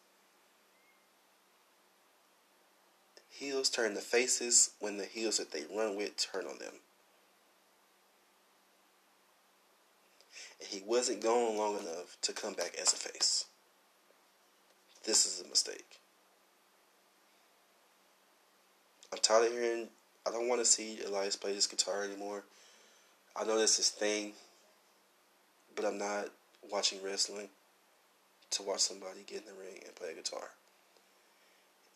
Heels 3.29 3.69
turn 3.69 3.95
to 3.95 4.01
faces 4.01 4.71
when 4.79 4.97
the 4.97 5.05
heels 5.05 5.37
that 5.37 5.51
they 5.51 5.63
run 5.73 5.95
with 5.95 6.17
turn 6.17 6.45
on 6.45 6.59
them. 6.59 6.73
And 10.59 10.67
he 10.67 10.81
wasn't 10.85 11.23
gone 11.23 11.57
long 11.57 11.79
enough 11.79 12.17
to 12.23 12.33
come 12.33 12.53
back 12.53 12.75
as 12.79 12.91
a 12.91 12.97
face. 12.97 13.45
This 15.05 15.25
is 15.25 15.41
a 15.43 15.47
mistake. 15.47 15.98
I'm 19.11 19.19
tired 19.19 19.47
of 19.47 19.53
hearing. 19.53 19.87
I 20.27 20.31
don't 20.31 20.47
want 20.47 20.61
to 20.61 20.65
see 20.65 20.99
Elias 21.05 21.35
play 21.35 21.53
this 21.53 21.67
guitar 21.67 22.03
anymore. 22.03 22.43
I 23.35 23.43
know 23.45 23.57
that's 23.57 23.77
his 23.77 23.89
thing, 23.89 24.33
but 25.75 25.85
I'm 25.85 25.97
not 25.97 26.29
watching 26.69 26.99
wrestling 27.03 27.49
to 28.51 28.63
watch 28.63 28.81
somebody 28.81 29.21
get 29.25 29.41
in 29.41 29.45
the 29.45 29.59
ring 29.59 29.81
and 29.85 29.95
play 29.95 30.11
a 30.11 30.15
guitar. 30.15 30.49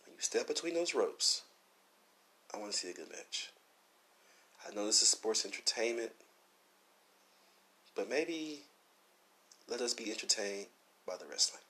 When 0.06 0.15
you 0.15 0.21
step 0.21 0.47
between 0.47 0.73
those 0.73 0.95
ropes, 0.95 1.41
I 2.54 2.58
want 2.60 2.71
to 2.71 2.78
see 2.78 2.89
a 2.89 2.93
good 2.93 3.10
match. 3.10 3.49
I 4.67 4.73
know 4.73 4.86
this 4.86 5.02
is 5.02 5.10
sports 5.10 5.45
entertainment, 5.45 6.12
but 7.95 8.10
maybe 8.10 8.62
let 9.69 9.82
us 9.82 9.93
be 9.93 10.10
entertained 10.12 10.67
by 11.06 11.15
the 11.17 11.26
wrestling. 11.26 11.62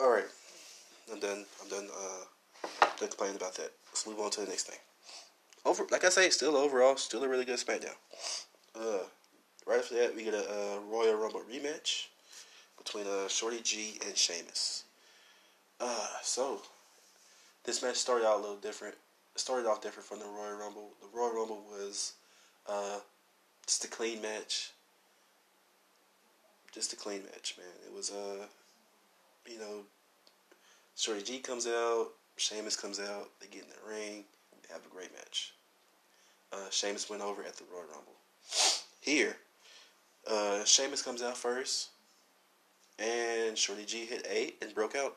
All 0.00 0.10
right, 0.10 0.26
I'm 1.12 1.20
done. 1.20 1.44
I'm 1.62 1.68
done. 1.68 1.88
Uh, 1.90 2.24
done 2.98 3.08
complaining 3.08 3.36
about 3.36 3.54
that. 3.56 3.72
Let's 3.88 4.06
move 4.06 4.18
on 4.20 4.30
to 4.32 4.40
the 4.40 4.46
next 4.46 4.64
thing. 4.64 4.78
Over, 5.64 5.86
like 5.90 6.04
I 6.04 6.10
say, 6.10 6.30
still 6.30 6.56
overall, 6.56 6.96
still 6.96 7.24
a 7.24 7.28
really 7.28 7.44
good 7.44 7.58
SmackDown. 7.58 7.96
Uh, 8.74 9.04
right 9.66 9.78
after 9.78 9.96
that, 9.96 10.14
we 10.14 10.24
get 10.24 10.34
a, 10.34 10.48
a 10.48 10.80
Royal 10.80 11.14
Rumble 11.14 11.42
rematch 11.50 12.06
between 12.78 13.06
uh, 13.06 13.28
Shorty 13.28 13.60
G 13.60 13.98
and 14.06 14.16
Sheamus. 14.16 14.84
Uh, 15.80 16.06
so 16.22 16.62
this 17.64 17.82
match 17.82 17.96
started 17.96 18.26
out 18.26 18.38
a 18.38 18.40
little 18.40 18.56
different. 18.56 18.94
It 19.34 19.40
started 19.40 19.68
off 19.68 19.82
different 19.82 20.08
from 20.08 20.20
the 20.20 20.26
Royal 20.26 20.56
Rumble. 20.56 20.90
The 21.02 21.08
Royal 21.18 21.34
Rumble 21.34 21.64
was 21.70 22.12
uh, 22.68 23.00
just 23.66 23.84
a 23.84 23.88
clean 23.88 24.22
match. 24.22 24.70
Just 26.72 26.92
a 26.92 26.96
clean 26.96 27.22
match, 27.22 27.54
man. 27.58 27.66
It 27.86 27.94
was 27.94 28.12
uh, 28.12 28.46
you 29.48 29.58
know, 29.58 29.82
Shorty 30.96 31.22
G 31.22 31.38
comes 31.38 31.66
out, 31.66 32.08
Sheamus 32.36 32.76
comes 32.76 33.00
out, 33.00 33.30
they 33.40 33.46
get 33.46 33.62
in 33.62 33.68
the 33.68 33.90
ring, 33.90 34.24
they 34.62 34.72
have 34.72 34.84
a 34.84 34.94
great 34.94 35.12
match. 35.12 35.54
Uh, 36.52 36.70
Sheamus 36.70 37.08
went 37.10 37.22
over 37.22 37.42
at 37.42 37.56
the 37.56 37.64
Royal 37.72 37.84
Rumble. 37.84 38.16
Here, 39.00 39.36
uh, 40.30 40.64
Sheamus 40.64 41.02
comes 41.02 41.22
out 41.22 41.36
first, 41.36 41.90
and 42.98 43.56
Shorty 43.56 43.84
G 43.84 44.04
hit 44.04 44.26
eight 44.30 44.56
and 44.62 44.74
broke 44.74 44.96
out. 44.96 45.16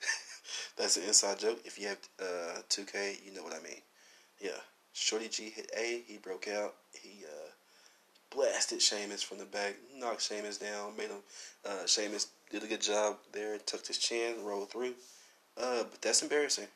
That's 0.76 0.96
an 0.96 1.04
inside 1.04 1.38
joke. 1.38 1.60
If 1.64 1.78
you 1.78 1.88
have 1.88 1.98
uh, 2.20 2.60
2K, 2.68 3.24
you 3.24 3.34
know 3.34 3.42
what 3.42 3.54
I 3.54 3.62
mean. 3.62 3.80
Yeah, 4.40 4.50
Shorty 4.92 5.28
G 5.28 5.50
hit 5.50 5.70
A, 5.76 6.02
he 6.06 6.18
broke 6.18 6.48
out. 6.48 6.74
He 6.92 7.24
uh, 7.24 7.50
blasted 8.34 8.82
Sheamus 8.82 9.22
from 9.22 9.38
the 9.38 9.44
back, 9.44 9.76
knocked 9.96 10.22
Sheamus 10.22 10.58
down, 10.58 10.96
made 10.96 11.08
him. 11.08 11.22
Uh, 11.64 11.86
Sheamus 11.86 12.28
did 12.50 12.62
a 12.62 12.66
good 12.66 12.82
job 12.82 13.16
there, 13.32 13.58
tucked 13.58 13.88
his 13.88 13.98
chin, 13.98 14.44
rolled 14.44 14.70
through. 14.70 14.94
Uh, 15.60 15.84
but 15.90 16.00
that's 16.00 16.22
embarrassing. 16.22 16.68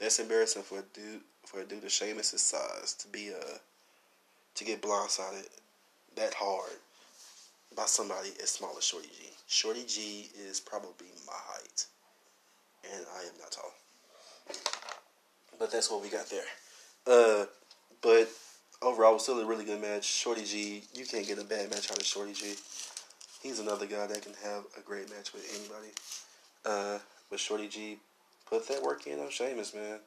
That's 0.00 0.18
embarrassing 0.18 0.62
for 0.62 0.78
a 0.78 0.82
dude 0.92 1.20
for 1.44 1.60
a 1.60 1.64
dude 1.64 1.84
of 1.84 1.90
Sheamus' 1.90 2.40
size 2.40 2.94
to 3.00 3.08
be 3.08 3.30
uh 3.30 3.58
to 4.54 4.64
get 4.64 4.82
blindsided 4.82 5.48
that 6.16 6.34
hard 6.34 6.78
by 7.76 7.84
somebody 7.86 8.30
as 8.42 8.50
small 8.50 8.74
as 8.76 8.84
Shorty 8.84 9.08
G. 9.08 9.30
Shorty 9.46 9.84
G 9.86 10.28
is 10.48 10.60
probably 10.60 11.06
my 11.26 11.32
height, 11.34 11.86
and 12.92 13.06
I 13.16 13.20
am 13.20 13.38
not 13.40 13.52
tall. 13.52 13.72
But 15.58 15.70
that's 15.70 15.90
what 15.90 16.02
we 16.02 16.08
got 16.08 16.28
there. 16.28 16.44
Uh, 17.06 17.46
but 18.02 18.28
overall, 18.82 19.10
it 19.10 19.14
was 19.14 19.22
still 19.22 19.40
a 19.40 19.46
really 19.46 19.64
good 19.64 19.80
match. 19.80 20.04
Shorty 20.04 20.44
G, 20.44 20.82
you 20.94 21.06
can't 21.06 21.26
get 21.26 21.38
a 21.38 21.44
bad 21.44 21.70
match 21.70 21.90
out 21.90 21.98
of 21.98 22.04
Shorty 22.04 22.32
G. 22.32 22.54
He's 23.42 23.60
another 23.60 23.86
guy 23.86 24.06
that 24.06 24.22
can 24.22 24.34
have 24.42 24.64
a 24.76 24.80
great 24.80 25.08
match 25.10 25.32
with 25.32 25.46
anybody. 25.54 25.92
Uh, 26.66 26.98
but 27.30 27.40
Shorty 27.40 27.68
G 27.68 27.98
put 28.46 28.68
that 28.68 28.82
work 28.82 29.06
in 29.06 29.18
on 29.18 29.30
Sheamus, 29.30 29.74
man. 29.74 29.98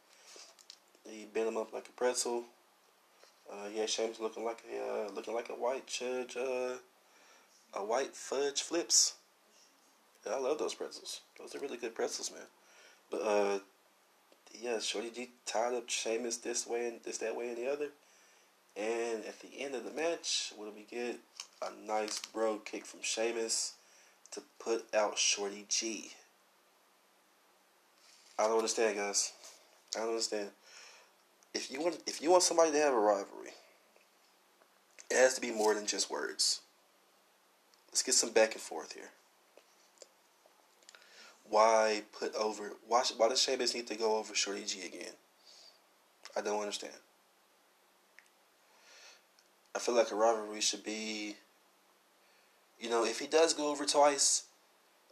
He 1.10 1.26
bent 1.26 1.48
him 1.48 1.58
up 1.58 1.74
like 1.74 1.88
a 1.88 1.92
pretzel. 1.92 2.44
Uh, 3.52 3.68
yeah, 3.74 3.86
Sheamus 3.86 4.20
looking 4.20 4.46
like 4.46 4.64
a 4.72 5.08
uh, 5.08 5.12
looking 5.14 5.34
like 5.34 5.50
a 5.50 5.54
white 5.54 5.88
judge, 5.88 6.38
uh, 6.38 6.76
a 7.74 7.84
white 7.84 8.16
fudge 8.16 8.64
Flipz. 8.64 9.14
Yeah, 10.26 10.34
I 10.34 10.40
love 10.40 10.60
those 10.60 10.74
pretzels. 10.74 11.22
Those 11.40 11.56
are 11.56 11.60
really 11.60 11.78
good 11.78 11.96
pretzels, 11.96 12.32
man. 12.32 12.46
But 13.10 13.22
uh, 13.22 13.60
yeah, 14.60 14.80
Shorty 14.80 15.10
G 15.10 15.30
tied 15.46 15.74
up 15.74 15.90
Sheamus 15.90 16.38
this 16.38 16.68
way 16.68 16.88
and 16.88 17.00
this 17.04 17.18
that 17.20 17.36
way 17.36 17.50
and 17.50 17.58
the 17.58 17.72
other. 17.72 17.88
And 18.78 19.26
at 19.26 19.40
the 19.42 19.60
end 19.60 19.76
of 19.76 19.84
the 19.84 19.92
match, 19.92 20.54
what 20.56 20.66
do 20.66 20.72
we 20.76 20.86
get? 20.90 21.20
A 21.62 21.72
nice 21.86 22.20
Brogue 22.20 22.66
Kick 22.66 22.86
from 22.86 23.02
Sheamus 23.04 23.74
to 24.32 24.42
put 24.60 24.86
out 24.96 25.18
Shorty 25.18 25.66
G. 25.68 26.12
I 28.42 28.48
don't 28.48 28.58
understand, 28.58 28.98
guys. 28.98 29.34
I 29.96 30.00
don't 30.00 30.10
understand. 30.10 30.50
If 31.54 31.72
you 31.72 31.80
want, 31.80 32.00
if 32.08 32.24
you 32.24 32.32
want 32.32 32.42
somebody 32.42 32.72
to 32.72 32.78
have 32.80 32.94
a 32.94 33.00
rivalry, 33.00 33.52
it 35.12 35.18
has 35.18 35.36
to 35.36 35.42
be 35.42 35.52
more 35.52 35.76
than 35.76 35.86
just 35.86 36.10
words. 36.10 36.62
Let's 37.90 38.02
get 38.02 38.16
some 38.16 38.32
back 38.32 38.54
and 38.54 38.62
forth 38.62 38.94
here. 38.94 39.12
Why 41.48 42.02
put 42.18 42.34
over? 42.34 42.72
Why? 42.88 43.04
Why 43.16 43.30
does 43.30 43.42
Sheamus 43.42 43.76
need 43.76 43.86
to 43.88 43.96
go 43.96 44.18
over 44.18 44.34
Shorty 44.34 44.64
G 44.66 44.88
again? 44.88 45.14
I 46.36 46.42
don't 46.42 46.62
understand. 46.62 46.94
I 49.76 49.80
feel 49.80 49.96
like 49.96 50.12
a 50.12 50.16
rivalry 50.16 50.62
should 50.62 50.84
be. 50.84 51.36
You 52.80 52.90
know, 52.90 53.06
if 53.06 53.20
he 53.20 53.28
does 53.28 53.54
go 53.54 53.70
over 53.70 53.86
twice, 53.86 54.46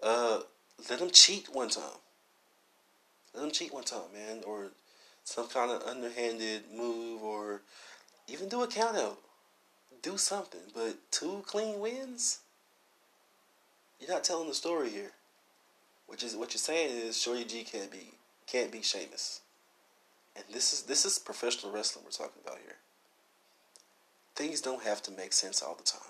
uh, 0.02 0.40
let 0.90 1.00
him 1.00 1.12
cheat 1.12 1.50
one 1.54 1.70
time. 1.70 2.00
Let 3.34 3.44
him 3.44 3.52
cheat 3.52 3.74
one 3.74 3.84
time, 3.84 4.12
man, 4.14 4.42
or 4.46 4.70
some 5.24 5.48
kind 5.48 5.72
of 5.72 5.84
underhanded 5.84 6.64
move, 6.76 7.22
or 7.24 7.62
even 8.28 8.50
do 8.50 8.64
a 8.64 8.68
count 8.68 8.98
out. 8.98 9.20
Do 10.02 10.18
something, 10.18 10.62
but 10.74 10.96
two 11.12 11.44
clean 11.46 11.80
wins. 11.80 12.40
You're 14.00 14.10
not 14.10 14.24
telling 14.24 14.48
the 14.48 14.54
story 14.54 14.90
here. 14.90 15.12
Which 16.08 16.24
is 16.24 16.36
what 16.36 16.54
you're 16.54 16.60
saying 16.60 17.08
is 17.08 17.22
Shorty 17.22 17.44
G 17.44 17.64
can't 17.64 17.92
be 17.92 18.14
can't 18.48 18.72
be 18.72 18.82
Sheamus. 18.82 19.42
And 20.36 20.44
this 20.52 20.74
is 20.74 20.84
this 20.84 21.06
is 21.06 21.20
professional 21.20 21.72
wrestling 21.72 22.06
we're 22.06 22.12
talking 22.12 22.42
about 22.44 22.58
here. 22.66 22.78
Things 24.36 24.62
don't 24.62 24.84
have 24.84 25.04
to 25.04 25.12
make 25.12 25.34
sense 25.34 25.62
all 25.62 25.76
the 25.76 25.84
time. 25.84 26.02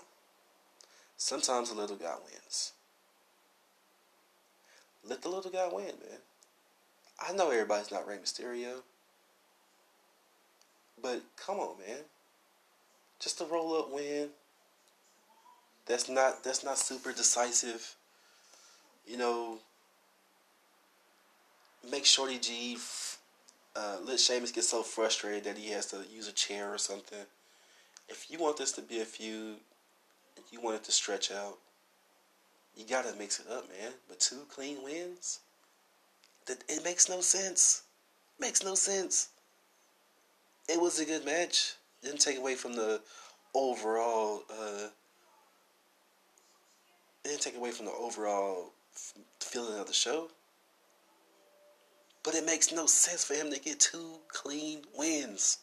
Sometimes 1.16 1.68
the 1.68 1.76
little 1.76 1.96
guy 1.96 2.14
wins. 2.24 2.72
Let 5.06 5.20
the 5.20 5.28
little 5.28 5.50
guy 5.50 5.68
win, 5.70 5.84
man. 5.86 6.20
I 7.20 7.32
know 7.32 7.50
everybody's 7.50 7.90
not 7.90 8.06
Rey 8.06 8.16
Mysterio. 8.16 8.82
But 11.02 11.22
come 11.36 11.58
on, 11.58 11.78
man. 11.78 12.00
Just 13.18 13.40
a 13.40 13.44
roll 13.44 13.78
up 13.78 13.92
win. 13.92 14.28
That's 15.86 16.08
not 16.08 16.44
that's 16.44 16.64
not 16.64 16.78
super 16.78 17.12
decisive. 17.12 17.96
You 19.06 19.16
know, 19.16 19.58
make 21.90 22.04
Shorty 22.04 22.38
G 22.38 22.78
uh, 23.76 23.96
let 24.04 24.20
Sheamus 24.20 24.52
get 24.52 24.64
so 24.64 24.82
frustrated 24.82 25.44
that 25.44 25.58
he 25.58 25.70
has 25.70 25.86
to 25.86 25.98
use 26.12 26.28
a 26.28 26.32
chair 26.32 26.72
or 26.72 26.78
something. 26.78 27.18
If 28.08 28.26
you 28.28 28.38
want 28.38 28.56
this 28.56 28.72
to 28.72 28.82
be 28.82 29.00
a 29.00 29.04
feud, 29.04 29.56
you 30.50 30.60
want 30.60 30.76
it 30.76 30.84
to 30.84 30.92
stretch 30.92 31.30
out, 31.30 31.58
you 32.76 32.84
gotta 32.84 33.14
mix 33.16 33.38
it 33.38 33.46
up, 33.50 33.68
man. 33.68 33.92
But 34.08 34.20
two 34.20 34.44
clean 34.48 34.82
wins, 34.82 35.40
that 36.50 36.64
it 36.68 36.82
makes 36.82 37.08
no 37.08 37.20
sense. 37.20 37.82
Makes 38.40 38.64
no 38.64 38.74
sense. 38.74 39.28
It 40.68 40.80
was 40.80 40.98
a 40.98 41.04
good 41.04 41.24
match. 41.24 41.74
Didn't 42.02 42.20
take 42.20 42.38
away 42.38 42.56
from 42.56 42.74
the 42.74 43.00
overall. 43.54 44.42
Uh, 44.50 44.88
didn't 47.22 47.42
take 47.42 47.56
away 47.56 47.70
from 47.70 47.86
the 47.86 47.92
overall 47.92 48.72
feeling 49.38 49.78
of 49.78 49.86
the 49.86 49.92
show. 49.92 50.28
But 52.24 52.34
it 52.34 52.44
makes 52.44 52.72
no 52.72 52.86
sense 52.86 53.24
for 53.24 53.34
him 53.34 53.50
to 53.52 53.60
get 53.60 53.78
two 53.78 54.16
clean 54.28 54.82
wins. 54.98 55.58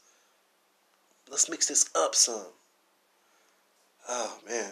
Let's 1.30 1.50
mix 1.50 1.68
this 1.68 1.90
up 1.96 2.16
some. 2.16 2.54
Oh 4.08 4.38
man. 4.48 4.72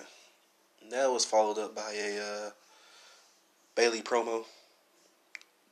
That 0.91 1.11
was 1.11 1.25
followed 1.25 1.57
up 1.57 1.75
by 1.75 1.91
a 1.93 2.19
uh, 2.21 2.49
Bayley 3.75 4.01
promo. 4.01 4.45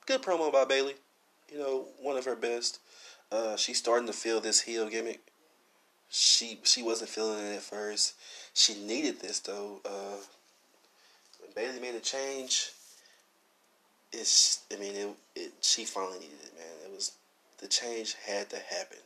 Good 0.06 0.22
promo 0.22 0.52
by 0.52 0.66
Bayley. 0.66 0.96
You 1.52 1.60
know, 1.60 1.86
one 2.02 2.18
of 2.18 2.26
her 2.26 2.36
best. 2.36 2.80
Uh, 3.32 3.56
she's 3.56 3.78
starting 3.78 4.08
to 4.08 4.14
feel 4.14 4.42
this 4.42 4.62
heel 4.62 4.90
gimmick. 4.90 5.22
She 6.10 6.60
she 6.64 6.84
wasn't 6.84 7.10
feeling 7.10 7.40
it 7.40 7.56
at 7.56 7.62
first. 7.62 8.14
She 8.54 8.76
needed 8.76 9.22
this 9.22 9.40
though. 9.40 9.80
Uh, 9.86 10.18
when 11.40 11.52
Bayley 11.56 11.80
made 11.80 11.96
a 11.96 12.00
change, 12.00 12.72
it's 14.12 14.62
I 14.72 14.78
mean 14.78 14.96
it, 14.96 15.10
it 15.36 15.52
she 15.62 15.86
finally 15.86 16.20
needed 16.20 16.38
it, 16.44 16.54
man. 16.56 16.92
It 16.92 16.94
was 16.94 17.14
the 17.60 17.68
change 17.68 18.16
had 18.28 18.50
to 18.50 18.58
happen. 18.58 19.00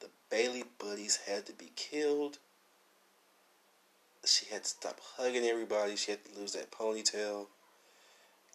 The 0.00 0.08
Bayley 0.30 0.64
buddies 0.78 1.18
had 1.26 1.46
to 1.46 1.52
be 1.52 1.72
killed. 1.76 2.38
She 4.24 4.46
had 4.52 4.64
to 4.64 4.68
stop 4.68 5.00
hugging 5.16 5.44
everybody. 5.44 5.96
She 5.96 6.12
had 6.12 6.24
to 6.26 6.38
lose 6.38 6.52
that 6.52 6.70
ponytail. 6.70 7.46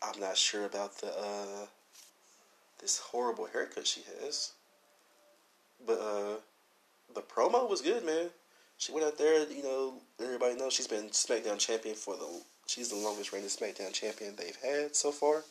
I'm 0.02 0.20
not 0.20 0.38
sure 0.38 0.66
about 0.66 0.98
the 1.00 1.08
uh 1.08 1.66
this 2.80 3.00
horrible 3.00 3.48
haircut 3.48 3.88
she 3.88 4.02
has. 4.22 4.52
But 5.86 6.00
uh 6.00 6.40
the 7.14 7.22
promo 7.22 7.70
was 7.70 7.82
good, 7.82 8.06
man. 8.06 8.30
She 8.78 8.92
went 8.92 9.08
out 9.08 9.18
there, 9.18 9.50
you 9.50 9.64
know, 9.64 9.96
everybody 10.22 10.56
knows 10.56 10.74
she's 10.74 10.88
been 10.88 11.10
SmackDown 11.10 11.58
champion 11.58 11.96
for 11.96 12.16
the 12.16 12.42
She's 12.68 12.90
the 12.90 12.98
longest 12.98 13.32
reigning 13.32 13.48
SmackDown 13.48 13.94
champion 13.94 14.36
they've 14.36 14.58
had 14.62 14.94
so 14.94 15.12
far. 15.12 15.44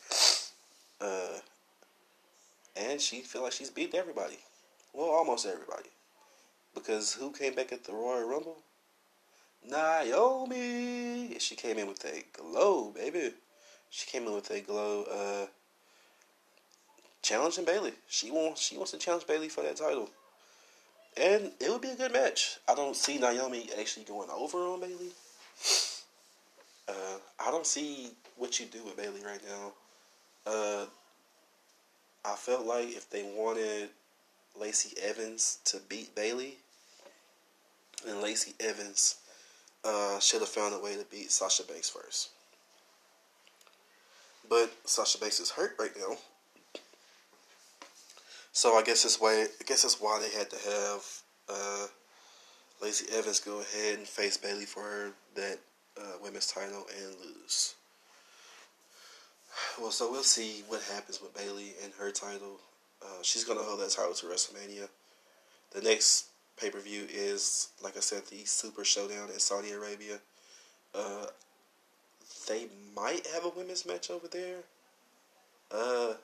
Uh, 1.01 1.39
and 2.77 3.01
she 3.01 3.23
feel 3.23 3.43
like 3.43 3.53
she's 3.53 3.71
beat 3.71 3.95
everybody. 3.95 4.39
Well, 4.93 5.09
almost 5.09 5.47
everybody. 5.47 5.89
Because 6.75 7.15
who 7.15 7.33
came 7.33 7.55
back 7.55 7.73
at 7.73 7.85
the 7.85 7.95
Royal 7.95 8.29
Rumble? 8.29 8.59
Naomi. 9.67 11.39
She 11.39 11.57
came 11.57 11.79
in 11.79 11.89
with 11.89 12.05
a 12.05 12.23
glow, 12.39 12.91
baby. 12.91 13.33
She 13.91 14.07
came 14.07 14.27
in 14.27 14.35
with 14.35 14.51
a 14.51 14.61
glow. 14.61 15.05
Uh, 15.05 15.47
challenging 17.23 17.65
Bayley. 17.65 17.93
She 18.09 18.31
wants. 18.31 18.61
She 18.63 18.77
wants 18.77 18.93
to 18.93 18.99
challenge 18.99 19.27
Bayley 19.27 19.49
for 19.49 19.63
that 19.63 19.77
title. 19.77 20.09
And 21.17 21.53
it 21.61 21.71
would 21.71 21.81
be 21.81 21.91
a 21.91 21.97
good 21.97 22.13
match. 22.13 22.59
I 22.69 22.75
don't 22.75 22.95
see 22.95 23.19
Naomi 23.19 23.71
actually 23.79 24.05
going 24.05 24.29
over 24.31 24.59
on 24.59 24.81
Bayley. 24.81 25.11
Uh, 26.89 27.19
I 27.41 27.51
don't 27.51 27.67
see 27.67 28.11
what 28.37 28.61
you 28.61 28.67
do 28.67 28.85
with 28.85 28.97
Bayley 28.97 29.23
right 29.25 29.41
now. 29.49 29.73
Uh, 30.47 30.87
I 32.25 32.35
felt 32.37 32.67
like 32.67 32.89
if 32.89 33.09
they 33.11 33.23
wanted 33.23 33.89
Lacey 34.61 34.97
Evans 35.03 35.59
to 35.65 35.79
beat 35.89 36.15
Bayley, 36.15 36.59
then 38.05 38.23
Lacey 38.23 38.55
Evans 38.61 39.17
uh, 39.85 40.19
should 40.21 40.41
have 40.41 40.49
found 40.49 40.75
a 40.75 40.79
way 40.79 40.97
to 40.97 41.05
beat 41.11 41.31
Sasha 41.31 41.65
Banks 41.65 41.89
first. 41.89 42.31
But 44.49 44.73
Sasha 44.85 45.19
Banks 45.19 45.41
is 45.41 45.51
hurt 45.51 45.77
right 45.79 45.91
now. 45.97 46.17
So 48.53 48.75
I 48.75 48.83
guess 48.83 49.03
that's 49.03 49.21
why 49.21 49.43
I 49.43 49.65
guess 49.67 49.83
that's 49.83 50.01
why 50.01 50.19
they 50.21 50.37
had 50.37 50.49
to 50.51 50.57
have 50.57 51.05
uh, 51.49 51.87
Lacey 52.81 53.07
Evans 53.15 53.41
go 53.41 53.61
ahead 53.61 53.99
and 53.99 54.07
face 54.07 54.37
Bayley 54.37 54.65
for 54.65 54.83
her 54.83 55.11
that 55.35 55.59
uh, 55.99 56.17
women's 56.23 56.47
title 56.47 56.87
and 57.03 57.17
lose. 57.25 57.75
Well, 59.81 59.91
so 59.91 60.11
we'll 60.11 60.23
see 60.23 60.63
what 60.69 60.83
happens 60.93 61.21
with 61.21 61.35
Bayley 61.35 61.75
and 61.83 61.93
her 61.99 62.11
title. 62.11 62.61
Uh, 63.03 63.23
she's 63.23 63.45
gonna 63.45 63.61
hold 63.61 63.81
that 63.81 63.91
title 63.91 64.15
to 64.15 64.27
WrestleMania. 64.27 64.89
The 65.73 65.83
next 65.83 66.29
pay 66.59 66.71
per 66.71 66.81
view 66.81 67.07
is, 67.11 67.69
like 67.83 67.97
I 67.97 68.01
said, 68.01 68.23
the 68.31 68.45
Super 68.45 68.85
Showdown 68.85 69.29
in 69.31 69.39
Saudi 69.39 69.73
Arabia. 69.73 70.19
Uh, 70.95 71.27
they 72.47 72.69
might 72.95 73.27
have 73.35 73.45
a 73.45 73.49
women's 73.51 73.87
match 73.87 74.11
over 74.11 74.29
there. 74.29 74.59
Uh, 75.71 76.15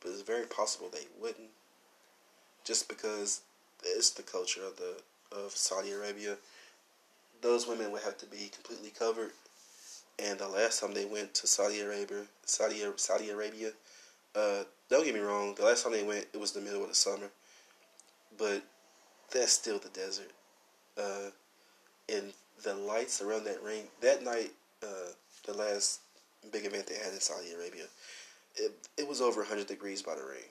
but 0.00 0.10
it's 0.10 0.22
very 0.22 0.46
possible 0.46 0.88
they 0.90 1.06
wouldn't. 1.20 1.50
Just 2.64 2.88
because 2.88 3.42
it's 3.84 4.10
the 4.10 4.22
culture 4.22 4.64
of 4.64 4.76
the 4.76 4.96
of 5.32 5.52
Saudi 5.52 5.90
Arabia 5.90 6.36
those 7.42 7.66
women 7.66 7.92
would 7.92 8.02
have 8.02 8.18
to 8.18 8.26
be 8.26 8.50
completely 8.52 8.90
covered. 8.90 9.30
And 10.18 10.38
the 10.38 10.48
last 10.48 10.80
time 10.80 10.94
they 10.94 11.04
went 11.04 11.34
to 11.34 11.46
Saudi 11.46 11.80
Arabia, 11.80 12.22
Saudi 12.44 12.82
Saudi 12.96 13.30
Arabia, 13.30 13.70
uh, 14.34 14.64
don't 14.88 15.04
get 15.04 15.14
me 15.14 15.20
wrong. 15.20 15.54
The 15.54 15.64
last 15.64 15.84
time 15.84 15.92
they 15.92 16.02
went, 16.02 16.26
it 16.32 16.40
was 16.40 16.52
the 16.52 16.60
middle 16.60 16.82
of 16.82 16.88
the 16.88 16.94
summer, 16.94 17.28
but 18.38 18.62
that's 19.30 19.52
still 19.52 19.78
the 19.78 19.88
desert. 19.90 20.30
Uh, 20.98 21.30
and 22.12 22.32
the 22.62 22.74
lights 22.74 23.20
around 23.20 23.44
that 23.44 23.62
ring 23.62 23.84
that 24.00 24.24
night, 24.24 24.52
uh, 24.82 25.10
the 25.46 25.54
last 25.54 26.00
big 26.52 26.64
event 26.64 26.86
they 26.86 26.96
had 26.96 27.12
in 27.12 27.20
Saudi 27.20 27.52
Arabia, 27.52 27.84
it 28.56 28.72
it 28.96 29.08
was 29.08 29.20
over 29.20 29.44
hundred 29.44 29.66
degrees 29.66 30.02
by 30.02 30.14
the 30.14 30.22
ring. 30.22 30.50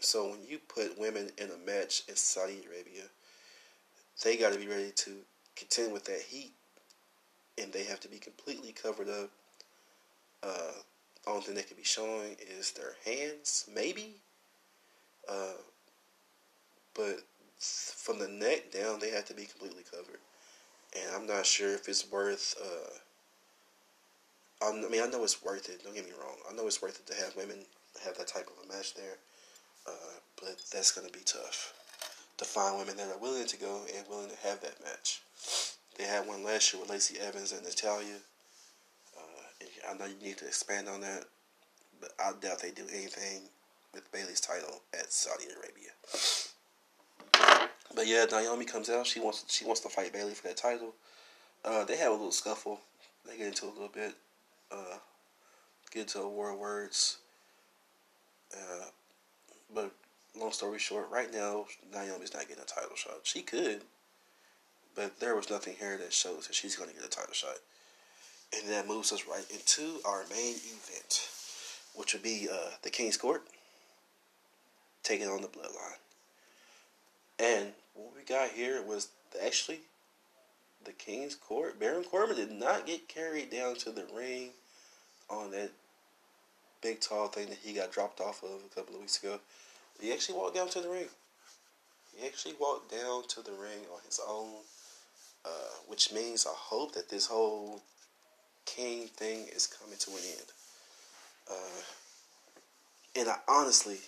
So 0.00 0.28
when 0.30 0.40
you 0.46 0.58
put 0.58 0.98
women 0.98 1.30
in 1.38 1.48
a 1.50 1.66
match 1.66 2.02
in 2.08 2.16
Saudi 2.16 2.60
Arabia, 2.66 3.04
they 4.22 4.36
got 4.36 4.52
to 4.52 4.58
be 4.58 4.68
ready 4.68 4.92
to 4.94 5.12
contend 5.54 5.92
with 5.92 6.04
that 6.04 6.20
heat, 6.20 6.52
and 7.60 7.72
they 7.72 7.84
have 7.84 8.00
to 8.00 8.08
be 8.08 8.18
completely 8.18 8.72
covered 8.72 9.08
up. 9.08 9.30
Uh, 10.42 10.72
only 11.26 11.42
thing 11.42 11.54
they 11.54 11.62
can 11.62 11.76
be 11.76 11.82
showing 11.82 12.36
is 12.58 12.72
their 12.72 12.94
hands, 13.04 13.68
maybe. 13.74 14.16
Uh, 15.28 15.58
but 16.94 17.20
from 17.58 18.18
the 18.18 18.28
neck 18.28 18.70
down, 18.70 19.00
they 19.00 19.10
have 19.10 19.24
to 19.24 19.34
be 19.34 19.46
completely 19.46 19.82
covered, 19.90 20.20
and 20.94 21.14
I'm 21.14 21.26
not 21.26 21.46
sure 21.46 21.74
if 21.74 21.88
it's 21.88 22.10
worth. 22.10 22.54
Uh, 22.62 22.90
I 24.62 24.72
mean, 24.72 25.02
I 25.02 25.06
know 25.06 25.22
it's 25.24 25.44
worth 25.44 25.68
it. 25.68 25.84
Don't 25.84 25.94
get 25.94 26.06
me 26.06 26.12
wrong. 26.18 26.36
I 26.50 26.54
know 26.54 26.66
it's 26.66 26.80
worth 26.80 26.98
it 26.98 27.06
to 27.12 27.22
have 27.22 27.36
women 27.36 27.58
have 28.04 28.16
that 28.18 28.28
type 28.28 28.48
of 28.48 28.64
a 28.64 28.72
match 28.74 28.94
there, 28.94 29.16
uh, 29.86 30.16
but 30.40 30.56
that's 30.72 30.92
going 30.92 31.06
to 31.06 31.12
be 31.12 31.24
tough 31.24 31.74
to 32.38 32.44
find 32.44 32.78
women 32.78 32.96
that 32.96 33.08
are 33.08 33.18
willing 33.18 33.46
to 33.46 33.56
go 33.56 33.82
and 33.96 34.06
willing 34.08 34.30
to 34.30 34.48
have 34.48 34.60
that 34.60 34.82
match. 34.82 35.20
They 35.96 36.04
had 36.04 36.26
one 36.26 36.44
last 36.44 36.72
year 36.72 36.80
with 36.80 36.90
Lacey 36.90 37.18
Evans 37.18 37.52
and 37.52 37.62
Natalya. 37.62 38.16
Uh, 39.16 39.90
I 39.90 39.96
know 39.96 40.06
you 40.06 40.26
need 40.26 40.38
to 40.38 40.46
expand 40.46 40.88
on 40.88 41.00
that, 41.00 41.24
but 42.00 42.12
I 42.20 42.32
doubt 42.40 42.60
they 42.60 42.70
do 42.70 42.84
anything 42.92 43.42
with 43.94 44.10
Bayley's 44.12 44.40
title 44.40 44.82
at 44.92 45.12
Saudi 45.12 45.44
Arabia. 45.44 45.90
But 47.94 48.06
yeah, 48.06 48.26
Naomi 48.30 48.66
comes 48.66 48.90
out. 48.90 49.06
She 49.06 49.20
wants 49.20 49.44
she 49.48 49.64
wants 49.64 49.80
to 49.80 49.88
fight 49.88 50.12
Bayley 50.12 50.34
for 50.34 50.48
that 50.48 50.58
title. 50.58 50.94
Uh, 51.64 51.84
they 51.84 51.96
have 51.96 52.10
a 52.10 52.14
little 52.14 52.30
scuffle. 52.30 52.80
They 53.26 53.38
get 53.38 53.46
into 53.46 53.64
a 53.64 53.72
little 53.72 53.88
bit. 53.88 54.14
Uh, 54.70 54.98
get 55.90 56.02
into 56.02 56.20
a 56.20 56.28
war 56.28 56.52
of 56.52 56.58
words. 56.58 57.18
Uh, 58.54 58.86
but 59.74 59.92
long 60.38 60.52
story 60.52 60.78
short, 60.78 61.10
right 61.10 61.32
now 61.32 61.66
Naomi's 61.92 62.34
not 62.34 62.48
getting 62.48 62.62
a 62.62 62.66
title 62.66 62.96
shot. 62.96 63.20
She 63.22 63.42
could, 63.42 63.82
but 64.94 65.18
there 65.20 65.36
was 65.36 65.50
nothing 65.50 65.74
here 65.78 65.96
that 65.98 66.12
shows 66.12 66.46
that 66.46 66.54
she's 66.54 66.76
going 66.76 66.90
to 66.90 66.96
get 66.96 67.04
a 67.04 67.08
title 67.08 67.34
shot. 67.34 67.56
And 68.54 68.70
that 68.70 68.86
moves 68.86 69.12
us 69.12 69.26
right 69.26 69.44
into 69.50 70.00
our 70.04 70.24
main 70.30 70.54
event, 70.54 71.28
which 71.94 72.12
would 72.12 72.22
be 72.22 72.48
uh, 72.50 72.70
the 72.82 72.90
King's 72.90 73.16
Court 73.16 73.42
taking 75.02 75.28
on 75.28 75.42
the 75.42 75.48
Bloodline. 75.48 75.98
And 77.38 77.72
what 77.94 78.14
we 78.16 78.22
got 78.22 78.50
here 78.50 78.82
was 78.82 79.08
actually 79.44 79.80
the 80.86 80.92
King's 80.92 81.34
Court. 81.34 81.78
Baron 81.78 82.04
Corbin 82.04 82.36
did 82.36 82.52
not 82.52 82.86
get 82.86 83.08
carried 83.08 83.50
down 83.50 83.74
to 83.76 83.90
the 83.90 84.06
ring 84.16 84.50
on 85.28 85.50
that 85.50 85.70
big 86.80 87.00
tall 87.00 87.26
thing 87.26 87.48
that 87.48 87.58
he 87.58 87.72
got 87.72 87.92
dropped 87.92 88.20
off 88.20 88.42
of 88.42 88.60
a 88.64 88.74
couple 88.74 88.94
of 88.94 89.00
weeks 89.00 89.22
ago. 89.22 89.40
He 90.00 90.12
actually 90.12 90.38
walked 90.38 90.54
down 90.54 90.68
to 90.70 90.80
the 90.80 90.88
ring. 90.88 91.08
He 92.16 92.26
actually 92.26 92.54
walked 92.58 92.90
down 92.90 93.26
to 93.28 93.42
the 93.42 93.52
ring 93.52 93.84
on 93.92 94.00
his 94.06 94.20
own, 94.26 94.54
uh, 95.44 95.74
which 95.88 96.12
means 96.12 96.46
I 96.46 96.54
hope 96.54 96.94
that 96.94 97.10
this 97.10 97.26
whole 97.26 97.82
King 98.64 99.08
thing 99.08 99.46
is 99.54 99.66
coming 99.66 99.98
to 99.98 100.10
an 100.10 100.22
end. 100.38 100.46
Uh, 101.50 101.82
and 103.20 103.28
I 103.28 103.36
honestly, 103.48 103.98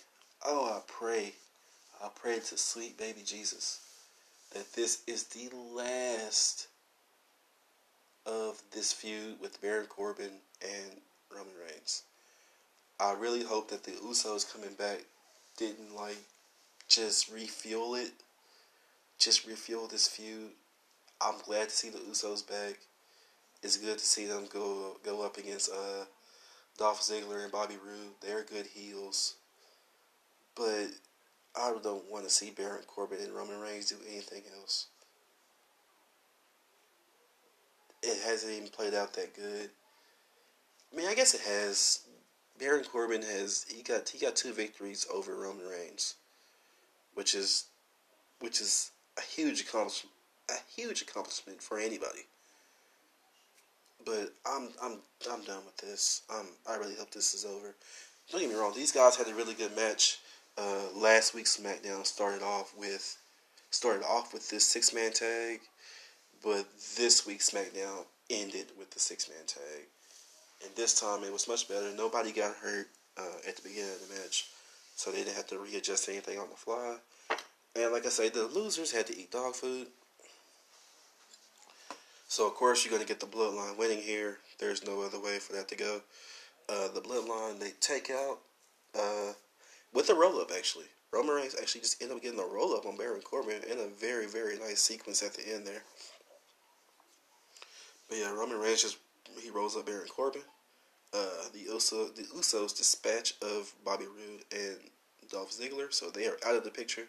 oh, 0.45 0.65
I 0.65 0.81
pray, 0.87 1.33
I 2.03 2.09
pray 2.15 2.39
to 2.39 2.57
sweet 2.57 2.97
baby 2.97 3.21
Jesus 3.25 3.81
that 4.51 4.73
this 4.73 5.01
is 5.07 5.25
the 5.25 5.49
last 5.73 6.67
of 8.25 8.61
this 8.71 8.91
feud 8.93 9.39
with 9.41 9.61
Baron 9.61 9.87
Corbin 9.87 10.31
and 10.61 11.01
Roman 11.31 11.53
Reigns. 11.65 12.03
I 12.99 13.13
really 13.13 13.43
hope 13.43 13.69
that 13.69 13.83
the 13.83 13.91
Usos 13.91 14.51
coming 14.51 14.73
back 14.73 15.05
didn't 15.57 15.95
like 15.95 16.17
just 16.87 17.31
refuel 17.31 17.95
it, 17.95 18.11
just 19.17 19.47
refuel 19.47 19.87
this 19.87 20.07
feud. 20.07 20.51
I'm 21.21 21.35
glad 21.45 21.69
to 21.69 21.75
see 21.75 21.89
the 21.89 21.99
Usos 21.99 22.47
back. 22.47 22.79
It's 23.61 23.77
good 23.77 23.99
to 23.99 24.05
see 24.05 24.25
them 24.25 24.47
go 24.51 24.97
go 25.03 25.25
up 25.25 25.37
against 25.37 25.71
uh, 25.71 26.05
Dolph 26.77 27.01
Ziggler 27.01 27.43
and 27.43 27.51
Bobby 27.51 27.75
Roode. 27.75 28.13
They're 28.21 28.43
good 28.43 28.67
heels, 28.67 29.35
but 30.55 30.87
I 31.59 31.73
don't 31.83 32.09
want 32.09 32.23
to 32.23 32.29
see 32.29 32.51
Baron 32.51 32.83
Corbin 32.87 33.19
and 33.19 33.33
Roman 33.33 33.59
Reigns 33.59 33.89
do 33.89 33.97
anything 34.09 34.43
else. 34.57 34.87
It 38.01 38.23
hasn't 38.25 38.53
even 38.53 38.69
played 38.69 38.93
out 38.93 39.13
that 39.13 39.35
good. 39.35 39.69
I 40.91 40.95
mean, 40.95 41.07
I 41.07 41.15
guess 41.15 41.33
it 41.33 41.41
has. 41.41 42.01
Baron 42.57 42.83
Corbin 42.83 43.21
has 43.21 43.65
he 43.69 43.83
got 43.83 44.09
he 44.09 44.19
got 44.19 44.35
two 44.35 44.53
victories 44.53 45.05
over 45.13 45.35
Roman 45.35 45.67
Reigns, 45.67 46.15
which 47.13 47.35
is 47.35 47.65
which 48.39 48.61
is 48.61 48.91
a 49.17 49.21
huge 49.21 49.61
accomplishment 49.61 50.13
a 50.49 50.53
huge 50.75 51.01
accomplishment 51.01 51.61
for 51.61 51.77
anybody. 51.77 52.25
But 54.05 54.33
I'm 54.45 54.69
I'm 54.81 54.99
I'm 55.29 55.43
done 55.43 55.65
with 55.65 55.77
this. 55.77 56.21
Um, 56.33 56.47
I 56.69 56.75
really 56.75 56.95
hope 56.95 57.11
this 57.11 57.33
is 57.33 57.45
over. 57.45 57.75
Don't 58.31 58.41
get 58.41 58.49
me 58.49 58.55
wrong; 58.55 58.73
these 58.75 58.91
guys 58.91 59.15
had 59.15 59.27
a 59.27 59.33
really 59.33 59.53
good 59.53 59.75
match. 59.75 60.19
Uh, 60.57 60.87
last 60.95 61.33
week's 61.33 61.57
SmackDown 61.57 62.05
started 62.05 62.43
off 62.43 62.73
with 62.77 63.17
started 63.71 64.03
off 64.03 64.33
with 64.33 64.49
this 64.49 64.65
six 64.65 64.93
man 64.93 65.11
tag, 65.11 65.59
but 66.43 66.65
this 66.97 67.25
week's 67.25 67.49
SmackDown 67.49 68.05
ended 68.29 68.67
with 68.77 68.91
the 68.91 68.99
six 68.99 69.29
man 69.29 69.45
tag 69.45 69.85
and 70.63 70.75
this 70.75 70.99
time 70.99 71.23
it 71.23 71.31
was 71.31 71.47
much 71.47 71.67
better. 71.67 71.91
Nobody 71.95 72.31
got 72.31 72.55
hurt 72.55 72.87
uh, 73.17 73.47
at 73.47 73.55
the 73.55 73.61
beginning 73.61 73.91
of 73.91 74.07
the 74.07 74.15
match, 74.15 74.47
so 74.95 75.11
they 75.11 75.19
didn't 75.19 75.35
have 75.35 75.47
to 75.47 75.59
readjust 75.59 76.09
anything 76.09 76.39
on 76.39 76.49
the 76.49 76.55
fly. 76.55 76.97
And 77.75 77.91
like 77.91 78.05
I 78.05 78.09
say, 78.09 78.29
the 78.29 78.45
losers 78.45 78.91
had 78.91 79.07
to 79.07 79.17
eat 79.17 79.31
dog 79.31 79.55
food. 79.55 79.87
So 82.27 82.47
of 82.47 82.53
course 82.55 82.83
you're 82.83 82.91
gonna 82.91 83.07
get 83.07 83.19
the 83.19 83.25
bloodline 83.25 83.77
winning 83.77 84.01
here. 84.01 84.37
There's 84.59 84.85
no 84.85 85.01
other 85.01 85.19
way 85.19 85.39
for 85.39 85.53
that 85.53 85.67
to 85.69 85.75
go. 85.75 86.01
Uh, 86.67 86.89
the 86.89 87.01
bloodline 87.01 87.59
they 87.59 87.71
take 87.79 88.11
out 88.11 88.39
uh, 88.97 89.33
with 89.93 90.09
a 90.09 90.15
roll 90.15 90.39
up 90.39 90.51
actually. 90.55 90.85
Roman 91.11 91.35
Reigns 91.35 91.55
actually 91.59 91.81
just 91.81 92.01
ended 92.01 92.17
up 92.17 92.23
getting 92.23 92.39
a 92.39 92.45
roll 92.45 92.75
up 92.75 92.85
on 92.85 92.95
Baron 92.95 93.21
Corbin 93.21 93.61
in 93.69 93.79
a 93.79 93.87
very 93.87 94.27
very 94.27 94.57
nice 94.59 94.81
sequence 94.81 95.23
at 95.23 95.33
the 95.33 95.53
end 95.53 95.65
there. 95.65 95.83
But 98.07 98.17
yeah, 98.17 98.31
Roman 98.31 98.59
Reigns 98.59 98.81
just 98.81 98.97
he 99.41 99.49
rolls 99.49 99.75
up 99.75 99.85
Baron 99.85 100.07
Corbin. 100.07 100.41
Uh, 101.13 101.49
the 101.53 101.61
Uso, 101.61 102.05
the 102.09 102.23
Usos 102.23 102.77
dispatch 102.77 103.33
of 103.41 103.73
Bobby 103.83 104.05
Roode 104.05 104.43
and 104.51 104.77
Dolph 105.31 105.51
Ziggler, 105.51 105.91
so 105.91 106.09
they 106.09 106.27
are 106.27 106.37
out 106.45 106.55
of 106.55 106.63
the 106.63 106.69
picture. 106.69 107.07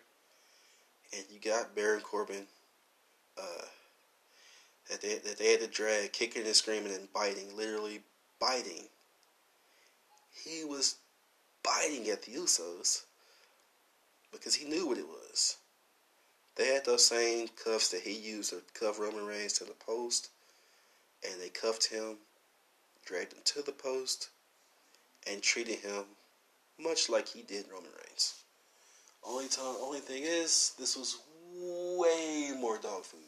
And 1.14 1.24
you 1.30 1.38
got 1.38 1.74
Baron 1.74 2.00
Corbin, 2.00 2.46
uh, 3.36 3.64
that 4.90 5.00
they 5.02 5.18
that 5.18 5.38
they 5.38 5.52
had 5.52 5.60
to 5.60 5.66
drag, 5.66 6.12
kicking 6.12 6.46
and 6.46 6.54
screaming 6.54 6.94
and 6.94 7.12
biting, 7.12 7.56
literally 7.56 8.00
biting. 8.40 8.88
He 10.44 10.64
was 10.64 10.96
biting 11.62 12.08
at 12.08 12.22
the 12.22 12.32
Usos 12.32 13.02
because 14.32 14.54
he 14.54 14.68
knew 14.68 14.86
what 14.86 14.98
it 14.98 15.06
was. 15.06 15.56
They 16.56 16.68
had 16.68 16.84
those 16.84 17.06
same 17.06 17.48
cuffs 17.48 17.88
that 17.88 18.02
he 18.02 18.12
used 18.12 18.50
to 18.50 18.62
cuff 18.74 18.98
Roman 18.98 19.26
Reigns 19.26 19.54
to 19.54 19.64
the 19.64 19.72
post 19.72 20.30
and 21.24 21.40
they 21.40 21.48
cuffed 21.48 21.86
him, 21.86 22.16
dragged 23.04 23.32
him 23.32 23.40
to 23.44 23.62
the 23.62 23.72
post, 23.72 24.28
and 25.30 25.42
treated 25.42 25.78
him 25.78 26.04
much 26.78 27.08
like 27.08 27.28
he 27.28 27.42
did 27.42 27.66
Roman 27.70 27.90
Reigns. 28.06 28.34
Only 29.22 29.48
time, 29.48 29.76
only 29.80 30.00
thing 30.00 30.22
is, 30.24 30.72
this 30.78 30.96
was 30.96 31.18
way 31.54 32.52
more 32.58 32.78
dog 32.78 33.04
food. 33.04 33.20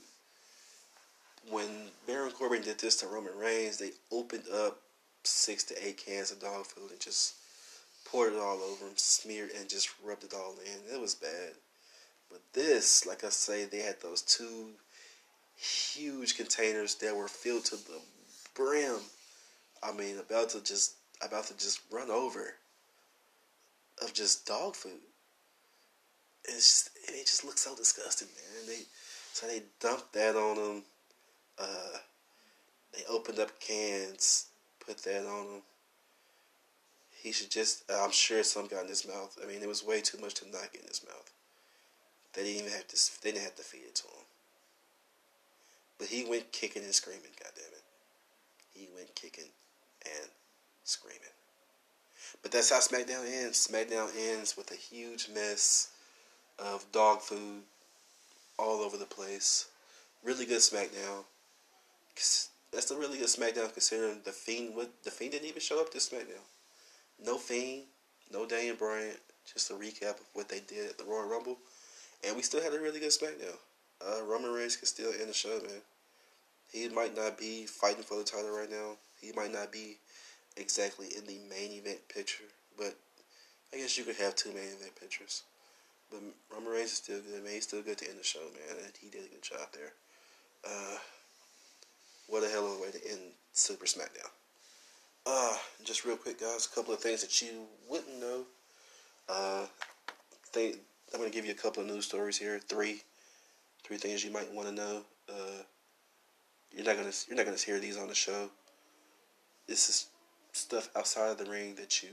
When 1.51 1.91
Baron 2.07 2.33
Corbin 2.33 2.63
did 2.63 2.79
this 2.79 2.97
to 2.97 3.07
Roman 3.07 3.37
Reigns, 3.37 3.77
they 3.77 3.91
opened 4.11 4.45
up 4.55 4.81
six 5.25 5.65
to 5.65 5.87
eight 5.87 5.99
cans 5.99 6.31
of 6.31 6.41
dog 6.41 6.67
food 6.67 6.91
and 6.91 7.01
just 7.01 7.35
poured 8.13 8.35
it 8.35 8.39
all 8.39 8.61
over 8.61 8.85
him, 8.85 8.93
smeared 8.97 9.51
and 9.59 9.69
just 9.71 9.89
rubbed 10.05 10.25
it 10.25 10.35
all 10.35 10.55
in. 10.65 10.95
It 10.95 11.01
was 11.01 11.15
bad. 11.15 11.55
But 12.31 12.43
this, 12.53 13.07
like 13.07 13.25
I 13.25 13.31
say, 13.31 13.65
they 13.65 13.81
had 13.81 14.01
those 14.03 14.21
two 14.21 14.69
huge 15.57 16.37
containers 16.37 16.97
that 16.97 17.17
were 17.17 17.29
filled 17.29 17.65
to 17.67 17.77
the 17.77 18.01
brim. 18.55 18.99
I 19.83 19.93
mean, 19.93 20.19
about 20.19 20.51
to 20.51 20.63
just 20.63 20.95
about 21.25 21.45
to 21.47 21.55
just 21.55 21.81
run 21.91 22.11
over 22.11 22.55
of 24.03 24.13
just 24.13 24.47
dog 24.47 24.77
food. 24.77 25.01
It's 26.45 26.57
just, 26.57 26.91
it 27.09 27.27
just 27.27 27.45
looks 27.45 27.63
so 27.63 27.75
disgusting, 27.75 28.29
man. 28.29 28.67
They 28.67 28.83
so 29.33 29.47
they 29.47 29.63
dumped 29.81 30.13
that 30.13 30.37
on 30.37 30.57
them. 30.57 30.83
Uh, 31.59 31.99
they 32.93 33.03
opened 33.09 33.39
up 33.39 33.59
cans, 33.61 34.47
put 34.85 34.99
that 34.99 35.27
on 35.27 35.47
him. 35.47 35.63
He 37.23 37.31
should 37.31 37.51
just. 37.51 37.85
I'm 37.89 38.11
sure 38.11 38.43
some 38.43 38.67
got 38.67 38.83
in 38.83 38.89
his 38.89 39.07
mouth. 39.07 39.39
I 39.43 39.47
mean, 39.47 39.63
it 39.63 39.69
was 39.69 39.85
way 39.85 40.01
too 40.01 40.19
much 40.19 40.35
to 40.35 40.47
not 40.47 40.73
get 40.73 40.83
in 40.83 40.89
his 40.89 41.05
mouth. 41.07 41.31
They 42.35 42.43
didn't 42.43 42.61
even 42.61 42.73
have 42.73 42.89
to. 42.89 43.23
They 43.23 43.31
didn't 43.31 43.45
have 43.45 43.57
to 43.57 43.63
feed 43.63 43.83
it 43.87 43.95
to 43.97 44.09
him. 44.09 44.25
But 45.99 46.09
he 46.09 46.25
went 46.25 46.51
kicking 46.51 46.83
and 46.83 46.93
screaming, 46.93 47.23
God 47.41 47.53
damn 47.55 47.65
goddammit. 47.65 47.83
He 48.75 48.89
went 48.93 49.15
kicking 49.15 49.51
and 50.05 50.29
screaming. 50.83 51.21
But 52.43 52.51
that's 52.51 52.71
how 52.71 52.81
SmackDown 52.81 53.25
ends. 53.25 53.69
SmackDown 53.69 54.11
ends 54.19 54.57
with 54.57 54.73
a 54.73 54.75
huge 54.75 55.29
mess 55.33 55.91
of 56.59 56.85
dog 56.91 57.21
food 57.21 57.63
all 58.59 58.81
over 58.81 58.97
the 58.97 59.05
place. 59.05 59.69
Really 60.25 60.45
good 60.45 60.59
SmackDown. 60.59 61.25
That's 62.73 62.91
a 62.91 62.99
really 62.99 63.19
good 63.19 63.29
SmackDown 63.29 63.73
considering 63.73 64.23
the 64.25 64.33
Fiend. 64.33 64.75
What 64.75 64.91
the 65.05 65.11
Fiend 65.13 65.33
didn't 65.33 65.49
even 65.49 65.61
show 65.61 65.81
up 65.81 65.93
this 65.93 66.09
SmackDown. 66.09 66.43
No 67.25 67.39
Fiend, 67.39 67.85
no 68.33 68.47
Daniel 68.47 68.77
Bryan. 68.77 69.15
Just 69.53 69.71
a 69.71 69.75
recap 69.75 70.21
of 70.21 70.27
what 70.35 70.49
they 70.49 70.61
did 70.61 70.91
at 70.91 70.99
the 70.99 71.05
Royal 71.05 71.29
Rumble, 71.29 71.59
and 72.25 72.37
we 72.37 72.43
still 72.43 72.63
had 72.63 72.73
a 72.73 72.81
really 72.81 73.01
good 73.01 73.11
SmackDown. 73.11 73.59
Uh, 74.01 74.23
Roman 74.25 74.53
Reigns 74.53 74.77
can 74.77 74.87
still 74.87 75.13
end 75.13 75.29
the 75.29 75.35
show, 75.35 75.61
man. 75.63 75.83
He 76.73 76.89
might 76.89 77.17
not 77.17 77.39
be 77.39 77.67
fighting 77.67 78.03
for 78.03 78.17
the 78.17 78.25
title 78.25 78.51
right 78.51 78.71
now. 78.71 78.97
He 79.21 79.33
might 79.33 79.53
not 79.53 79.73
be 79.73 79.99
exactly 80.57 81.09
in 81.17 81.27
the 81.27 81.39
main 81.51 81.73
event 81.73 81.99
picture, 82.09 82.45
but 82.79 82.95
I 83.73 83.79
guess 83.79 83.99
you 83.99 84.05
could 84.05 84.17
have 84.17 84.37
two 84.37 84.51
main 84.51 84.73
event 84.79 84.95
pictures. 84.99 85.43
But 86.11 86.21
Roman 86.53 86.73
Reigns 86.73 86.93
is 86.93 86.99
still 86.99 87.21
good, 87.21 87.43
man. 87.43 87.55
He's 87.55 87.65
still 87.65 87.83
good 87.83 87.99
to 87.99 88.09
end 88.09 88.19
the 88.19 88.25
show, 88.25 88.41
man. 88.41 88.85
And 88.85 88.93
he 89.01 89.09
did 89.09 89.25
a 89.25 89.29
good 89.29 89.43
job 89.43 89.69
there. 89.73 89.93
Uh, 90.65 90.99
what 92.29 92.45
a 92.45 92.49
hell 92.49 92.67
of 92.67 92.79
a 92.79 92.83
way 92.83 92.91
to 92.91 93.11
end 93.11 93.21
Super 93.53 93.87
SmackDown. 93.87 94.31
Uh, 95.25 95.55
just 95.85 96.05
real 96.05 96.17
quick, 96.17 96.41
guys, 96.41 96.69
a 96.71 96.75
couple 96.75 96.93
of 96.93 97.01
things 97.01 97.21
that 97.21 97.41
you 97.41 97.67
wouldn't 97.89 98.21
know. 98.21 98.45
Uh, 99.29 99.67
they, 100.53 100.75
I'm 101.13 101.21
going 101.21 101.31
to 101.31 101.35
give 101.35 101.47
you 101.47 101.53
a 101.53 101.57
couple 101.57 101.83
of 101.83 101.89
news 101.89 102.07
stories 102.07 102.37
here. 102.39 102.59
Three, 102.59 103.03
three 103.85 103.99
things 103.99 104.25
you 104.25 104.33
might 104.33 104.53
want 104.53 104.69
to 104.69 104.75
know. 104.75 105.03
Uh, 105.29 105.63
you're 106.75 106.87
not 106.87 106.97
gonna 106.97 107.13
you're 107.29 107.37
not 107.37 107.45
gonna 107.45 107.59
hear 107.59 107.79
these 107.79 107.99
on 107.99 108.09
the 108.09 108.15
show. 108.15 108.49
This 109.67 109.89
is 109.89 110.07
stuff 110.53 110.89
outside 110.97 111.31
of 111.31 111.39
the 111.39 111.51
ring 111.51 111.75
that 111.77 112.03
you 112.03 112.11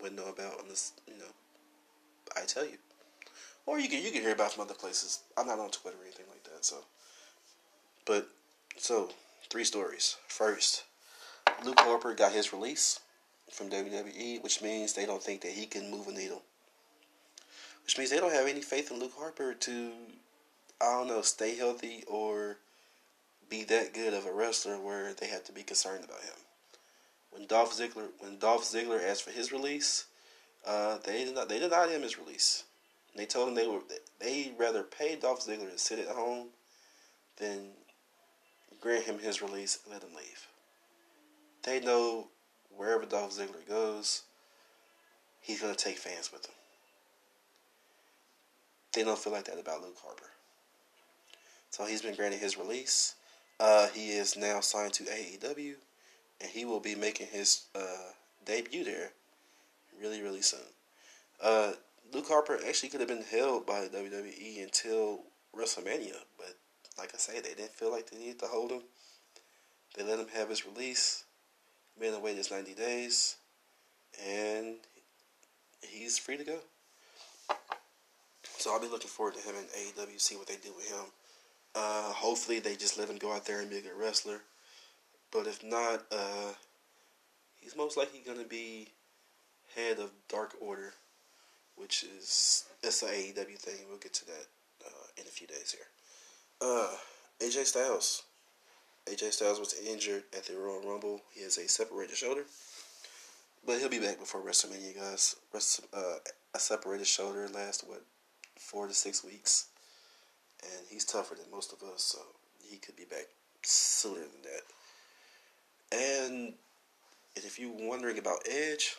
wouldn't 0.00 0.20
know 0.20 0.30
about 0.30 0.60
on 0.60 0.68
this. 0.68 0.92
You 1.06 1.18
know, 1.18 1.30
I 2.36 2.44
tell 2.46 2.64
you, 2.64 2.78
or 3.66 3.80
you 3.80 3.88
can 3.88 4.02
you 4.02 4.10
can 4.10 4.22
hear 4.22 4.32
about 4.32 4.52
from 4.52 4.62
other 4.62 4.74
places. 4.74 5.20
I'm 5.36 5.46
not 5.46 5.58
on 5.58 5.70
Twitter 5.70 5.96
or 5.98 6.04
anything 6.04 6.26
like 6.30 6.44
that. 6.44 6.64
So, 6.64 6.76
but 8.06 8.28
so 8.76 9.10
three 9.48 9.64
stories. 9.64 10.16
First, 10.28 10.84
Luke 11.64 11.80
Harper 11.80 12.14
got 12.14 12.32
his 12.32 12.52
release 12.52 13.00
from 13.50 13.68
WWE, 13.68 14.42
which 14.42 14.62
means 14.62 14.92
they 14.92 15.06
don't 15.06 15.22
think 15.22 15.42
that 15.42 15.52
he 15.52 15.66
can 15.66 15.90
move 15.90 16.08
a 16.08 16.12
needle. 16.12 16.42
Which 17.84 17.98
means 17.98 18.10
they 18.10 18.18
don't 18.18 18.32
have 18.32 18.46
any 18.46 18.62
faith 18.62 18.90
in 18.90 19.00
Luke 19.00 19.14
Harper 19.18 19.54
to, 19.54 19.90
I 20.80 20.92
don't 20.92 21.08
know, 21.08 21.22
stay 21.22 21.56
healthy 21.56 22.04
or 22.06 22.58
be 23.48 23.64
that 23.64 23.92
good 23.92 24.14
of 24.14 24.26
a 24.26 24.32
wrestler 24.32 24.78
where 24.78 25.12
they 25.12 25.26
have 25.26 25.44
to 25.44 25.52
be 25.52 25.62
concerned 25.62 26.04
about 26.04 26.22
him. 26.22 26.34
when 27.30 27.46
Dolph 27.46 27.76
Ziggler 27.76 28.08
when 28.20 28.38
Dolph 28.38 28.64
Ziggler 28.64 29.02
asked 29.02 29.24
for 29.24 29.32
his 29.32 29.52
release, 29.52 30.06
uh, 30.66 30.98
they 31.04 31.24
did 31.24 31.34
not 31.34 31.48
they 31.48 31.58
denied 31.58 31.90
him 31.90 32.02
his 32.02 32.18
release. 32.18 32.64
And 33.12 33.20
they 33.20 33.26
told 33.26 33.48
him 33.48 33.54
they 33.54 33.66
were 33.66 33.80
they 34.20 34.52
rather 34.56 34.82
pay 34.82 35.16
Dolph 35.16 35.44
Ziggler 35.44 35.70
to 35.70 35.78
sit 35.78 35.98
at 35.98 36.08
home 36.08 36.48
than 37.38 37.70
grant 38.80 39.04
him 39.04 39.18
his 39.18 39.42
release 39.42 39.80
and 39.84 39.92
let 39.92 40.02
him 40.02 40.14
leave. 40.14 40.46
They 41.62 41.80
know 41.80 42.28
wherever 42.74 43.04
Dolph 43.04 43.32
Ziggler 43.32 43.66
goes, 43.68 44.22
he's 45.40 45.60
gonna 45.60 45.74
take 45.74 45.98
fans 45.98 46.32
with 46.32 46.46
him. 46.46 46.54
They 48.92 49.04
don't 49.04 49.18
feel 49.18 49.32
like 49.32 49.44
that 49.44 49.58
about 49.58 49.82
Luke 49.82 49.98
Harper. 50.02 50.30
So 51.70 51.84
he's 51.84 52.02
been 52.02 52.16
granted 52.16 52.40
his 52.40 52.58
release. 52.58 53.14
Uh, 53.60 53.88
he 53.88 54.10
is 54.10 54.36
now 54.36 54.60
signed 54.60 54.92
to 54.94 55.04
AEW, 55.04 55.74
and 56.40 56.50
he 56.50 56.64
will 56.64 56.80
be 56.80 56.94
making 56.94 57.28
his 57.28 57.66
uh, 57.74 58.12
debut 58.44 58.84
there 58.84 59.10
really, 60.00 60.22
really 60.22 60.42
soon. 60.42 60.60
Uh, 61.42 61.72
Luke 62.12 62.26
Harper 62.28 62.58
actually 62.66 62.88
could 62.88 63.00
have 63.00 63.08
been 63.08 63.22
held 63.22 63.66
by 63.66 63.82
the 63.82 63.88
WWE 63.88 64.62
until 64.62 65.20
WrestleMania, 65.56 66.16
but 66.36 66.54
like 66.98 67.14
I 67.14 67.18
say, 67.18 67.40
they 67.40 67.54
didn't 67.54 67.72
feel 67.72 67.90
like 67.90 68.10
they 68.10 68.18
needed 68.18 68.40
to 68.40 68.46
hold 68.46 68.72
him. 68.72 68.82
They 69.94 70.02
let 70.02 70.18
him 70.18 70.28
have 70.34 70.48
his 70.48 70.66
release. 70.66 71.24
Made 72.00 72.14
away 72.14 72.34
his 72.34 72.50
90 72.50 72.72
days, 72.72 73.36
and 74.26 74.76
he's 75.82 76.16
free 76.16 76.38
to 76.38 76.44
go. 76.44 76.58
So 78.56 78.72
I'll 78.72 78.80
be 78.80 78.88
looking 78.88 79.08
forward 79.08 79.34
to 79.34 79.40
him 79.40 79.54
in 79.54 79.64
AEW, 79.64 80.18
see 80.18 80.36
what 80.36 80.46
they 80.46 80.56
do 80.56 80.72
with 80.74 80.90
him. 80.90 81.04
Uh, 81.74 82.12
hopefully, 82.12 82.58
they 82.58 82.74
just 82.74 82.98
let 82.98 83.10
him 83.10 83.18
go 83.18 83.32
out 83.34 83.44
there 83.44 83.60
and 83.60 83.68
be 83.68 83.78
a 83.78 83.82
good 83.82 83.98
wrestler. 83.98 84.40
But 85.30 85.46
if 85.46 85.62
not, 85.62 86.04
uh, 86.10 86.54
he's 87.60 87.76
most 87.76 87.96
likely 87.96 88.20
going 88.24 88.38
to 88.38 88.48
be 88.48 88.88
head 89.76 89.98
of 89.98 90.10
Dark 90.28 90.54
Order, 90.60 90.94
which 91.76 92.04
is 92.04 92.64
it's 92.82 93.02
an 93.02 93.08
AEW 93.10 93.58
thing. 93.58 93.76
We'll 93.88 93.98
get 93.98 94.14
to 94.14 94.26
that 94.26 94.46
uh, 94.86 95.06
in 95.18 95.24
a 95.26 95.30
few 95.30 95.46
days 95.46 95.76
here. 95.76 95.86
Uh, 96.60 96.94
AJ 97.40 97.66
Styles. 97.66 98.22
AJ 99.10 99.32
Styles 99.32 99.58
was 99.58 99.74
injured 99.86 100.22
at 100.36 100.44
the 100.44 100.56
Royal 100.56 100.82
Rumble. 100.82 101.20
He 101.32 101.42
has 101.42 101.58
a 101.58 101.66
separated 101.66 102.16
shoulder, 102.16 102.44
but 103.66 103.78
he'll 103.78 103.88
be 103.88 103.98
back 103.98 104.20
before 104.20 104.40
WrestleMania, 104.40 104.96
guys. 104.96 105.34
Rest, 105.52 105.80
uh, 105.92 106.16
a 106.54 106.58
separated 106.58 107.08
shoulder 107.08 107.48
lasts 107.52 107.82
what 107.84 108.02
four 108.56 108.86
to 108.86 108.94
six 108.94 109.24
weeks, 109.24 109.66
and 110.62 110.86
he's 110.88 111.04
tougher 111.04 111.34
than 111.34 111.50
most 111.50 111.72
of 111.72 111.82
us, 111.88 112.02
so 112.02 112.18
he 112.62 112.76
could 112.76 112.94
be 112.94 113.04
back 113.04 113.26
sooner 113.62 114.20
than 114.20 114.42
that. 114.44 114.62
And 115.92 116.54
if 117.34 117.58
you're 117.58 117.72
wondering 117.72 118.18
about 118.18 118.46
Edge, 118.48 118.94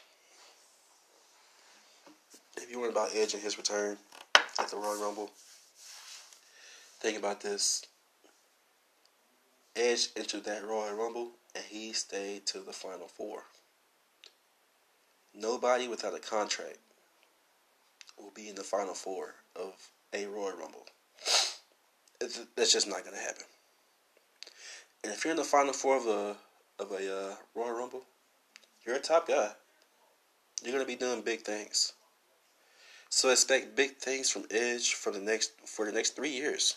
if 2.57 2.69
you're 2.69 2.81
wondering 2.81 2.97
about 2.97 3.15
Edge 3.15 3.33
and 3.33 3.41
his 3.41 3.57
return 3.57 3.97
at 4.59 4.69
the 4.69 4.75
Royal 4.75 5.01
Rumble, 5.01 5.31
think 6.99 7.17
about 7.17 7.39
this. 7.39 7.85
Edge 9.75 10.09
entered 10.15 10.43
that 10.45 10.65
Royal 10.65 10.95
Rumble 10.95 11.31
and 11.55 11.63
he 11.69 11.93
stayed 11.93 12.45
to 12.47 12.59
the 12.59 12.73
final 12.73 13.07
four. 13.07 13.43
Nobody 15.33 15.87
without 15.87 16.15
a 16.15 16.19
contract 16.19 16.79
will 18.17 18.31
be 18.31 18.49
in 18.49 18.55
the 18.55 18.63
final 18.63 18.93
four 18.93 19.35
of 19.55 19.73
a 20.13 20.25
Royal 20.25 20.57
Rumble. 20.57 20.85
That's 22.19 22.73
just 22.73 22.87
not 22.87 23.03
going 23.03 23.15
to 23.15 23.21
happen. 23.21 23.45
And 25.03 25.11
if 25.11 25.23
you're 25.23 25.31
in 25.31 25.37
the 25.37 25.43
final 25.43 25.73
four 25.73 25.97
of 25.97 26.05
a 26.05 26.35
of 26.79 26.91
a 26.91 27.31
uh, 27.31 27.35
Royal 27.55 27.77
Rumble, 27.77 28.03
you're 28.85 28.95
a 28.95 28.99
top 28.99 29.27
guy. 29.27 29.51
You're 30.63 30.73
going 30.73 30.85
to 30.85 30.87
be 30.87 30.95
doing 30.95 31.21
big 31.21 31.41
things. 31.41 31.93
So 33.09 33.29
expect 33.29 33.75
big 33.75 33.97
things 33.97 34.29
from 34.29 34.45
Edge 34.51 34.93
for 34.93 35.11
the 35.11 35.19
next 35.19 35.53
for 35.65 35.85
the 35.85 35.91
next 35.91 36.15
three 36.15 36.29
years. 36.29 36.75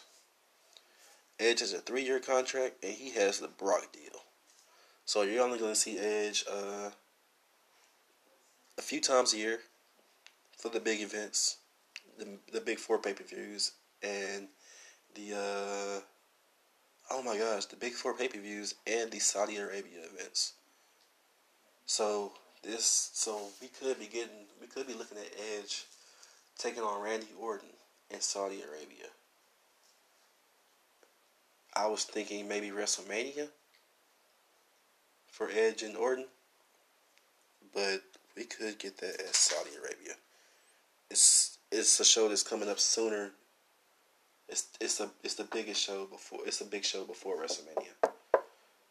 Edge 1.39 1.61
has 1.61 1.72
a 1.72 1.78
three 1.78 2.05
year 2.05 2.20
contract 2.20 2.82
and 2.82 2.93
he 2.93 3.11
has 3.12 3.39
the 3.41 3.49
Brock 3.49 3.93
deal. 3.93 4.22
So 5.05 5.22
you're 5.22 5.45
only 5.45 5.59
going 5.59 5.72
to 5.72 5.78
see 5.78 5.99
Edge 5.99 6.45
uh, 6.51 6.91
a 8.78 8.82
few 8.82 9.01
times 9.01 9.35
a 9.35 9.39
year 9.39 9.61
for 10.57 10.68
the 10.68 10.80
big 10.80 11.01
events, 11.01 11.59
the 12.18 12.39
the 12.53 12.61
big 12.61 12.78
four 12.78 12.99
pay 12.99 13.12
per 13.12 13.24
views, 13.24 13.72
and 14.03 14.49
the 15.14 15.32
uh, 15.35 16.01
oh 17.11 17.22
my 17.22 17.37
gosh, 17.37 17.66
the 17.66 17.76
big 17.76 17.93
four 17.93 18.14
pay 18.14 18.28
per 18.28 18.39
views 18.39 18.74
and 18.87 19.11
the 19.11 19.18
Saudi 19.18 19.57
Arabia 19.57 19.99
events. 20.12 20.55
So 21.87 22.32
this, 22.62 23.11
so 23.12 23.49
we 23.61 23.68
could 23.68 23.99
be 23.99 24.07
getting, 24.07 24.47
we 24.61 24.66
could 24.66 24.87
be 24.87 24.95
looking 24.95 25.18
at 25.18 25.30
Edge 25.59 25.85
taking 26.59 26.82
on 26.82 27.03
Randy 27.03 27.26
Orton 27.39 27.68
in 28.11 28.20
Saudi 28.20 28.62
Arabia. 28.62 29.11
I 31.77 31.87
was 31.89 32.05
thinking 32.05 32.47
maybe 32.47 32.68
WrestleMania 32.70 33.49
for 35.27 35.49
Edge 35.53 35.83
and 35.83 35.97
Orton, 35.97 36.27
but 37.75 38.03
we 38.37 38.45
could 38.45 38.79
get 38.79 38.99
that 38.99 39.20
at 39.20 39.35
Saudi 39.35 39.70
Arabia. 39.77 40.14
It's 41.11 41.59
it's 41.72 41.99
a 41.99 42.05
show 42.05 42.29
that's 42.29 42.45
coming 42.45 42.68
up 42.68 42.79
sooner. 42.79 43.33
It's 44.49 44.68
it's 44.81 45.01
a 45.01 45.11
it's 45.25 45.35
the 45.35 45.45
biggest 45.45 45.83
show 45.83 46.07
before 46.07 46.41
it's 46.47 46.61
a 46.61 46.64
big 46.64 46.85
show 46.85 47.05
before 47.05 47.37
WrestleMania, 47.37 48.11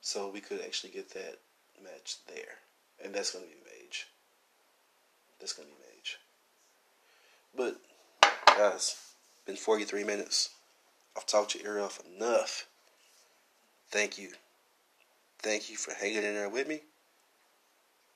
so 0.01 0.29
we 0.29 0.41
could 0.41 0.61
actually 0.61 0.91
get 0.91 1.09
that 1.11 1.39
match 1.81 2.17
there, 2.27 2.57
and 3.03 3.13
that's 3.13 3.31
gonna 3.31 3.45
be 3.45 3.55
Mage. 3.65 4.07
That's 5.39 5.53
gonna 5.53 5.69
be 5.69 5.95
Mage. 5.95 6.19
But 7.55 7.79
guys, 8.45 8.97
been 9.45 9.55
forty 9.55 9.85
three 9.85 10.03
minutes. 10.03 10.49
I've 11.15 11.25
talked 11.25 11.55
your 11.55 11.77
ear 11.77 11.81
off 11.81 12.01
enough. 12.17 12.67
Thank 13.93 14.17
you. 14.17 14.29
Thank 15.43 15.69
you 15.69 15.77
for 15.77 15.93
hanging 15.93 16.23
in 16.23 16.33
there 16.33 16.49
with 16.49 16.67
me. 16.67 16.81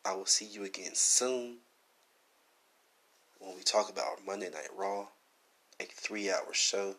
I 0.04 0.16
will 0.16 0.26
see 0.26 0.46
you 0.46 0.64
again 0.64 0.96
soon 0.96 1.58
when 3.38 3.56
we 3.56 3.62
talk 3.62 3.88
about 3.88 4.26
Monday 4.26 4.50
Night 4.50 4.70
Raw, 4.76 5.06
a 5.80 5.84
three 5.84 6.32
hour 6.32 6.52
show. 6.52 6.96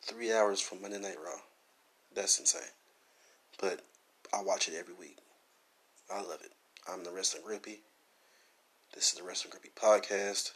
Three 0.00 0.32
hours 0.32 0.58
from 0.58 0.80
Monday 0.80 0.98
Night 0.98 1.18
Raw. 1.22 1.40
That's 2.14 2.38
insane. 2.40 2.62
But 3.60 3.82
I 4.32 4.42
watch 4.42 4.68
it 4.68 4.74
every 4.74 4.94
week. 4.94 5.18
I 6.10 6.22
love 6.22 6.40
it. 6.42 6.52
I'm 6.90 7.04
the 7.04 7.10
Wrestling 7.10 7.42
Groupie. 7.46 7.80
This 8.94 9.12
is 9.12 9.18
the 9.18 9.22
Wrestling 9.22 9.52
Groupie 9.52 9.78
Podcast. 9.78 10.52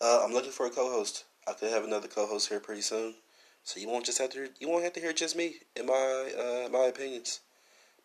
Uh, 0.00 0.22
I'm 0.24 0.32
looking 0.32 0.50
for 0.50 0.66
a 0.66 0.70
co-host. 0.70 1.26
I 1.46 1.52
could 1.52 1.70
have 1.70 1.84
another 1.84 2.08
co-host 2.08 2.48
here 2.48 2.58
pretty 2.58 2.82
soon. 2.82 3.14
So 3.66 3.80
you 3.80 3.88
won't 3.88 4.06
just 4.06 4.18
have 4.18 4.30
to 4.30 4.48
you 4.60 4.68
won't 4.68 4.84
have 4.84 4.92
to 4.92 5.00
hear 5.00 5.12
just 5.12 5.34
me 5.34 5.56
and 5.76 5.88
my 5.88 6.32
uh, 6.38 6.68
my 6.70 6.84
opinions, 6.84 7.40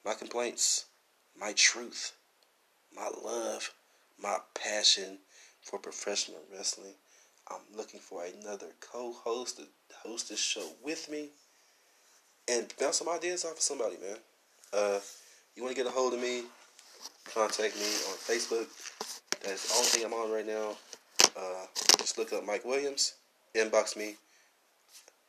my 0.03 0.15
complaints, 0.15 0.85
my 1.39 1.53
truth, 1.53 2.13
my 2.95 3.07
love, 3.23 3.71
my 4.19 4.37
passion 4.55 5.19
for 5.61 5.77
professional 5.77 6.39
wrestling. 6.51 6.95
I'm 7.47 7.77
looking 7.77 7.99
for 7.99 8.23
another 8.25 8.69
co-host 8.79 9.57
to 9.57 9.65
host 10.03 10.29
this 10.29 10.39
show 10.39 10.67
with 10.83 11.07
me 11.11 11.29
and 12.49 12.73
bounce 12.79 12.97
some 12.97 13.09
ideas 13.09 13.45
off 13.45 13.57
of 13.57 13.61
somebody, 13.61 13.97
man. 14.01 14.17
Uh, 14.73 14.99
you 15.55 15.61
want 15.61 15.75
to 15.75 15.79
get 15.79 15.87
a 15.87 15.93
hold 15.93 16.15
of 16.15 16.19
me? 16.19 16.45
Contact 17.35 17.75
me 17.75 17.85
on 18.09 18.17
Facebook. 18.17 18.65
That's 19.43 19.67
the 19.67 19.75
only 19.75 19.89
thing 19.89 20.05
I'm 20.05 20.13
on 20.13 20.31
right 20.31 20.47
now. 20.47 20.75
Uh, 21.37 21.67
just 21.99 22.17
look 22.17 22.33
up 22.33 22.43
Mike 22.43 22.65
Williams. 22.65 23.13
Inbox 23.55 23.95
me 23.95 24.15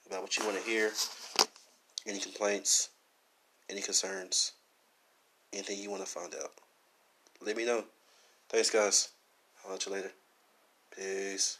about 0.06 0.22
what 0.22 0.36
you 0.36 0.44
want 0.44 0.58
to 0.58 0.68
hear, 0.68 0.92
any 2.06 2.18
complaints, 2.18 2.90
any 3.68 3.80
concerns, 3.80 4.52
anything 5.52 5.78
you 5.78 5.90
want 5.90 6.04
to 6.04 6.10
find 6.10 6.34
out. 6.34 6.50
Let 7.44 7.56
me 7.56 7.64
know. 7.64 7.84
Thanks, 8.48 8.70
guys. 8.70 9.08
I'll 9.64 9.72
let 9.72 9.86
you 9.86 9.92
later. 9.92 10.12
Peace. 10.96 11.58